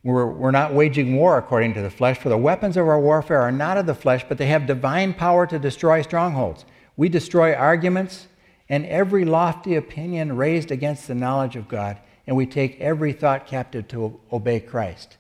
we're, 0.04 0.28
we're 0.28 0.52
not 0.52 0.74
waging 0.74 1.16
war 1.16 1.38
according 1.38 1.74
to 1.74 1.82
the 1.82 1.90
flesh, 1.90 2.18
for 2.18 2.30
the 2.30 2.38
weapons 2.38 2.78
of 2.78 2.88
our 2.88 3.00
warfare 3.00 3.42
are 3.42 3.52
not 3.52 3.78
of 3.78 3.86
the 3.86 3.96
flesh, 3.96 4.26
but 4.30 4.38
they 4.38 4.46
have 4.46 4.66
divine 4.66 5.14
power 5.14 5.46
to 5.48 5.60
destroy 5.60 6.02
strongholds. 6.02 6.64
We 6.96 7.10
destroy 7.10 7.54
arguments 7.54 8.28
and 8.70 8.86
every 8.86 9.26
lofty 9.26 9.76
opinion 9.76 10.38
raised 10.38 10.72
against 10.72 11.08
the 11.08 11.16
knowledge 11.16 11.56
of 11.56 11.68
God, 11.68 11.98
and 12.28 12.36
we 12.36 12.46
take 12.46 12.80
every 12.80 13.12
thought 13.12 13.48
captive 13.48 13.88
to 13.90 14.20
obey 14.32 14.60
Christ. 14.60 15.18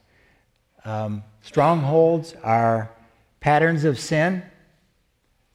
Um, 0.85 1.23
strongholds 1.41 2.35
are 2.43 2.91
patterns 3.39 3.83
of 3.83 3.99
sin 3.99 4.43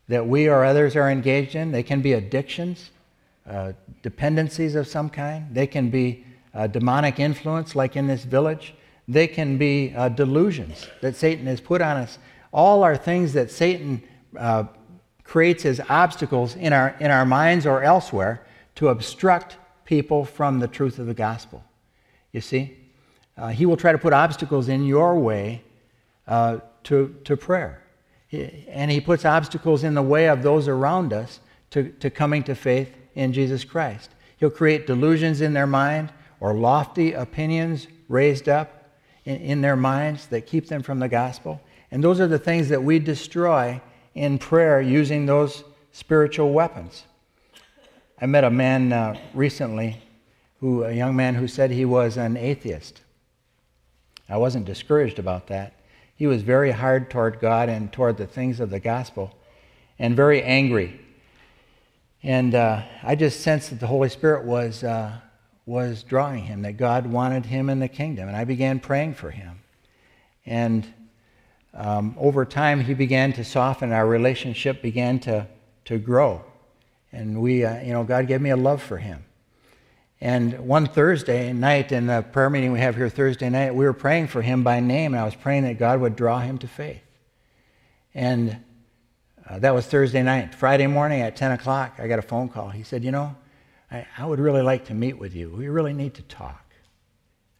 that 0.09 0.27
we 0.27 0.49
or 0.49 0.65
others 0.65 0.97
are 0.97 1.09
engaged 1.09 1.55
in. 1.55 1.73
They 1.73 1.83
can 1.83 2.03
be 2.03 2.12
addictions, 2.12 2.91
uh, 3.49 3.73
dependencies 4.03 4.75
of 4.75 4.89
some 4.89 5.11
kind. 5.11 5.47
They 5.53 5.67
can 5.67 5.91
be 5.91 6.25
uh, 6.55 6.67
demonic 6.67 7.21
influence, 7.21 7.77
like 7.77 7.95
in 7.95 8.07
this 8.07 8.25
village. 8.25 8.75
They 9.07 9.27
can 9.27 9.59
be 9.59 9.93
uh, 9.95 10.09
delusions 10.09 10.89
that 11.03 11.15
Satan 11.15 11.47
has 11.47 11.61
put 11.61 11.83
on 11.83 11.99
us. 11.99 12.19
All 12.53 12.83
are 12.83 12.97
things 12.97 13.35
that 13.35 13.51
Satan 13.51 14.03
uh, 14.39 14.65
creates 15.25 15.67
as 15.67 15.81
obstacles 15.91 16.57
in 16.57 16.73
our, 16.73 16.97
in 17.01 17.11
our 17.11 17.27
minds 17.27 17.67
or 17.67 17.83
elsewhere 17.83 18.47
to 18.77 18.89
obstruct 18.89 19.59
people 19.85 20.25
from 20.25 20.61
the 20.61 20.69
truth 20.69 20.99
of 20.99 21.07
the 21.07 21.15
gospel. 21.15 21.63
You 22.33 22.41
see? 22.41 22.79
Uh, 23.37 23.49
he 23.49 23.67
will 23.67 23.77
try 23.77 23.93
to 23.93 23.99
put 23.99 24.13
obstacles 24.13 24.69
in 24.69 24.85
your 24.87 25.19
way 25.19 25.63
to, 26.27 27.15
to 27.25 27.37
prayer. 27.37 27.83
He, 28.29 28.65
and 28.69 28.91
he 28.91 29.01
puts 29.01 29.25
obstacles 29.25 29.85
in 29.85 29.95
the 29.95 30.03
way 30.03 30.29
of 30.29 30.43
those 30.43 30.67
around 30.67 31.13
us 31.13 31.41
to, 31.71 31.91
to 31.91 32.09
coming 32.09 32.43
to 32.45 32.55
faith 32.55 32.95
in 33.15 33.33
Jesus 33.33 33.65
Christ. 33.65 34.11
He'll 34.37 34.51
create 34.51 34.87
delusions 34.87 35.41
in 35.41 35.53
their 35.53 35.67
mind 35.67 36.12
or 36.41 36.55
lofty 36.55 37.12
opinions 37.12 37.87
raised 38.09 38.49
up 38.49 38.91
in, 39.25 39.37
in 39.37 39.61
their 39.61 39.77
minds 39.77 40.27
that 40.27 40.47
keep 40.47 40.69
them 40.69 40.83
from 40.83 40.99
the 40.99 41.09
gospel. 41.09 41.61
And 41.91 42.03
those 42.03 42.21
are 42.21 42.27
the 42.27 42.39
things 42.39 42.69
that 42.69 42.83
we 42.83 42.99
destroy 42.99 43.81
in 44.15 44.39
prayer 44.39 44.81
using 44.81 45.27
those 45.27 45.65
spiritual 45.93 46.53
weapons. 46.53 47.05
I 48.21 48.27
met 48.27 48.45
a 48.45 48.51
man 48.51 48.93
uh, 48.93 49.19
recently, 49.33 50.01
who, 50.61 50.85
a 50.85 50.93
young 50.93 51.15
man 51.15 51.35
who 51.35 51.49
said 51.49 51.71
he 51.71 51.85
was 51.85 52.17
an 52.17 52.37
atheist. 52.37 53.01
I 54.29 54.37
wasn't 54.37 54.65
discouraged 54.65 55.19
about 55.19 55.49
that. 55.49 55.75
He 56.17 56.27
was 56.27 56.43
very 56.43 56.71
hard 56.71 57.11
toward 57.11 57.41
God 57.41 57.69
and 57.69 57.93
toward 57.93 58.17
the 58.17 58.27
things 58.27 58.61
of 58.61 58.71
the 58.71 58.81
gospel, 58.81 59.37
and 59.99 60.17
very 60.17 60.43
angry. 60.43 61.01
And 62.25 62.55
uh, 62.55 62.81
I 63.03 63.16
just 63.16 63.43
sensed 63.43 63.68
that 63.68 63.81
the 63.81 63.87
Holy 63.87 64.09
Spirit 64.09 64.47
was, 64.47 64.83
uh, 64.83 65.12
was 65.66 66.03
drawing 66.03 66.45
him, 66.45 66.62
that 66.62 66.79
God 66.79 67.07
wanted 67.07 67.45
him 67.45 67.68
in 67.68 67.81
the 67.81 67.89
kingdom. 67.89 68.29
And 68.29 68.37
I 68.37 68.45
began 68.45 68.81
praying 68.81 69.14
for 69.14 69.31
him. 69.31 69.61
And 70.47 70.87
um, 71.75 72.14
over 72.18 72.47
time, 72.47 72.81
he 72.81 72.95
began 72.95 73.35
to 73.35 73.45
soften. 73.45 73.93
Our 73.93 74.07
relationship 74.07 74.81
began 74.81 75.18
to, 75.20 75.47
to 75.85 75.99
grow. 75.99 76.43
And 77.12 77.43
we, 77.43 77.62
uh, 77.62 77.83
you 77.83 77.93
know, 77.93 78.05
God 78.05 78.27
gave 78.27 78.41
me 78.41 78.49
a 78.49 78.57
love 78.57 78.83
for 78.83 78.97
him. 78.97 79.22
And 80.18 80.61
one 80.61 80.87
Thursday 80.87 81.53
night 81.53 81.93
in 81.93 82.07
the 82.07 82.22
prayer 82.22 82.49
meeting 82.49 82.72
we 82.72 82.81
have 82.81 82.97
here 82.97 83.11
Thursday 83.11 83.51
night, 83.51 83.75
we 83.75 83.85
were 83.85 83.93
praying 83.93 84.29
for 84.29 84.41
him 84.41 84.62
by 84.62 84.81
name, 84.81 85.12
and 85.12 85.20
I 85.20 85.27
was 85.27 85.35
praying 85.35 85.64
that 85.64 85.79
God 85.79 86.01
would 86.01 86.16
draw 86.16 86.41
him 86.41 86.57
to 86.59 86.68
faith. 86.68 87.03
And 88.14 88.64
uh, 89.49 89.59
that 89.59 89.75
was 89.75 89.87
Thursday 89.87 90.23
night. 90.23 90.55
Friday 90.55 90.87
morning 90.87 91.21
at 91.21 91.37
10 91.37 91.53
o'clock, 91.53 91.95
I 91.99 92.09
got 92.09 92.19
a 92.19 92.23
phone 92.23 92.49
call. 92.49 92.71
He 92.71 92.83
said, 92.83 93.05
You 93.05 93.11
know, 93.11 93.37
I, 93.91 94.07
I 94.17 94.27
would 94.27 94.41
really 94.41 94.63
like 94.63 94.87
to 94.87 94.95
meet 94.95 95.19
with 95.19 95.35
you. 95.35 95.51
We 95.51 95.69
really 95.69 95.93
need 95.93 96.15
to 96.15 96.23
talk. 96.23 96.65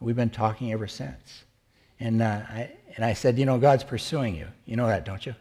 We've 0.01 0.17
been 0.17 0.31
talking 0.31 0.73
ever 0.73 0.87
since. 0.87 1.45
And 2.01 2.23
uh, 2.23 2.43
I, 2.49 2.71
and 2.97 3.05
I 3.05 3.13
said, 3.13 3.39
You 3.39 3.45
know, 3.45 3.59
God's 3.59 3.85
pursuing 3.85 4.35
you. 4.35 4.47
You 4.67 4.77
know 4.77 4.87
that, 4.87 5.05
don't 5.05 5.25
you? 5.25 5.35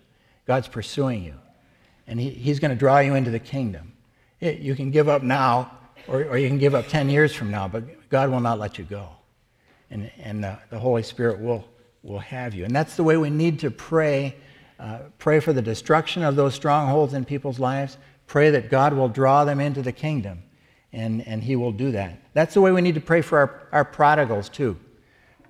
God's 0.46 0.68
pursuing 0.68 1.24
you. 1.24 1.36
And 2.08 2.20
he, 2.20 2.30
He's 2.30 2.60
going 2.60 2.72
to 2.72 2.78
draw 2.78 3.00
you 3.00 3.16
into 3.16 3.32
the 3.32 3.39
kingdom. 3.39 3.94
It, 4.39 4.60
you 4.60 4.76
can 4.76 4.91
give 4.91 5.08
up 5.08 5.24
now, 5.24 5.72
or, 6.08 6.26
or 6.26 6.38
you 6.38 6.50
can 6.50 6.58
give 6.58 6.76
up 6.76 6.88
10 6.88 7.10
years 7.10 7.34
from 7.34 7.50
now, 7.50 7.70
but 7.70 8.10
God 8.10 8.30
will 8.30 8.41
not 8.41 8.60
let 8.60 8.78
you 8.78 8.84
go. 8.84 9.08
And, 9.89 10.12
and 10.20 10.44
the, 10.44 10.58
the 10.70 10.80
Holy 10.80 11.04
Spirit 11.04 11.39
will, 11.39 11.64
will 12.02 12.20
have 12.20 12.54
you. 12.54 12.66
And 12.66 12.76
that's 12.76 12.98
the 12.98 13.04
way 13.04 13.16
we 13.16 13.30
need 13.30 13.60
to 13.60 13.72
pray. 13.72 14.36
Uh, 14.84 14.99
pray 15.17 15.39
for 15.39 15.53
the 15.53 15.61
destruction 15.61 16.23
of 16.23 16.36
those 16.36 16.53
strongholds 16.53 17.13
in 17.13 17.23
people's 17.23 17.57
lives. 17.57 17.97
Pray 18.27 18.49
that 18.49 18.69
God 18.69 18.91
will 18.93 19.07
draw 19.07 19.45
them 19.45 19.61
into 19.61 19.81
the 19.81 19.93
kingdom, 19.93 20.43
and, 20.91 21.25
and 21.25 21.41
He 21.41 21.55
will 21.55 21.71
do 21.71 21.93
that. 21.93 22.19
That's 22.34 22.53
the 22.53 22.59
way 22.59 22.73
we 22.73 22.81
need 22.81 22.95
to 22.95 23.01
pray 23.01 23.21
for 23.21 23.38
our, 23.39 23.67
our 23.71 23.86
prodigals, 23.86 24.49
too. 24.49 24.77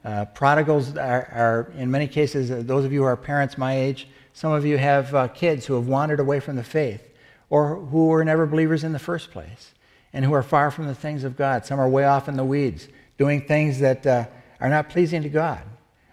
Uh, 0.05 0.25
prodigals 0.25 0.95
are, 0.97 1.27
are, 1.31 1.73
in 1.75 1.89
many 1.89 2.07
cases, 2.07 2.51
uh, 2.51 2.61
those 2.63 2.85
of 2.85 2.93
you 2.93 2.99
who 2.99 3.05
are 3.05 3.17
parents 3.17 3.57
my 3.57 3.75
age, 3.75 4.07
some 4.33 4.51
of 4.51 4.67
you 4.67 4.77
have 4.77 5.15
uh, 5.15 5.27
kids 5.29 5.65
who 5.65 5.73
have 5.73 5.87
wandered 5.87 6.19
away 6.19 6.39
from 6.39 6.55
the 6.55 6.63
faith 6.63 7.09
or 7.49 7.77
who 7.77 8.07
were 8.07 8.23
never 8.23 8.45
believers 8.45 8.83
in 8.83 8.91
the 8.91 8.99
first 8.99 9.31
place 9.31 9.73
and 10.11 10.23
who 10.23 10.33
are 10.33 10.43
far 10.43 10.69
from 10.69 10.85
the 10.85 10.95
things 10.95 11.23
of 11.23 11.35
God. 11.35 11.65
Some 11.65 11.79
are 11.79 11.89
way 11.89 12.03
off 12.03 12.29
in 12.29 12.37
the 12.37 12.43
weeds, 12.43 12.87
doing 13.17 13.47
things 13.47 13.79
that 13.79 14.05
uh, 14.05 14.25
are 14.59 14.69
not 14.69 14.89
pleasing 14.89 15.23
to 15.23 15.29
God. 15.29 15.61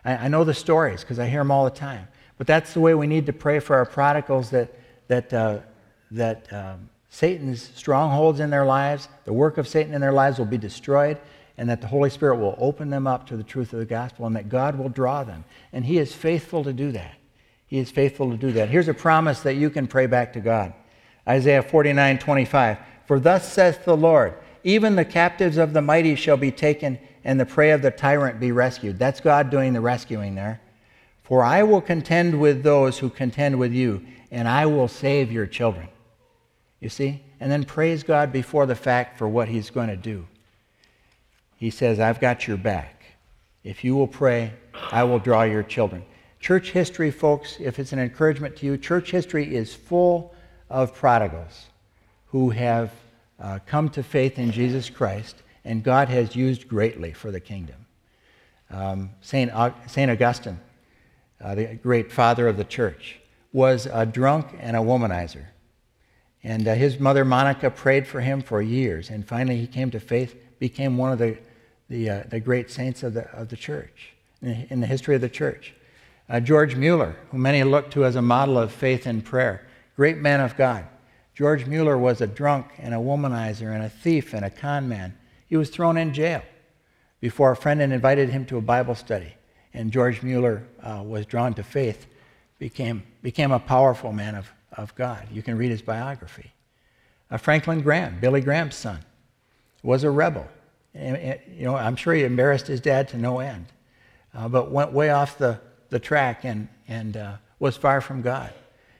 I, 0.05 0.13
I 0.17 0.29
know 0.29 0.45
the 0.45 0.55
stories 0.55 1.01
because 1.03 1.19
I 1.19 1.27
hear 1.27 1.41
them 1.41 1.51
all 1.51 1.65
the 1.65 1.71
time. 1.71 2.09
But 2.41 2.47
that's 2.47 2.73
the 2.73 2.81
way 2.81 2.95
we 2.95 3.07
need 3.07 3.27
to 3.27 3.35
pray 3.35 3.59
for 3.59 3.77
our 3.77 3.85
prodigals 3.85 4.49
that, 4.49 4.73
that, 5.09 5.31
uh, 5.31 5.59
that 6.11 6.51
um, 6.51 6.89
Satan's 7.11 7.61
strongholds 7.75 8.41
in 8.41 8.49
their 8.49 8.65
lives, 8.65 9.09
the 9.27 9.33
work 9.35 9.59
of 9.59 9.69
Satan 9.69 9.93
in 9.93 10.01
their 10.01 10.11
lives 10.11 10.39
will 10.39 10.47
be 10.47 10.57
destroyed 10.57 11.19
and 11.59 11.69
that 11.69 11.83
the 11.83 11.87
Holy 11.87 12.09
Spirit 12.09 12.37
will 12.37 12.57
open 12.57 12.89
them 12.89 13.07
up 13.07 13.27
to 13.27 13.37
the 13.37 13.43
truth 13.43 13.75
of 13.75 13.79
the 13.79 13.85
gospel 13.85 14.25
and 14.25 14.35
that 14.37 14.49
God 14.49 14.79
will 14.79 14.89
draw 14.89 15.23
them. 15.23 15.45
And 15.75 15.85
He 15.85 15.99
is 15.99 16.15
faithful 16.15 16.65
to 16.65 16.73
do 16.73 16.93
that. 16.93 17.17
He 17.67 17.77
is 17.77 17.91
faithful 17.91 18.31
to 18.31 18.39
do 18.39 18.53
that. 18.53 18.71
Here's 18.71 18.89
a 18.89 18.95
promise 18.95 19.41
that 19.41 19.57
you 19.57 19.69
can 19.69 19.87
pray 19.87 20.07
back 20.07 20.33
to 20.33 20.41
God 20.41 20.73
Isaiah 21.29 21.63
49 21.63 22.21
25. 22.21 22.79
For 23.05 23.21
thus 23.21 23.53
saith 23.53 23.85
the 23.85 23.99
Lord, 23.99 24.33
even 24.65 24.97
the 24.97 25.05
captives 25.05 25.59
of 25.59 25.75
the 25.75 25.83
mighty 25.83 26.15
shall 26.15 26.39
be 26.39 26.53
taken, 26.53 27.01
and 27.23 27.39
the 27.39 27.45
prey 27.45 27.73
of 27.73 27.83
the 27.83 27.91
tyrant 27.91 28.41
be 28.41 28.51
rescued. 28.51 28.99
That's 28.99 29.21
God 29.21 29.51
doing 29.51 29.75
the 29.75 29.83
rescuing 29.83 30.37
there. 30.37 30.63
For 31.31 31.45
I 31.45 31.63
will 31.63 31.81
contend 31.81 32.41
with 32.41 32.65
those 32.65 32.99
who 32.99 33.09
contend 33.09 33.57
with 33.57 33.73
you, 33.73 34.05
and 34.33 34.49
I 34.49 34.67
will 34.67 34.89
save 34.89 35.31
your 35.31 35.47
children. 35.47 35.87
You 36.81 36.89
see? 36.89 37.23
And 37.39 37.53
then 37.53 37.63
praise 37.63 38.03
God 38.03 38.33
before 38.33 38.67
the 38.67 38.75
fact 38.75 39.17
for 39.17 39.29
what 39.29 39.47
He's 39.47 39.71
going 39.71 39.91
to 39.91 39.97
do. 39.97 40.27
He 41.57 41.71
says, 41.71 42.01
I've 42.01 42.19
got 42.19 42.49
your 42.49 42.57
back. 42.57 43.05
If 43.63 43.85
you 43.85 43.95
will 43.95 44.09
pray, 44.09 44.55
I 44.91 45.05
will 45.05 45.21
draw 45.21 45.45
your 45.45 45.63
children. 45.63 46.05
Church 46.41 46.73
history, 46.73 47.13
folks, 47.13 47.59
if 47.61 47.79
it's 47.79 47.93
an 47.93 48.01
encouragement 48.01 48.57
to 48.57 48.67
you, 48.67 48.77
church 48.77 49.13
history 49.13 49.55
is 49.55 49.73
full 49.73 50.35
of 50.69 50.97
prodigals 50.97 51.67
who 52.27 52.51
have 52.51 52.91
uh, 53.39 53.61
come 53.67 53.89
to 53.91 54.03
faith 54.03 54.37
in 54.37 54.51
Jesus 54.51 54.91
Christ, 54.91 55.37
and 55.65 55.85
God 55.85 56.09
has 56.09 56.35
used 56.35 56.67
greatly 56.67 57.13
for 57.13 57.31
the 57.31 57.39
kingdom. 57.39 57.87
Um, 58.69 59.11
St. 59.21 59.53
Augustine, 59.53 60.59
uh, 61.41 61.55
the 61.55 61.75
great 61.75 62.13
father 62.13 62.49
of 62.49 62.57
the 62.57 62.65
church, 62.65 63.21
was 63.53 63.87
a 63.87 64.07
drunk 64.07 64.57
and 64.61 64.77
a 64.77 64.81
womanizer. 64.81 65.47
And 66.43 66.67
uh, 66.67 66.75
his 66.75 66.99
mother, 66.99 67.25
Monica, 67.25 67.71
prayed 67.71 68.07
for 68.07 68.21
him 68.21 68.43
for 68.43 68.63
years, 68.63 69.11
and 69.11 69.27
finally 69.27 69.59
he 69.59 69.67
came 69.67 69.91
to 69.91 70.01
faith, 70.01 70.37
became 70.59 70.97
one 70.97 71.13
of 71.13 71.19
the 71.19 71.39
the, 71.91 72.09
uh, 72.09 72.23
the 72.29 72.41
great 72.41 72.71
saints 72.71 73.03
of 73.03 73.15
the, 73.15 73.29
of 73.33 73.49
the 73.49 73.57
church, 73.57 74.15
in 74.41 74.81
the 74.81 74.87
history 74.87 75.17
of 75.17 75.21
the 75.21 75.29
church. 75.29 75.75
Uh, 76.29 76.41
George 76.41 76.77
Mueller, 76.77 77.17
who 77.31 77.39
many 77.39 77.63
look 77.65 77.91
to 77.91 78.05
as 78.05 78.15
a 78.15 78.23
model 78.23 78.57
of 78.57 78.73
faith 78.73 79.07
and 79.07 79.25
prayer, 79.25 79.67
great 79.97 80.17
man 80.17 80.41
of 80.41 80.57
God. 80.57 80.87
George 81.35 81.67
Mueller 81.67 81.99
was 81.99 82.21
a 82.21 82.27
drunk 82.27 82.67
and 82.79 82.95
a 82.95 82.99
womanizer 82.99 83.75
and 83.75 83.83
a 83.83 83.91
thief 83.91 84.33
and 84.33 84.45
a 84.45 84.51
con 84.51 84.89
man. 84.89 85.17
He 85.49 85.57
was 85.57 85.69
thrown 85.69 85.97
in 85.97 86.15
jail 86.15 86.43
before 87.21 87.51
a 87.51 87.57
friend 87.57 87.81
had 87.81 87.91
invited 87.91 88.29
him 88.29 88.47
to 88.47 88.57
a 88.57 88.63
Bible 88.63 88.95
study. 88.95 89.35
And 89.73 89.93
George 89.93 90.23
Mueller 90.23 90.65
uh, 90.83 91.03
was 91.05 91.27
drawn 91.27 91.55
to 91.55 91.63
faith, 91.63 92.07
became, 92.59 93.03
became 93.23 93.53
a 93.53 93.61
powerful 93.61 94.13
man 94.13 94.35
of, 94.35 94.51
of 94.73 94.95
God. 94.95 95.29
You 95.33 95.43
can 95.43 95.57
read 95.57 95.71
his 95.71 95.83
biography. 95.83 96.53
Uh, 97.31 97.37
Franklin 97.37 97.81
Graham, 97.81 98.19
Billy 98.21 98.41
Graham's 98.41 98.75
son, 98.75 99.01
was 99.83 100.05
a 100.05 100.11
rebel 100.11 100.49
you 100.95 101.39
know, 101.61 101.77
I'm 101.77 101.97
sure 101.97 102.15
he 102.15 102.25
embarrassed 102.25 102.67
his 102.67 102.81
dad 102.81 103.09
to 103.09 103.19
no 103.19 103.39
end, 103.39 103.67
uh, 104.35 104.49
but 104.49 104.71
went 104.71 104.93
way 104.93 105.11
off 105.11 105.39
the, 105.39 105.61
the 105.89 105.99
track 105.99 106.45
and, 106.45 106.69
and 106.89 107.17
uh, 107.17 107.37
was 107.59 107.77
far 107.77 108.01
from 108.01 108.23
God. 108.23 108.53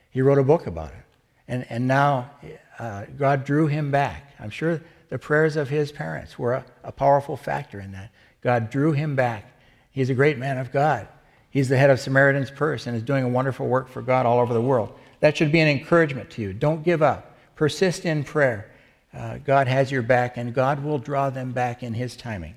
He 0.09 0.21
wrote 0.21 0.39
a 0.39 0.43
book 0.43 0.67
about 0.67 0.89
it. 0.89 1.05
And, 1.47 1.65
and 1.69 1.87
now 1.87 2.31
uh, 2.79 3.05
God 3.17 3.43
drew 3.43 3.67
him 3.67 3.91
back. 3.91 4.33
I'm 4.39 4.49
sure 4.49 4.81
the 5.09 5.19
prayers 5.19 5.55
of 5.55 5.69
his 5.69 5.91
parents 5.91 6.39
were 6.39 6.53
a, 6.53 6.65
a 6.83 6.91
powerful 6.91 7.35
factor 7.35 7.79
in 7.79 7.91
that. 7.91 8.11
God 8.41 8.69
drew 8.69 8.93
him 8.93 9.15
back. 9.15 9.50
He's 9.91 10.09
a 10.09 10.13
great 10.13 10.37
man 10.37 10.57
of 10.57 10.71
God. 10.71 11.07
He's 11.49 11.67
the 11.67 11.77
head 11.77 11.89
of 11.89 11.99
Samaritan's 11.99 12.49
Purse 12.49 12.87
and 12.87 12.95
is 12.95 13.03
doing 13.03 13.23
a 13.23 13.29
wonderful 13.29 13.67
work 13.67 13.89
for 13.89 14.01
God 14.01 14.25
all 14.25 14.39
over 14.39 14.53
the 14.53 14.61
world. 14.61 14.97
That 15.19 15.35
should 15.35 15.51
be 15.51 15.59
an 15.59 15.67
encouragement 15.67 16.29
to 16.31 16.41
you. 16.41 16.53
Don't 16.53 16.83
give 16.83 17.01
up. 17.01 17.35
Persist 17.55 18.05
in 18.05 18.23
prayer. 18.23 18.71
Uh, 19.13 19.37
God 19.39 19.67
has 19.67 19.91
your 19.91 20.01
back, 20.01 20.37
and 20.37 20.53
God 20.53 20.83
will 20.83 20.97
draw 20.97 21.29
them 21.29 21.51
back 21.51 21.83
in 21.83 21.93
His 21.93 22.15
timing. 22.15 22.55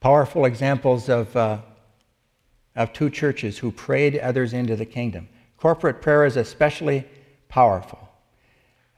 Powerful 0.00 0.46
examples 0.46 1.10
of, 1.10 1.36
uh, 1.36 1.58
of 2.74 2.94
two 2.94 3.10
churches 3.10 3.58
who 3.58 3.70
prayed 3.70 4.18
others 4.18 4.54
into 4.54 4.76
the 4.76 4.86
kingdom. 4.86 5.28
Corporate 5.58 6.00
prayer 6.00 6.24
is 6.24 6.38
especially 6.38 7.06
powerful. 7.48 8.08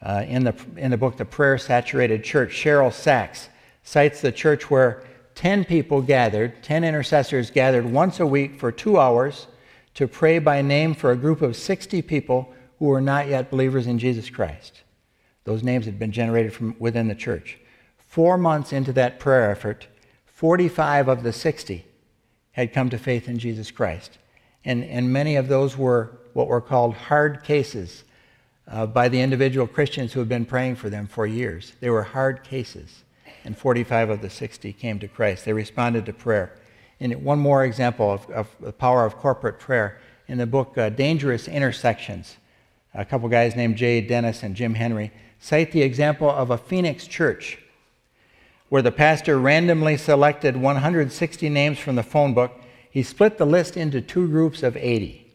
Uh, 0.00 0.24
in, 0.28 0.44
the, 0.44 0.54
in 0.76 0.92
the 0.92 0.96
book, 0.96 1.16
The 1.16 1.24
Prayer 1.24 1.58
Saturated 1.58 2.22
Church, 2.22 2.50
Cheryl 2.50 2.92
Sacks 2.92 3.48
cites 3.82 4.20
the 4.20 4.30
church 4.30 4.70
where 4.70 5.02
10 5.42 5.64
people 5.64 6.00
gathered, 6.00 6.62
10 6.62 6.84
intercessors 6.84 7.50
gathered 7.50 7.84
once 7.84 8.20
a 8.20 8.26
week 8.26 8.60
for 8.60 8.70
two 8.70 8.96
hours 8.96 9.48
to 9.92 10.06
pray 10.06 10.38
by 10.38 10.62
name 10.62 10.94
for 10.94 11.10
a 11.10 11.16
group 11.16 11.42
of 11.42 11.56
60 11.56 12.00
people 12.02 12.54
who 12.78 12.84
were 12.84 13.00
not 13.00 13.26
yet 13.26 13.50
believers 13.50 13.88
in 13.88 13.98
Jesus 13.98 14.30
Christ. 14.30 14.82
Those 15.42 15.64
names 15.64 15.84
had 15.84 15.98
been 15.98 16.12
generated 16.12 16.52
from 16.54 16.76
within 16.78 17.08
the 17.08 17.16
church. 17.16 17.58
Four 18.06 18.38
months 18.38 18.72
into 18.72 18.92
that 18.92 19.18
prayer 19.18 19.50
effort, 19.50 19.88
45 20.26 21.08
of 21.08 21.24
the 21.24 21.32
60 21.32 21.84
had 22.52 22.72
come 22.72 22.88
to 22.90 22.96
faith 22.96 23.26
in 23.26 23.40
Jesus 23.40 23.72
Christ. 23.72 24.18
And, 24.64 24.84
and 24.84 25.12
many 25.12 25.34
of 25.34 25.48
those 25.48 25.76
were 25.76 26.20
what 26.34 26.46
were 26.46 26.60
called 26.60 26.94
hard 26.94 27.42
cases 27.42 28.04
uh, 28.68 28.86
by 28.86 29.08
the 29.08 29.20
individual 29.20 29.66
Christians 29.66 30.12
who 30.12 30.20
had 30.20 30.28
been 30.28 30.46
praying 30.46 30.76
for 30.76 30.88
them 30.88 31.08
for 31.08 31.26
years. 31.26 31.72
They 31.80 31.90
were 31.90 32.04
hard 32.04 32.44
cases. 32.44 33.02
And 33.44 33.56
45 33.56 34.10
of 34.10 34.22
the 34.22 34.30
60 34.30 34.72
came 34.72 34.98
to 35.00 35.08
Christ. 35.08 35.44
They 35.44 35.52
responded 35.52 36.06
to 36.06 36.12
prayer. 36.12 36.56
And 37.00 37.24
one 37.24 37.38
more 37.38 37.64
example 37.64 38.12
of, 38.12 38.30
of 38.30 38.48
the 38.60 38.72
power 38.72 39.04
of 39.04 39.16
corporate 39.16 39.58
prayer 39.58 39.98
in 40.28 40.38
the 40.38 40.46
book 40.46 40.78
uh, 40.78 40.88
Dangerous 40.88 41.48
Intersections. 41.48 42.36
A 42.94 43.04
couple 43.04 43.28
guys 43.28 43.56
named 43.56 43.76
Jay 43.76 44.00
Dennis 44.00 44.42
and 44.42 44.54
Jim 44.54 44.74
Henry 44.74 45.10
cite 45.40 45.72
the 45.72 45.82
example 45.82 46.30
of 46.30 46.50
a 46.50 46.58
Phoenix 46.58 47.06
church 47.06 47.58
where 48.68 48.82
the 48.82 48.92
pastor 48.92 49.38
randomly 49.38 49.96
selected 49.96 50.56
160 50.56 51.48
names 51.48 51.78
from 51.78 51.96
the 51.96 52.02
phone 52.02 52.32
book. 52.32 52.52
He 52.90 53.02
split 53.02 53.36
the 53.36 53.44
list 53.44 53.76
into 53.76 54.00
two 54.00 54.28
groups 54.28 54.62
of 54.62 54.76
80. 54.76 55.30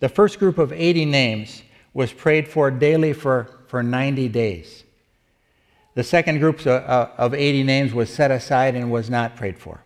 The 0.00 0.08
first 0.08 0.38
group 0.38 0.58
of 0.58 0.72
80 0.72 1.04
names 1.04 1.62
was 1.94 2.12
prayed 2.12 2.48
for 2.48 2.70
daily 2.70 3.12
for, 3.12 3.60
for 3.68 3.82
90 3.82 4.28
days. 4.28 4.82
The 5.96 6.04
second 6.04 6.40
group 6.40 6.66
uh, 6.66 6.72
uh, 6.72 7.10
of 7.16 7.32
80 7.32 7.62
names 7.62 7.94
was 7.94 8.12
set 8.12 8.30
aside 8.30 8.74
and 8.74 8.90
was 8.90 9.08
not 9.08 9.34
prayed 9.34 9.58
for. 9.58 9.82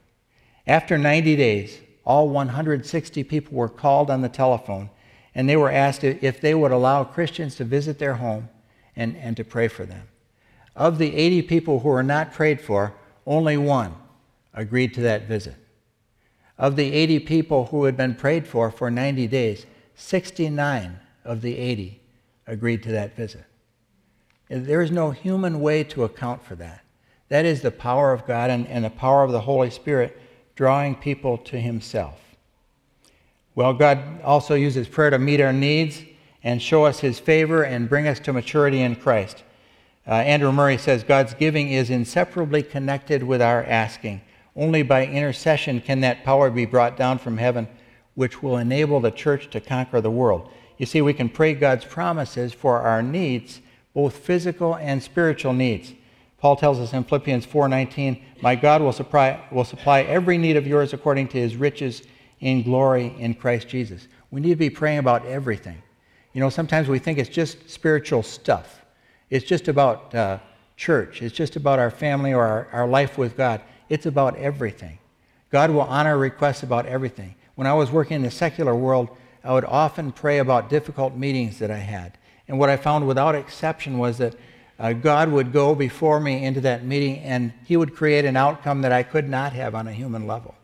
After 0.67 0.99
90 0.99 1.37
days, 1.37 1.79
all 2.05 2.29
160 2.29 3.23
people 3.23 3.57
were 3.57 3.69
called 3.69 4.11
on 4.11 4.21
the 4.21 4.29
telephone 4.29 4.91
and 5.37 5.49
they 5.49 5.57
were 5.57 5.71
asked 5.71 6.03
if 6.03 6.41
they 6.41 6.53
would 6.53 6.73
allow 6.73 7.05
Christians 7.05 7.55
to 7.55 7.65
visit 7.65 8.01
their 8.01 8.15
home 8.15 8.49
and, 8.97 9.17
and 9.19 9.37
to 9.37 9.45
pray 9.45 9.69
for 9.69 9.87
them. 9.87 10.09
Of 10.75 10.99
the 10.99 11.15
80 11.15 11.43
people 11.43 11.79
who 11.79 11.91
were 11.91 12.03
not 12.03 12.33
prayed 12.33 12.61
for, 12.61 12.93
only 13.25 13.57
one 13.57 13.95
agreed 14.53 14.93
to 14.95 15.03
that 15.03 15.29
visit. 15.29 15.55
Of 16.59 16.75
the 16.75 16.93
80 16.93 17.21
people 17.21 17.67
who 17.67 17.85
had 17.85 17.97
been 17.97 18.17
prayed 18.17 18.49
for 18.49 18.73
for 18.73 18.91
90 18.91 19.29
days, 19.29 19.65
69 19.95 20.99
of 21.25 21.41
the 21.41 21.57
80 21.57 22.01
agreed 22.49 22.83
to 22.83 22.91
that 22.91 23.15
visit. 23.15 23.45
There 24.51 24.83
is 24.83 24.91
no 24.91 25.13
human 25.13 25.61
way 25.61 25.85
to 25.85 26.03
account 26.03 26.45
for 26.45 26.57
that. 26.57 26.83
That 27.29 27.45
is 27.45 27.63
the 27.63 27.71
power 27.71 28.13
of 28.13 28.27
God 28.27 28.51
and, 28.51 28.67
and 28.67 28.85
the 28.85 28.91
power 28.91 29.23
of 29.23 29.31
the 29.31 29.43
Holy 29.43 29.71
Spirit 29.71 30.21
drawing 30.57 30.97
people 30.97 31.39
to 31.39 31.61
Himself. 31.61 32.19
Well, 33.55 33.73
God 33.73 34.21
also 34.23 34.57
uses 34.57 34.89
prayer 34.89 35.11
to 35.11 35.19
meet 35.19 35.41
our 35.41 35.53
needs 35.53 36.03
and 36.43 36.61
show 36.61 36.85
us 36.85 36.99
His 36.99 37.21
favor 37.21 37.63
and 37.63 37.89
bring 37.89 38.09
us 38.09 38.19
to 38.21 38.33
maturity 38.33 38.81
in 38.81 38.97
Christ. 38.97 39.45
Uh, 40.07 40.15
Andrew 40.15 40.51
Murray 40.51 40.79
says 40.79 41.05
God's 41.05 41.35
giving 41.35 41.71
is 41.71 41.89
inseparably 41.89 42.65
connected 42.65 43.23
with 43.23 43.41
our 43.41 43.65
asking. 43.65 44.21
Only 44.57 44.83
by 44.83 45.07
intercession 45.07 45.81
can 45.81 46.01
that 46.01 46.25
power 46.25 46.51
be 46.51 46.67
brought 46.67 46.97
down 46.97 47.19
from 47.19 47.39
heaven, 47.39 47.69
which 48.17 48.43
will 48.43 48.57
enable 48.57 48.99
the 48.99 49.13
church 49.13 49.49
to 49.51 49.61
conquer 49.61 50.01
the 50.01 50.11
world. 50.11 50.51
You 50.79 50.87
see, 50.87 51.03
we 51.03 51.15
can 51.15 51.29
pray 51.29 51.55
God's 51.55 51.85
promises 51.85 52.53
for 52.53 52.81
our 52.81 53.03
needs, 53.03 53.61
both 53.95 54.17
physical 54.17 54.77
and 54.77 55.03
spiritual 55.03 55.53
needs. 55.53 55.93
Paul 56.39 56.57
tells 56.57 56.79
us 56.79 56.93
in 56.93 57.05
Philippians 57.05 57.45
4:19, 57.45 58.23
"My 58.41 58.55
God 58.55 58.81
will 58.81 58.93
supply, 58.93 59.41
will 59.51 59.65
supply 59.65 60.03
every 60.03 60.39
need 60.39 60.57
of 60.57 60.67
yours 60.67 60.93
according 60.93 61.29
to 61.29 61.39
his 61.39 61.57
riches 61.57 62.03
in 62.41 62.63
glory 62.63 63.15
in 63.19 63.35
Christ 63.35 63.69
Jesus." 63.69 64.09
We 64.31 64.41
need 64.41 64.51
to 64.51 64.57
be 64.57 64.71
praying 64.71 64.99
about 64.99 65.27
everything. 65.27 65.83
You 66.33 66.41
know, 66.41 66.49
sometimes 66.49 66.89
we 66.89 66.99
think 66.99 67.19
it's 67.19 67.29
just 67.29 67.69
spiritual 67.69 68.23
stuff. 68.23 68.85
It's 69.29 69.45
just 69.45 69.69
about 69.69 70.15
uh, 70.15 70.39
church. 70.77 71.23
It's 71.23 71.35
just 71.35 71.57
about 71.57 71.79
our 71.79 71.91
family 71.91 72.33
or 72.33 72.45
our, 72.45 72.69
our 72.73 72.89
life 72.89 73.19
with 73.19 73.37
God. 73.37 73.61
It's 73.89 74.07
about 74.07 74.37
everything. 74.37 74.99
God 75.51 75.71
will 75.71 75.83
honor 75.83 76.17
requests 76.17 76.63
about 76.63 76.87
everything. 76.87 77.35
When 77.57 77.67
I 77.67 77.75
was 77.75 77.91
working 77.91 78.17
in 78.17 78.23
the 78.23 78.31
secular 78.31 78.75
world, 78.75 79.11
I 79.45 79.53
would 79.53 79.65
often 79.65 80.13
pray 80.13 80.39
about 80.39 80.71
difficult 80.71 81.17
meetings 81.17 81.59
that 81.59 81.71
I 81.71 81.79
had. 81.79 82.17
And 82.51 82.59
what 82.59 82.69
I 82.69 82.77
found 82.77 83.07
without 83.07 83.37
exception 83.37 83.97
was 83.97 84.19
that 84.19 84.35
uh, 84.77 84.93
God 84.93 85.31
would 85.31 85.53
go 85.53 85.73
before 85.73 86.19
me 86.19 86.45
into 86.45 86.61
that 86.63 86.85
meeting 86.85 87.19
and 87.19 87.53
He 87.65 87.77
would 87.77 87.95
create 87.95 88.25
an 88.25 88.37
outcome 88.37 88.83
that 88.83 88.91
I 88.91 89.05
could 89.05 89.29
not 89.29 89.53
have 89.53 89.77
on 89.77 89.87
a 89.87 89.93
human 89.93 90.27
level. 90.27 90.57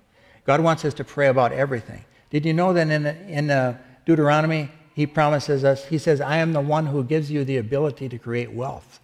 God 0.44 0.60
wants 0.62 0.84
us 0.84 0.94
to 0.94 1.04
pray 1.04 1.28
about 1.28 1.52
everything. 1.52 2.04
Did 2.30 2.44
you 2.44 2.52
know 2.52 2.72
that 2.72 2.90
in, 2.90 3.06
in 3.06 3.50
uh, 3.52 3.78
Deuteronomy, 4.04 4.68
He 4.96 5.06
promises 5.06 5.62
us, 5.62 5.84
He 5.84 5.98
says, 5.98 6.20
I 6.20 6.38
am 6.38 6.52
the 6.52 6.60
one 6.60 6.86
who 6.86 7.04
gives 7.04 7.30
you 7.30 7.44
the 7.44 7.58
ability 7.58 8.08
to 8.08 8.18
create 8.18 8.52
wealth. 8.52 8.98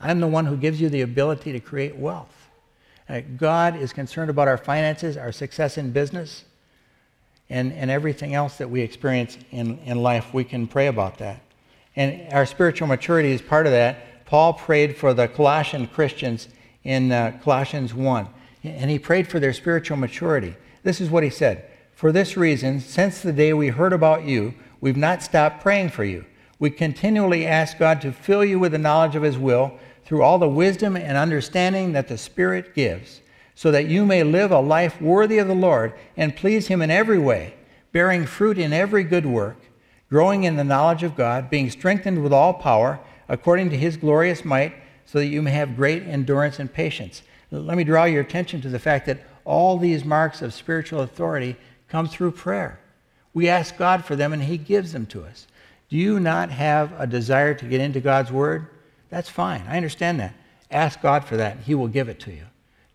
I 0.00 0.10
am 0.10 0.20
the 0.20 0.26
one 0.26 0.46
who 0.46 0.56
gives 0.56 0.80
you 0.80 0.88
the 0.88 1.02
ability 1.02 1.52
to 1.52 1.60
create 1.60 1.96
wealth. 1.96 2.48
Uh, 3.10 3.20
God 3.36 3.76
is 3.76 3.92
concerned 3.92 4.30
about 4.30 4.48
our 4.48 4.56
finances, 4.56 5.18
our 5.18 5.32
success 5.32 5.76
in 5.76 5.92
business, 5.92 6.44
and, 7.50 7.74
and 7.74 7.90
everything 7.90 8.32
else 8.32 8.56
that 8.56 8.70
we 8.70 8.80
experience 8.80 9.36
in, 9.50 9.76
in 9.80 10.02
life. 10.02 10.32
We 10.32 10.44
can 10.44 10.66
pray 10.66 10.86
about 10.86 11.18
that. 11.18 11.42
And 11.96 12.32
our 12.32 12.46
spiritual 12.46 12.88
maturity 12.88 13.30
is 13.30 13.42
part 13.42 13.66
of 13.66 13.72
that 13.72 14.06
Paul 14.30 14.52
prayed 14.52 14.96
for 14.96 15.12
the 15.12 15.26
Colossian 15.26 15.88
Christians 15.88 16.46
in 16.84 17.10
uh, 17.10 17.36
Colossians 17.42 17.92
1, 17.92 18.28
and 18.62 18.88
he 18.88 18.96
prayed 18.96 19.26
for 19.26 19.40
their 19.40 19.52
spiritual 19.52 19.96
maturity. 19.96 20.54
This 20.84 21.00
is 21.00 21.10
what 21.10 21.24
he 21.24 21.30
said 21.30 21.68
For 21.94 22.12
this 22.12 22.36
reason, 22.36 22.78
since 22.78 23.20
the 23.20 23.32
day 23.32 23.52
we 23.52 23.68
heard 23.70 23.92
about 23.92 24.22
you, 24.22 24.54
we've 24.80 24.96
not 24.96 25.24
stopped 25.24 25.62
praying 25.62 25.88
for 25.88 26.04
you. 26.04 26.24
We 26.60 26.70
continually 26.70 27.44
ask 27.44 27.76
God 27.76 28.00
to 28.02 28.12
fill 28.12 28.44
you 28.44 28.60
with 28.60 28.70
the 28.70 28.78
knowledge 28.78 29.16
of 29.16 29.24
his 29.24 29.36
will 29.36 29.76
through 30.04 30.22
all 30.22 30.38
the 30.38 30.48
wisdom 30.48 30.96
and 30.96 31.16
understanding 31.16 31.90
that 31.94 32.06
the 32.06 32.16
Spirit 32.16 32.72
gives, 32.72 33.22
so 33.56 33.72
that 33.72 33.88
you 33.88 34.06
may 34.06 34.22
live 34.22 34.52
a 34.52 34.60
life 34.60 35.02
worthy 35.02 35.38
of 35.38 35.48
the 35.48 35.54
Lord 35.56 35.92
and 36.16 36.36
please 36.36 36.68
him 36.68 36.82
in 36.82 36.90
every 36.92 37.18
way, 37.18 37.54
bearing 37.90 38.26
fruit 38.26 38.58
in 38.58 38.72
every 38.72 39.02
good 39.02 39.26
work, 39.26 39.56
growing 40.10 40.44
in 40.44 40.56
the 40.56 40.64
knowledge 40.64 41.02
of 41.02 41.16
God, 41.16 41.48
being 41.48 41.70
strengthened 41.70 42.22
with 42.22 42.32
all 42.32 42.52
power 42.52 43.00
according 43.28 43.70
to 43.70 43.76
his 43.78 43.96
glorious 43.96 44.44
might, 44.44 44.74
so 45.06 45.18
that 45.18 45.26
you 45.26 45.40
may 45.40 45.52
have 45.52 45.76
great 45.76 46.02
endurance 46.02 46.58
and 46.58 46.72
patience. 46.72 47.22
Let 47.50 47.76
me 47.76 47.84
draw 47.84 48.04
your 48.04 48.22
attention 48.22 48.60
to 48.62 48.68
the 48.68 48.78
fact 48.78 49.06
that 49.06 49.20
all 49.44 49.78
these 49.78 50.04
marks 50.04 50.42
of 50.42 50.52
spiritual 50.52 51.00
authority 51.00 51.56
come 51.88 52.06
through 52.06 52.32
prayer. 52.32 52.78
We 53.32 53.48
ask 53.48 53.76
God 53.76 54.04
for 54.04 54.16
them 54.16 54.32
and 54.32 54.42
he 54.42 54.58
gives 54.58 54.92
them 54.92 55.06
to 55.06 55.24
us. 55.24 55.46
Do 55.88 55.96
you 55.96 56.20
not 56.20 56.50
have 56.50 56.92
a 56.98 57.06
desire 57.06 57.54
to 57.54 57.64
get 57.64 57.80
into 57.80 58.00
God's 58.00 58.30
word? 58.30 58.66
That's 59.08 59.28
fine. 59.28 59.64
I 59.68 59.76
understand 59.76 60.20
that. 60.20 60.34
Ask 60.70 61.02
God 61.02 61.24
for 61.24 61.36
that 61.36 61.58
he 61.58 61.74
will 61.74 61.88
give 61.88 62.08
it 62.08 62.20
to 62.20 62.32
you. 62.32 62.44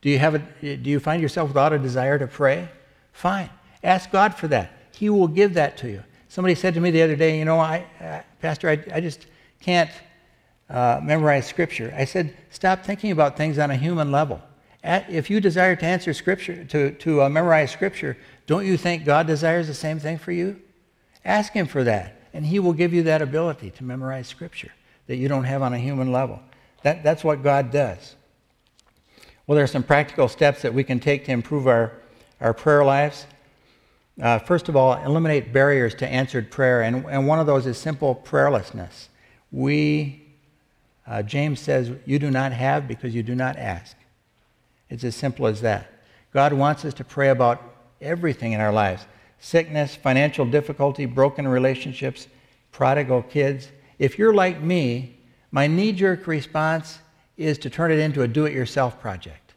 Do 0.01 0.09
you 0.09 0.19
have 0.19 0.35
a, 0.35 0.39
do 0.61 0.89
you 0.89 0.99
find 0.99 1.21
yourself 1.21 1.49
without 1.49 1.73
a 1.73 1.79
desire 1.79 2.17
to 2.19 2.27
pray? 2.27 2.69
Fine. 3.11 3.49
Ask 3.83 4.11
God 4.11 4.35
for 4.35 4.47
that. 4.49 4.71
He 4.93 5.09
will 5.09 5.27
give 5.27 5.55
that 5.55 5.77
to 5.77 5.89
you. 5.89 6.03
Somebody 6.35 6.55
said 6.55 6.73
to 6.73 6.81
me 6.81 6.91
the 6.91 7.01
other 7.01 7.15
day, 7.15 7.39
you 7.39 7.45
know, 7.45 7.61
I, 7.61 7.85
uh, 8.01 8.19
Pastor, 8.41 8.67
I, 8.67 8.83
I 8.93 8.99
just 8.99 9.27
can't 9.61 9.89
uh, 10.69 10.99
memorize 11.01 11.47
Scripture. 11.47 11.93
I 11.95 12.03
said, 12.03 12.35
stop 12.49 12.83
thinking 12.83 13.11
about 13.11 13.37
things 13.37 13.57
on 13.57 13.71
a 13.71 13.77
human 13.77 14.11
level. 14.11 14.41
At, 14.83 15.09
if 15.09 15.29
you 15.29 15.39
desire 15.39 15.77
to 15.77 15.85
answer 15.85 16.13
Scripture, 16.13 16.65
to, 16.65 16.91
to 16.91 17.21
uh, 17.21 17.29
memorize 17.29 17.71
Scripture, 17.71 18.17
don't 18.47 18.65
you 18.65 18.75
think 18.75 19.05
God 19.05 19.27
desires 19.27 19.67
the 19.67 19.73
same 19.73 19.97
thing 19.97 20.17
for 20.17 20.33
you? 20.33 20.61
Ask 21.23 21.53
Him 21.53 21.67
for 21.67 21.85
that, 21.85 22.19
and 22.33 22.45
He 22.45 22.59
will 22.59 22.73
give 22.73 22.93
you 22.93 23.03
that 23.03 23.21
ability 23.21 23.69
to 23.69 23.85
memorize 23.85 24.27
Scripture 24.27 24.73
that 25.07 25.15
you 25.15 25.29
don't 25.29 25.45
have 25.45 25.61
on 25.61 25.73
a 25.73 25.79
human 25.79 26.11
level. 26.11 26.41
That, 26.83 27.01
that's 27.01 27.23
what 27.23 27.43
God 27.43 27.71
does. 27.71 28.17
Well, 29.47 29.55
there 29.55 29.63
are 29.63 29.67
some 29.67 29.83
practical 29.83 30.27
steps 30.27 30.63
that 30.63 30.73
we 30.73 30.83
can 30.83 30.99
take 30.99 31.23
to 31.27 31.31
improve 31.31 31.65
our, 31.65 31.93
our 32.41 32.53
prayer 32.53 32.83
lives. 32.83 33.25
Uh, 34.21 34.39
first 34.39 34.69
of 34.69 34.75
all, 34.75 34.93
eliminate 35.03 35.51
barriers 35.51 35.93
to 35.95 36.07
answered 36.07 36.49
prayer, 36.49 36.81
and, 36.81 37.05
and 37.05 37.27
one 37.27 37.39
of 37.39 37.45
those 37.45 37.65
is 37.65 37.77
simple 37.77 38.21
prayerlessness. 38.23 39.09
We, 39.51 40.23
uh, 41.05 41.21
James 41.23 41.59
says, 41.59 41.91
you 42.05 42.17
do 42.17 42.31
not 42.31 42.53
have 42.53 42.87
because 42.87 43.13
you 43.13 43.23
do 43.23 43.35
not 43.35 43.57
ask. 43.57 43.95
It's 44.89 45.03
as 45.03 45.15
simple 45.15 45.47
as 45.47 45.61
that. 45.61 45.91
God 46.31 46.53
wants 46.53 46.85
us 46.85 46.93
to 46.95 47.03
pray 47.03 47.29
about 47.29 47.61
everything 48.01 48.53
in 48.53 48.61
our 48.61 48.71
lives 48.71 49.05
sickness, 49.39 49.95
financial 49.95 50.45
difficulty, 50.45 51.05
broken 51.05 51.47
relationships, 51.47 52.27
prodigal 52.71 53.21
kids. 53.21 53.69
If 53.99 54.17
you're 54.17 54.33
like 54.33 54.61
me, 54.61 55.17
my 55.51 55.67
knee 55.67 55.91
jerk 55.91 56.25
response 56.25 56.99
is 57.37 57.57
to 57.59 57.69
turn 57.69 57.91
it 57.91 57.99
into 57.99 58.23
a 58.23 58.27
do 58.27 58.45
it 58.45 58.53
yourself 58.53 58.99
project 58.99 59.53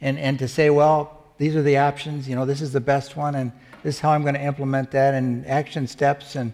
and, 0.00 0.18
and 0.18 0.38
to 0.38 0.48
say, 0.48 0.70
well, 0.70 1.24
these 1.38 1.56
are 1.56 1.62
the 1.62 1.78
options, 1.78 2.28
you 2.28 2.34
know, 2.34 2.44
this 2.44 2.60
is 2.60 2.72
the 2.72 2.80
best 2.80 3.16
one, 3.16 3.34
and 3.34 3.52
this 3.82 3.96
is 3.96 4.00
how 4.00 4.10
I'm 4.10 4.22
going 4.22 4.34
to 4.34 4.42
implement 4.42 4.90
that, 4.92 5.14
and 5.14 5.46
action 5.46 5.86
steps. 5.86 6.36
And, 6.36 6.52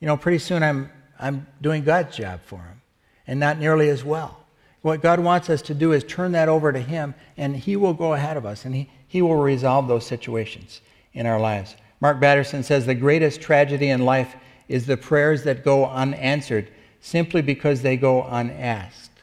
you 0.00 0.06
know, 0.06 0.16
pretty 0.16 0.38
soon 0.38 0.62
I'm, 0.62 0.90
I'm 1.18 1.46
doing 1.60 1.84
God's 1.84 2.16
job 2.16 2.40
for 2.44 2.58
him, 2.58 2.80
and 3.26 3.38
not 3.38 3.58
nearly 3.58 3.88
as 3.88 4.04
well. 4.04 4.42
What 4.82 5.00
God 5.00 5.20
wants 5.20 5.48
us 5.48 5.62
to 5.62 5.74
do 5.74 5.92
is 5.92 6.02
turn 6.04 6.32
that 6.32 6.48
over 6.48 6.72
to 6.72 6.80
Him, 6.80 7.14
and 7.36 7.56
He 7.56 7.76
will 7.76 7.94
go 7.94 8.14
ahead 8.14 8.36
of 8.36 8.44
us, 8.44 8.64
and 8.64 8.74
He, 8.74 8.90
he 9.06 9.22
will 9.22 9.36
resolve 9.36 9.86
those 9.86 10.04
situations 10.04 10.80
in 11.14 11.24
our 11.24 11.38
lives. 11.38 11.76
Mark 12.00 12.20
Batterson 12.20 12.64
says 12.64 12.84
the 12.84 12.94
greatest 12.94 13.40
tragedy 13.40 13.90
in 13.90 14.04
life 14.04 14.34
is 14.68 14.86
the 14.86 14.96
prayers 14.96 15.44
that 15.44 15.64
go 15.64 15.86
unanswered 15.86 16.68
simply 17.00 17.42
because 17.42 17.82
they 17.82 17.96
go 17.96 18.24
unasked. 18.24 19.22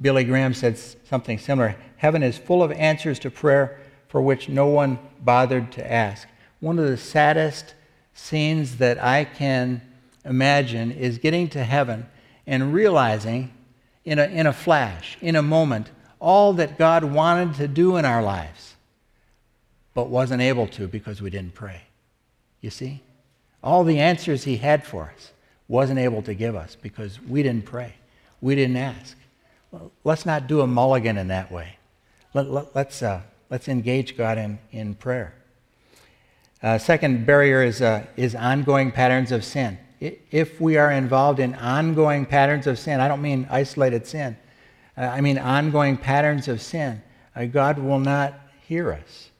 Billy 0.00 0.24
Graham 0.24 0.54
said 0.54 0.78
something 0.78 1.38
similar. 1.38 1.76
Heaven 1.96 2.22
is 2.22 2.38
full 2.38 2.62
of 2.62 2.72
answers 2.72 3.18
to 3.20 3.30
prayer 3.30 3.80
for 4.08 4.20
which 4.20 4.48
no 4.48 4.66
one 4.66 4.98
bothered 5.20 5.70
to 5.72 5.92
ask. 5.92 6.26
One 6.60 6.78
of 6.78 6.86
the 6.86 6.96
saddest 6.96 7.74
scenes 8.14 8.78
that 8.78 9.02
I 9.02 9.24
can 9.24 9.80
imagine 10.24 10.90
is 10.90 11.18
getting 11.18 11.48
to 11.50 11.62
heaven 11.62 12.06
and 12.46 12.72
realizing 12.72 13.52
in 14.04 14.18
a, 14.18 14.24
in 14.24 14.46
a 14.46 14.52
flash, 14.52 15.16
in 15.20 15.36
a 15.36 15.42
moment, 15.42 15.90
all 16.20 16.52
that 16.54 16.78
God 16.78 17.04
wanted 17.04 17.54
to 17.56 17.68
do 17.68 17.96
in 17.96 18.04
our 18.04 18.22
lives, 18.22 18.74
but 19.94 20.08
wasn't 20.08 20.42
able 20.42 20.66
to 20.68 20.88
because 20.88 21.22
we 21.22 21.30
didn't 21.30 21.54
pray. 21.54 21.82
You 22.60 22.70
see? 22.70 23.02
All 23.62 23.84
the 23.84 23.98
answers 23.98 24.44
He 24.44 24.56
had 24.56 24.84
for 24.84 25.12
us 25.14 25.32
wasn't 25.68 25.98
able 25.98 26.22
to 26.22 26.34
give 26.34 26.56
us 26.56 26.76
because 26.80 27.20
we 27.20 27.42
didn't 27.42 27.66
pray. 27.66 27.94
We 28.40 28.54
didn't 28.54 28.76
ask. 28.76 29.16
Well, 29.70 29.92
let's 30.04 30.24
not 30.24 30.46
do 30.46 30.60
a 30.60 30.66
mulligan 30.66 31.18
in 31.18 31.28
that 31.28 31.52
way. 31.52 31.76
Let, 32.34 32.50
let, 32.50 32.74
let's, 32.74 33.02
uh, 33.02 33.22
let's 33.50 33.68
engage 33.68 34.16
God 34.16 34.38
in, 34.38 34.58
in 34.72 34.94
prayer. 34.94 35.34
Uh, 36.62 36.78
second 36.78 37.24
barrier 37.24 37.62
is, 37.62 37.80
uh, 37.80 38.04
is 38.16 38.34
ongoing 38.34 38.90
patterns 38.90 39.32
of 39.32 39.44
sin 39.44 39.78
if 40.00 40.60
we 40.60 40.76
are 40.76 40.92
involved 40.92 41.40
in 41.40 41.54
ongoing 41.54 42.24
patterns 42.24 42.66
of 42.66 42.78
sin, 42.78 43.00
I 43.00 43.08
don't 43.08 43.22
mean 43.22 43.46
isolated 43.50 44.06
sin, 44.06 44.36
uh, 44.96 45.02
I 45.02 45.20
mean 45.20 45.38
ongoing 45.38 45.96
patterns 45.96 46.48
of 46.48 46.62
sin, 46.62 47.02
uh, 47.34 47.46
God 47.46 47.78
will 47.78 47.98
not 47.98 48.34
hear 48.66 48.92
us. 48.92 49.30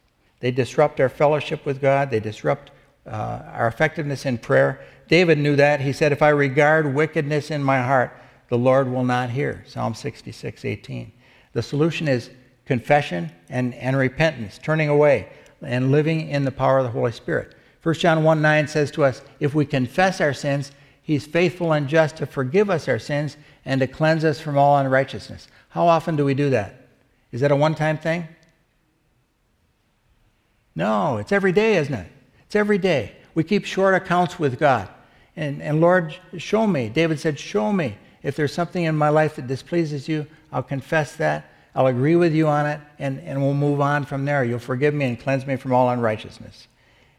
They 0.41 0.51
disrupt 0.51 1.01
our 1.01 1.09
fellowship 1.09 1.65
with 1.65 1.81
God, 1.81 2.11
they 2.11 2.21
disrupt 2.21 2.73
uh, 3.07 3.43
our 3.53 3.69
effectiveness 3.69 4.27
in 4.27 4.39
prayer. 4.39 4.85
David 5.09 5.39
knew 5.39 5.57
that. 5.57 5.81
He 5.81 5.93
said, 5.93 6.13
If 6.13 6.23
I 6.23 6.29
regard 6.29 6.95
wickedness 6.95 7.51
in 7.51 7.63
my 7.63 7.81
heart, 7.81 8.13
the 8.49 8.59
Lord 8.59 8.91
will 8.91 9.05
not 9.05 9.31
hear. 9.31 9.65
Psalm 9.67 9.95
66, 9.95 10.65
18. 10.65 11.13
The 11.55 11.63
solution 11.63 12.09
is 12.09 12.31
confession 12.67 13.33
and, 13.49 13.75
and 13.75 13.97
repentance, 13.97 14.59
turning 14.63 14.91
away 14.91 15.29
and 15.63 15.91
living 15.91 16.29
in 16.29 16.45
the 16.45 16.51
power 16.51 16.79
of 16.79 16.85
the 16.85 16.91
Holy 16.91 17.13
Spirit. 17.13 17.55
1 17.83 17.95
John 17.97 18.25
1 18.25 18.43
9 18.43 18.69
says 18.69 18.91
to 18.93 19.05
us, 19.05 19.23
If 19.41 19.55
we 19.55 19.65
confess 19.65 20.21
our 20.21 20.35
sins, 20.35 20.73
he's 21.03 21.27
faithful 21.27 21.73
and 21.73 21.89
just 21.89 22.17
to 22.19 22.27
forgive 22.27 22.71
us 22.71 22.89
our 22.89 22.99
sins 22.99 23.37
and 23.65 23.81
to 23.81 23.87
cleanse 23.87 24.25
us 24.25 24.41
from 24.41 24.59
all 24.59 24.79
unrighteousness. 24.79 25.49
How 25.71 25.87
often 25.87 26.17
do 26.17 26.25
we 26.25 26.35
do 26.35 26.51
that? 26.51 26.89
Is 27.33 27.41
that 27.41 27.51
a 27.51 27.57
one 27.57 27.75
time 27.75 27.99
thing? 27.99 28.27
No, 30.75 31.17
it's 31.17 31.33
every 31.33 31.53
day, 31.53 31.77
isn't 31.77 31.95
it? 31.95 32.07
It's 32.47 32.57
every 32.57 32.79
day. 32.79 33.17
We 33.35 33.45
keep 33.45 33.65
short 33.65 33.95
accounts 33.95 34.39
with 34.39 34.59
God. 34.59 34.89
And, 35.37 35.63
and 35.63 35.81
Lord, 35.81 36.17
show 36.37 36.67
me. 36.67 36.89
David 36.89 37.21
said, 37.21 37.39
Show 37.39 37.73
me. 37.73 37.97
If 38.23 38.37
there's 38.37 38.53
something 38.53 38.85
in 38.85 38.97
my 38.97 39.09
life 39.09 39.37
that 39.37 39.47
displeases 39.47 40.09
you, 40.09 40.27
I'll 40.53 40.63
confess 40.63 41.15
that. 41.17 41.48
I'll 41.75 41.87
agree 41.87 42.17
with 42.17 42.35
you 42.35 42.49
on 42.49 42.67
it, 42.67 42.81
and, 42.99 43.21
and 43.21 43.43
we'll 43.43 43.55
move 43.55 43.81
on 43.81 44.05
from 44.05 44.25
there. 44.25 44.45
You'll 44.45 44.59
forgive 44.59 44.95
me 44.95 45.05
and 45.05 45.21
cleanse 45.21 45.47
me 45.47 45.57
from 45.57 45.73
all 45.73 45.91
unrighteousness. 45.91 46.67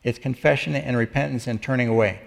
It's 0.03 0.19
confession 0.19 0.75
and 0.75 0.97
repentance 0.97 1.47
and 1.47 1.61
turning 1.61 1.87
away. 1.87 2.19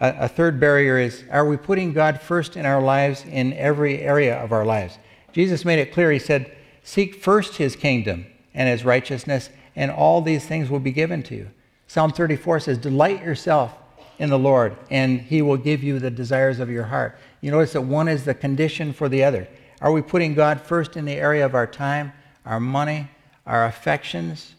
A, 0.00 0.14
a, 0.20 0.28
third 0.28 0.60
barrier 0.60 0.98
is 0.98 1.24
are 1.30 1.46
we 1.46 1.56
putting 1.56 1.92
God 1.92 2.20
first 2.20 2.56
in 2.56 2.66
our 2.66 2.80
lives 2.82 3.24
in 3.24 3.52
every 3.54 4.00
area 4.02 4.36
of 4.36 4.52
our 4.52 4.64
lives? 4.64 4.98
Jesus 5.32 5.64
made 5.64 5.78
it 5.78 5.92
clear. 5.92 6.10
He 6.10 6.18
said, 6.18 6.56
Seek 6.82 7.22
first 7.22 7.56
his 7.56 7.76
kingdom 7.76 8.26
and 8.54 8.68
his 8.68 8.84
righteousness, 8.84 9.50
and 9.74 9.90
all 9.90 10.22
these 10.22 10.44
things 10.44 10.70
will 10.70 10.80
be 10.80 10.92
given 10.92 11.22
to 11.24 11.34
you. 11.34 11.50
Psalm 11.86 12.12
34 12.12 12.60
says, 12.60 12.78
Delight 12.78 13.22
yourself 13.22 13.74
in 14.18 14.30
the 14.30 14.38
Lord, 14.38 14.76
and 14.90 15.20
he 15.20 15.42
will 15.42 15.56
give 15.56 15.82
you 15.82 15.98
the 15.98 16.10
desires 16.10 16.58
of 16.58 16.70
your 16.70 16.84
heart. 16.84 17.18
You 17.40 17.50
notice 17.50 17.72
that 17.72 17.82
one 17.82 18.08
is 18.08 18.24
the 18.24 18.34
condition 18.34 18.92
for 18.92 19.08
the 19.08 19.24
other. 19.24 19.46
Are 19.80 19.92
we 19.92 20.02
putting 20.02 20.34
God 20.34 20.60
first 20.60 20.96
in 20.96 21.04
the 21.04 21.14
area 21.14 21.44
of 21.44 21.54
our 21.54 21.66
time, 21.66 22.12
our 22.44 22.60
money, 22.60 23.08
our 23.46 23.66
affections, 23.66 24.54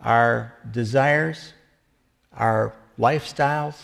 our 0.00 0.54
desires? 0.70 1.52
our 2.36 2.74
lifestyles? 2.98 3.76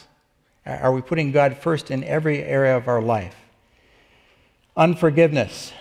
Are 0.64 0.92
we 0.92 1.00
putting 1.00 1.32
God 1.32 1.56
first 1.56 1.90
in 1.90 2.04
every 2.04 2.42
area 2.42 2.76
of 2.76 2.86
our 2.86 3.02
life? 3.02 3.36
Unforgiveness. 4.76 5.72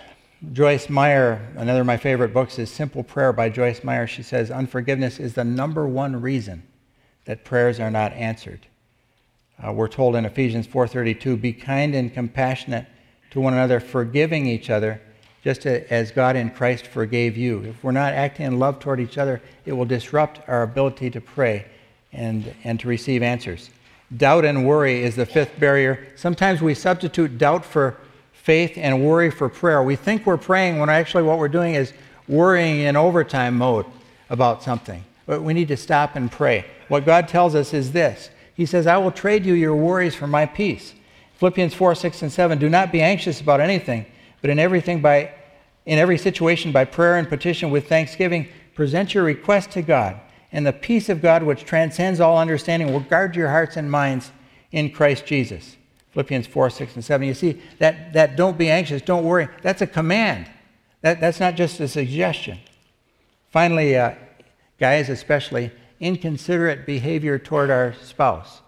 Joyce 0.52 0.88
Meyer, 0.88 1.52
another 1.56 1.82
of 1.82 1.86
my 1.86 1.96
favorite 1.96 2.34
books, 2.34 2.58
is 2.58 2.68
Simple 2.68 3.04
Prayer 3.04 3.32
by 3.32 3.48
Joyce 3.48 3.84
Meyer. 3.84 4.08
She 4.08 4.24
says, 4.24 4.50
Unforgiveness 4.50 5.20
is 5.20 5.34
the 5.34 5.44
number 5.44 5.86
one 5.86 6.20
reason 6.20 6.64
that 7.26 7.44
prayers 7.44 7.78
are 7.78 7.92
not 7.92 8.12
answered. 8.14 8.66
Uh, 9.64 9.72
we're 9.72 9.86
told 9.86 10.16
in 10.16 10.24
Ephesians 10.24 10.66
4:32, 10.66 11.36
"Be 11.36 11.52
kind 11.52 11.94
and 11.94 12.12
compassionate 12.12 12.86
to 13.32 13.40
one 13.40 13.52
another, 13.52 13.80
forgiving 13.80 14.46
each 14.46 14.70
other, 14.70 15.00
just 15.44 15.66
as 15.66 16.10
God 16.10 16.36
in 16.36 16.50
Christ 16.50 16.86
forgave 16.86 17.36
you." 17.36 17.64
If 17.68 17.82
we're 17.84 17.92
not 17.92 18.14
acting 18.14 18.46
in 18.46 18.58
love 18.58 18.78
toward 18.78 19.00
each 19.00 19.18
other, 19.18 19.42
it 19.66 19.72
will 19.72 19.84
disrupt 19.84 20.40
our 20.48 20.62
ability 20.62 21.10
to 21.10 21.20
pray 21.20 21.66
and, 22.12 22.54
and 22.64 22.78
to 22.80 22.88
receive 22.88 23.22
answers. 23.22 23.70
Doubt 24.16 24.44
and 24.44 24.66
worry 24.66 25.02
is 25.02 25.16
the 25.16 25.26
fifth 25.26 25.58
barrier. 25.58 26.06
Sometimes 26.16 26.60
we 26.60 26.74
substitute 26.74 27.38
doubt 27.38 27.64
for 27.64 27.96
faith 28.32 28.76
and 28.76 29.04
worry 29.04 29.30
for 29.30 29.48
prayer. 29.48 29.82
We 29.82 29.96
think 29.96 30.26
we're 30.26 30.36
praying 30.36 30.78
when 30.78 30.90
actually 30.90 31.22
what 31.22 31.38
we're 31.38 31.48
doing 31.48 31.74
is 31.74 31.92
worrying 32.28 32.80
in 32.80 32.96
overtime 32.96 33.56
mode 33.56 33.86
about 34.28 34.62
something. 34.62 35.04
But 35.26 35.42
we 35.42 35.54
need 35.54 35.68
to 35.68 35.76
stop 35.76 36.16
and 36.16 36.30
pray. 36.30 36.64
What 36.88 37.06
God 37.06 37.28
tells 37.28 37.54
us 37.54 37.72
is 37.72 37.92
this 37.92 38.30
He 38.54 38.66
says, 38.66 38.86
I 38.86 38.98
will 38.98 39.12
trade 39.12 39.46
you 39.46 39.54
your 39.54 39.74
worries 39.74 40.14
for 40.14 40.26
my 40.26 40.44
peace. 40.44 40.94
Philippians 41.42 41.74
4, 41.74 41.96
6, 41.96 42.22
and 42.22 42.30
7. 42.30 42.58
Do 42.60 42.68
not 42.68 42.92
be 42.92 43.00
anxious 43.00 43.40
about 43.40 43.58
anything, 43.58 44.06
but 44.42 44.48
in 44.48 44.60
everything 44.60 45.02
by 45.02 45.34
in 45.84 45.98
every 45.98 46.16
situation 46.16 46.70
by 46.70 46.84
prayer 46.84 47.16
and 47.16 47.28
petition 47.28 47.72
with 47.72 47.88
thanksgiving, 47.88 48.46
present 48.76 49.12
your 49.12 49.24
request 49.24 49.72
to 49.72 49.82
God 49.82 50.20
and 50.52 50.64
the 50.64 50.72
peace 50.72 51.08
of 51.08 51.20
God, 51.20 51.42
which 51.42 51.64
transcends 51.64 52.20
all 52.20 52.38
understanding, 52.38 52.92
will 52.92 53.00
guard 53.00 53.34
your 53.34 53.48
hearts 53.48 53.76
and 53.76 53.90
minds 53.90 54.30
in 54.70 54.92
Christ 54.92 55.26
Jesus. 55.26 55.76
Philippians 56.12 56.46
4, 56.46 56.70
6, 56.70 56.94
and 56.94 57.04
7. 57.04 57.26
You 57.26 57.34
see, 57.34 57.60
that, 57.80 58.12
that 58.12 58.36
don't 58.36 58.56
be 58.56 58.70
anxious, 58.70 59.02
don't 59.02 59.24
worry, 59.24 59.48
that's 59.62 59.82
a 59.82 59.86
command. 59.88 60.48
That, 61.00 61.20
that's 61.20 61.40
not 61.40 61.56
just 61.56 61.80
a 61.80 61.88
suggestion. 61.88 62.60
Finally, 63.50 63.96
uh, 63.96 64.14
guys 64.78 65.08
especially, 65.08 65.72
inconsiderate 65.98 66.86
behavior 66.86 67.36
toward 67.36 67.68
our 67.68 67.94
spouse 67.94 68.61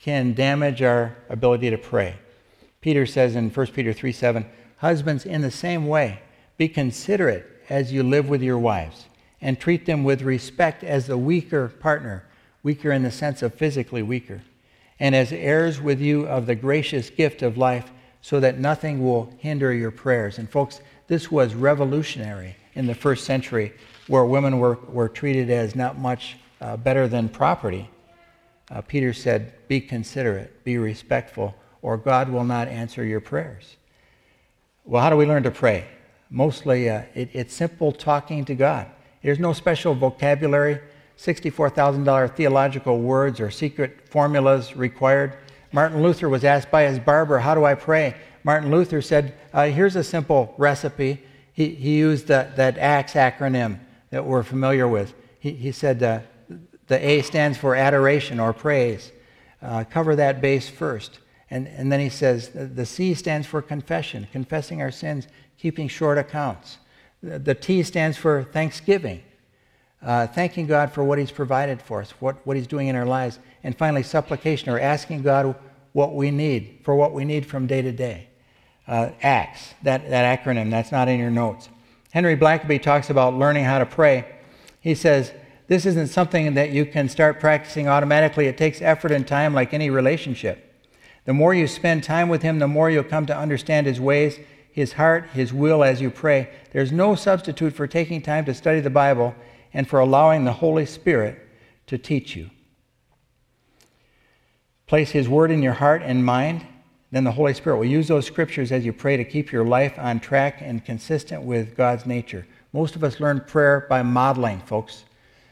can 0.00 0.34
damage 0.34 0.82
our 0.82 1.16
ability 1.28 1.70
to 1.70 1.78
pray. 1.78 2.16
Peter 2.80 3.06
says 3.06 3.34
in 3.34 3.50
1 3.50 3.66
Peter 3.68 3.92
3 3.92 4.12
7, 4.12 4.46
Husbands, 4.78 5.26
in 5.26 5.40
the 5.42 5.50
same 5.50 5.86
way, 5.86 6.20
be 6.56 6.68
considerate 6.68 7.46
as 7.68 7.92
you 7.92 8.02
live 8.02 8.28
with 8.28 8.42
your 8.42 8.58
wives 8.58 9.06
and 9.40 9.58
treat 9.58 9.86
them 9.86 10.04
with 10.04 10.22
respect 10.22 10.84
as 10.84 11.06
the 11.06 11.18
weaker 11.18 11.68
partner, 11.68 12.24
weaker 12.62 12.92
in 12.92 13.02
the 13.02 13.10
sense 13.10 13.42
of 13.42 13.54
physically 13.54 14.02
weaker, 14.02 14.42
and 14.98 15.14
as 15.14 15.32
heirs 15.32 15.80
with 15.80 16.00
you 16.00 16.26
of 16.26 16.46
the 16.46 16.54
gracious 16.54 17.10
gift 17.10 17.42
of 17.42 17.58
life, 17.58 17.90
so 18.22 18.40
that 18.40 18.58
nothing 18.58 19.04
will 19.04 19.32
hinder 19.38 19.72
your 19.72 19.90
prayers. 19.90 20.38
And, 20.38 20.50
folks, 20.50 20.80
this 21.06 21.30
was 21.30 21.54
revolutionary 21.54 22.56
in 22.74 22.86
the 22.86 22.94
first 22.94 23.24
century, 23.24 23.72
where 24.08 24.24
women 24.24 24.58
were, 24.58 24.78
were 24.88 25.08
treated 25.08 25.50
as 25.50 25.76
not 25.76 25.98
much 25.98 26.36
uh, 26.60 26.76
better 26.76 27.06
than 27.06 27.28
property. 27.28 27.88
Uh, 28.70 28.80
Peter 28.80 29.12
said, 29.12 29.52
Be 29.68 29.80
considerate, 29.80 30.64
be 30.64 30.78
respectful, 30.78 31.54
or 31.82 31.96
God 31.96 32.28
will 32.28 32.44
not 32.44 32.68
answer 32.68 33.04
your 33.04 33.20
prayers. 33.20 33.76
Well, 34.84 35.02
how 35.02 35.10
do 35.10 35.16
we 35.16 35.26
learn 35.26 35.44
to 35.44 35.50
pray? 35.50 35.86
Mostly, 36.30 36.90
uh, 36.90 37.02
it, 37.14 37.30
it's 37.32 37.54
simple 37.54 37.92
talking 37.92 38.44
to 38.46 38.54
God. 38.54 38.88
There's 39.22 39.38
no 39.38 39.52
special 39.52 39.94
vocabulary 39.94 40.80
$64,000 41.18 42.34
theological 42.36 43.00
words 43.00 43.40
or 43.40 43.50
secret 43.50 44.08
formulas 44.08 44.76
required. 44.76 45.36
Martin 45.72 46.02
Luther 46.02 46.28
was 46.28 46.44
asked 46.44 46.70
by 46.70 46.84
his 46.84 46.98
barber, 46.98 47.38
How 47.38 47.54
do 47.54 47.64
I 47.64 47.74
pray? 47.74 48.14
Martin 48.44 48.70
Luther 48.70 49.02
said, 49.02 49.34
uh, 49.52 49.66
Here's 49.66 49.96
a 49.96 50.04
simple 50.04 50.54
recipe. 50.58 51.22
He, 51.52 51.70
he 51.70 51.96
used 51.96 52.26
the, 52.26 52.50
that 52.56 52.76
ACTS 52.76 53.14
acronym 53.14 53.80
that 54.10 54.24
we're 54.24 54.42
familiar 54.42 54.86
with. 54.86 55.14
He, 55.40 55.52
he 55.52 55.72
said 55.72 56.02
uh, 56.02 56.20
the 56.86 57.04
A 57.04 57.22
stands 57.22 57.58
for 57.58 57.74
adoration 57.74 58.40
or 58.40 58.52
praise. 58.52 59.12
Uh, 59.62 59.84
cover 59.84 60.14
that 60.16 60.40
base 60.40 60.68
first. 60.68 61.18
And, 61.50 61.68
and 61.68 61.90
then 61.90 62.00
he 62.00 62.08
says 62.08 62.50
the 62.54 62.86
C 62.86 63.14
stands 63.14 63.46
for 63.46 63.62
confession, 63.62 64.26
confessing 64.32 64.82
our 64.82 64.90
sins, 64.90 65.28
keeping 65.58 65.88
short 65.88 66.18
accounts. 66.18 66.78
The, 67.22 67.38
the 67.38 67.54
T 67.54 67.82
stands 67.82 68.16
for 68.16 68.44
thanksgiving, 68.44 69.22
uh, 70.02 70.26
thanking 70.26 70.66
God 70.66 70.92
for 70.92 71.04
what 71.04 71.18
he's 71.18 71.30
provided 71.30 71.80
for 71.80 72.00
us, 72.00 72.10
what, 72.20 72.44
what 72.46 72.56
he's 72.56 72.66
doing 72.66 72.88
in 72.88 72.96
our 72.96 73.06
lives. 73.06 73.38
And 73.62 73.76
finally, 73.76 74.02
supplication 74.02 74.70
or 74.70 74.78
asking 74.78 75.22
God 75.22 75.54
what 75.92 76.14
we 76.14 76.30
need, 76.30 76.80
for 76.84 76.94
what 76.94 77.12
we 77.12 77.24
need 77.24 77.46
from 77.46 77.66
day 77.66 77.82
to 77.82 77.92
day. 77.92 78.28
Uh, 78.86 79.10
ACTS, 79.22 79.74
that, 79.82 80.08
that 80.10 80.40
acronym, 80.40 80.70
that's 80.70 80.92
not 80.92 81.08
in 81.08 81.18
your 81.18 81.30
notes. 81.30 81.68
Henry 82.12 82.36
Blackaby 82.36 82.80
talks 82.80 83.10
about 83.10 83.34
learning 83.34 83.64
how 83.64 83.78
to 83.78 83.86
pray. 83.86 84.24
He 84.80 84.94
says, 84.94 85.32
This 85.68 85.84
isn't 85.86 86.08
something 86.08 86.54
that 86.54 86.70
you 86.70 86.86
can 86.86 87.08
start 87.08 87.40
practicing 87.40 87.88
automatically. 87.88 88.46
It 88.46 88.56
takes 88.56 88.80
effort 88.80 89.10
and 89.10 89.26
time 89.26 89.52
like 89.52 89.74
any 89.74 89.90
relationship. 89.90 90.62
The 91.24 91.34
more 91.34 91.52
you 91.54 91.66
spend 91.66 92.04
time 92.04 92.28
with 92.28 92.42
Him, 92.42 92.60
the 92.60 92.68
more 92.68 92.88
you'll 92.88 93.02
come 93.02 93.26
to 93.26 93.36
understand 93.36 93.86
His 93.86 94.00
ways, 94.00 94.38
His 94.70 94.92
heart, 94.92 95.28
His 95.32 95.52
will 95.52 95.82
as 95.82 96.00
you 96.00 96.08
pray. 96.08 96.50
There's 96.72 96.92
no 96.92 97.16
substitute 97.16 97.74
for 97.74 97.88
taking 97.88 98.22
time 98.22 98.44
to 98.44 98.54
study 98.54 98.80
the 98.80 98.90
Bible 98.90 99.34
and 99.74 99.88
for 99.88 99.98
allowing 99.98 100.44
the 100.44 100.52
Holy 100.52 100.86
Spirit 100.86 101.40
to 101.88 101.98
teach 101.98 102.36
you. 102.36 102.50
Place 104.86 105.10
His 105.10 105.28
Word 105.28 105.50
in 105.50 105.62
your 105.62 105.72
heart 105.72 106.02
and 106.04 106.24
mind, 106.24 106.64
then 107.10 107.24
the 107.24 107.32
Holy 107.32 107.54
Spirit 107.54 107.78
will 107.78 107.86
use 107.86 108.06
those 108.06 108.26
scriptures 108.26 108.70
as 108.70 108.84
you 108.84 108.92
pray 108.92 109.16
to 109.16 109.24
keep 109.24 109.50
your 109.50 109.64
life 109.64 109.98
on 109.98 110.20
track 110.20 110.58
and 110.60 110.84
consistent 110.84 111.42
with 111.42 111.76
God's 111.76 112.06
nature. 112.06 112.46
Most 112.72 112.94
of 112.94 113.02
us 113.02 113.18
learn 113.18 113.40
prayer 113.40 113.86
by 113.88 114.02
modeling, 114.02 114.60
folks. 114.60 115.05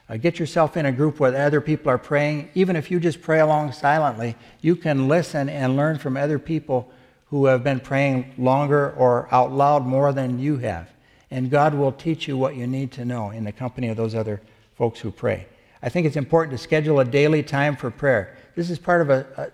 Uh, 0.08 0.16
get 0.18 0.38
yourself 0.38 0.76
in 0.76 0.84
a 0.84 0.92
group 0.92 1.18
where 1.18 1.34
other 1.34 1.60
people 1.60 1.90
are 1.90 1.98
praying. 1.98 2.50
Even 2.54 2.76
if 2.76 2.90
you 2.90 3.00
just 3.00 3.22
pray 3.22 3.40
along 3.40 3.72
silently, 3.72 4.36
you 4.60 4.76
can 4.76 5.08
listen 5.08 5.48
and 5.48 5.76
learn 5.76 5.98
from 5.98 6.16
other 6.16 6.38
people 6.38 6.90
who 7.26 7.46
have 7.46 7.64
been 7.64 7.80
praying 7.80 8.32
longer 8.36 8.92
or 8.92 9.28
out 9.32 9.50
loud 9.50 9.86
more 9.86 10.12
than 10.12 10.38
you 10.38 10.58
have. 10.58 10.90
And 11.30 11.50
God 11.50 11.74
will 11.74 11.90
teach 11.90 12.28
you 12.28 12.36
what 12.36 12.54
you 12.54 12.66
need 12.66 12.92
to 12.92 13.04
know 13.04 13.30
in 13.30 13.44
the 13.44 13.52
company 13.52 13.88
of 13.88 13.96
those 13.96 14.14
other 14.14 14.42
folks 14.76 15.00
who 15.00 15.10
pray. 15.10 15.46
I 15.82 15.88
think 15.88 16.06
it's 16.06 16.16
important 16.16 16.56
to 16.56 16.62
schedule 16.62 17.00
a 17.00 17.04
daily 17.04 17.42
time 17.42 17.76
for 17.76 17.90
prayer. 17.90 18.36
This 18.54 18.70
is 18.70 18.78
part 18.78 19.00
of 19.00 19.10
a, 19.10 19.26
a 19.36 19.50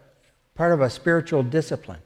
part 0.57 0.73
of 0.73 0.81
a 0.81 0.91
spiritual 0.91 1.43
discipline. 1.43 2.01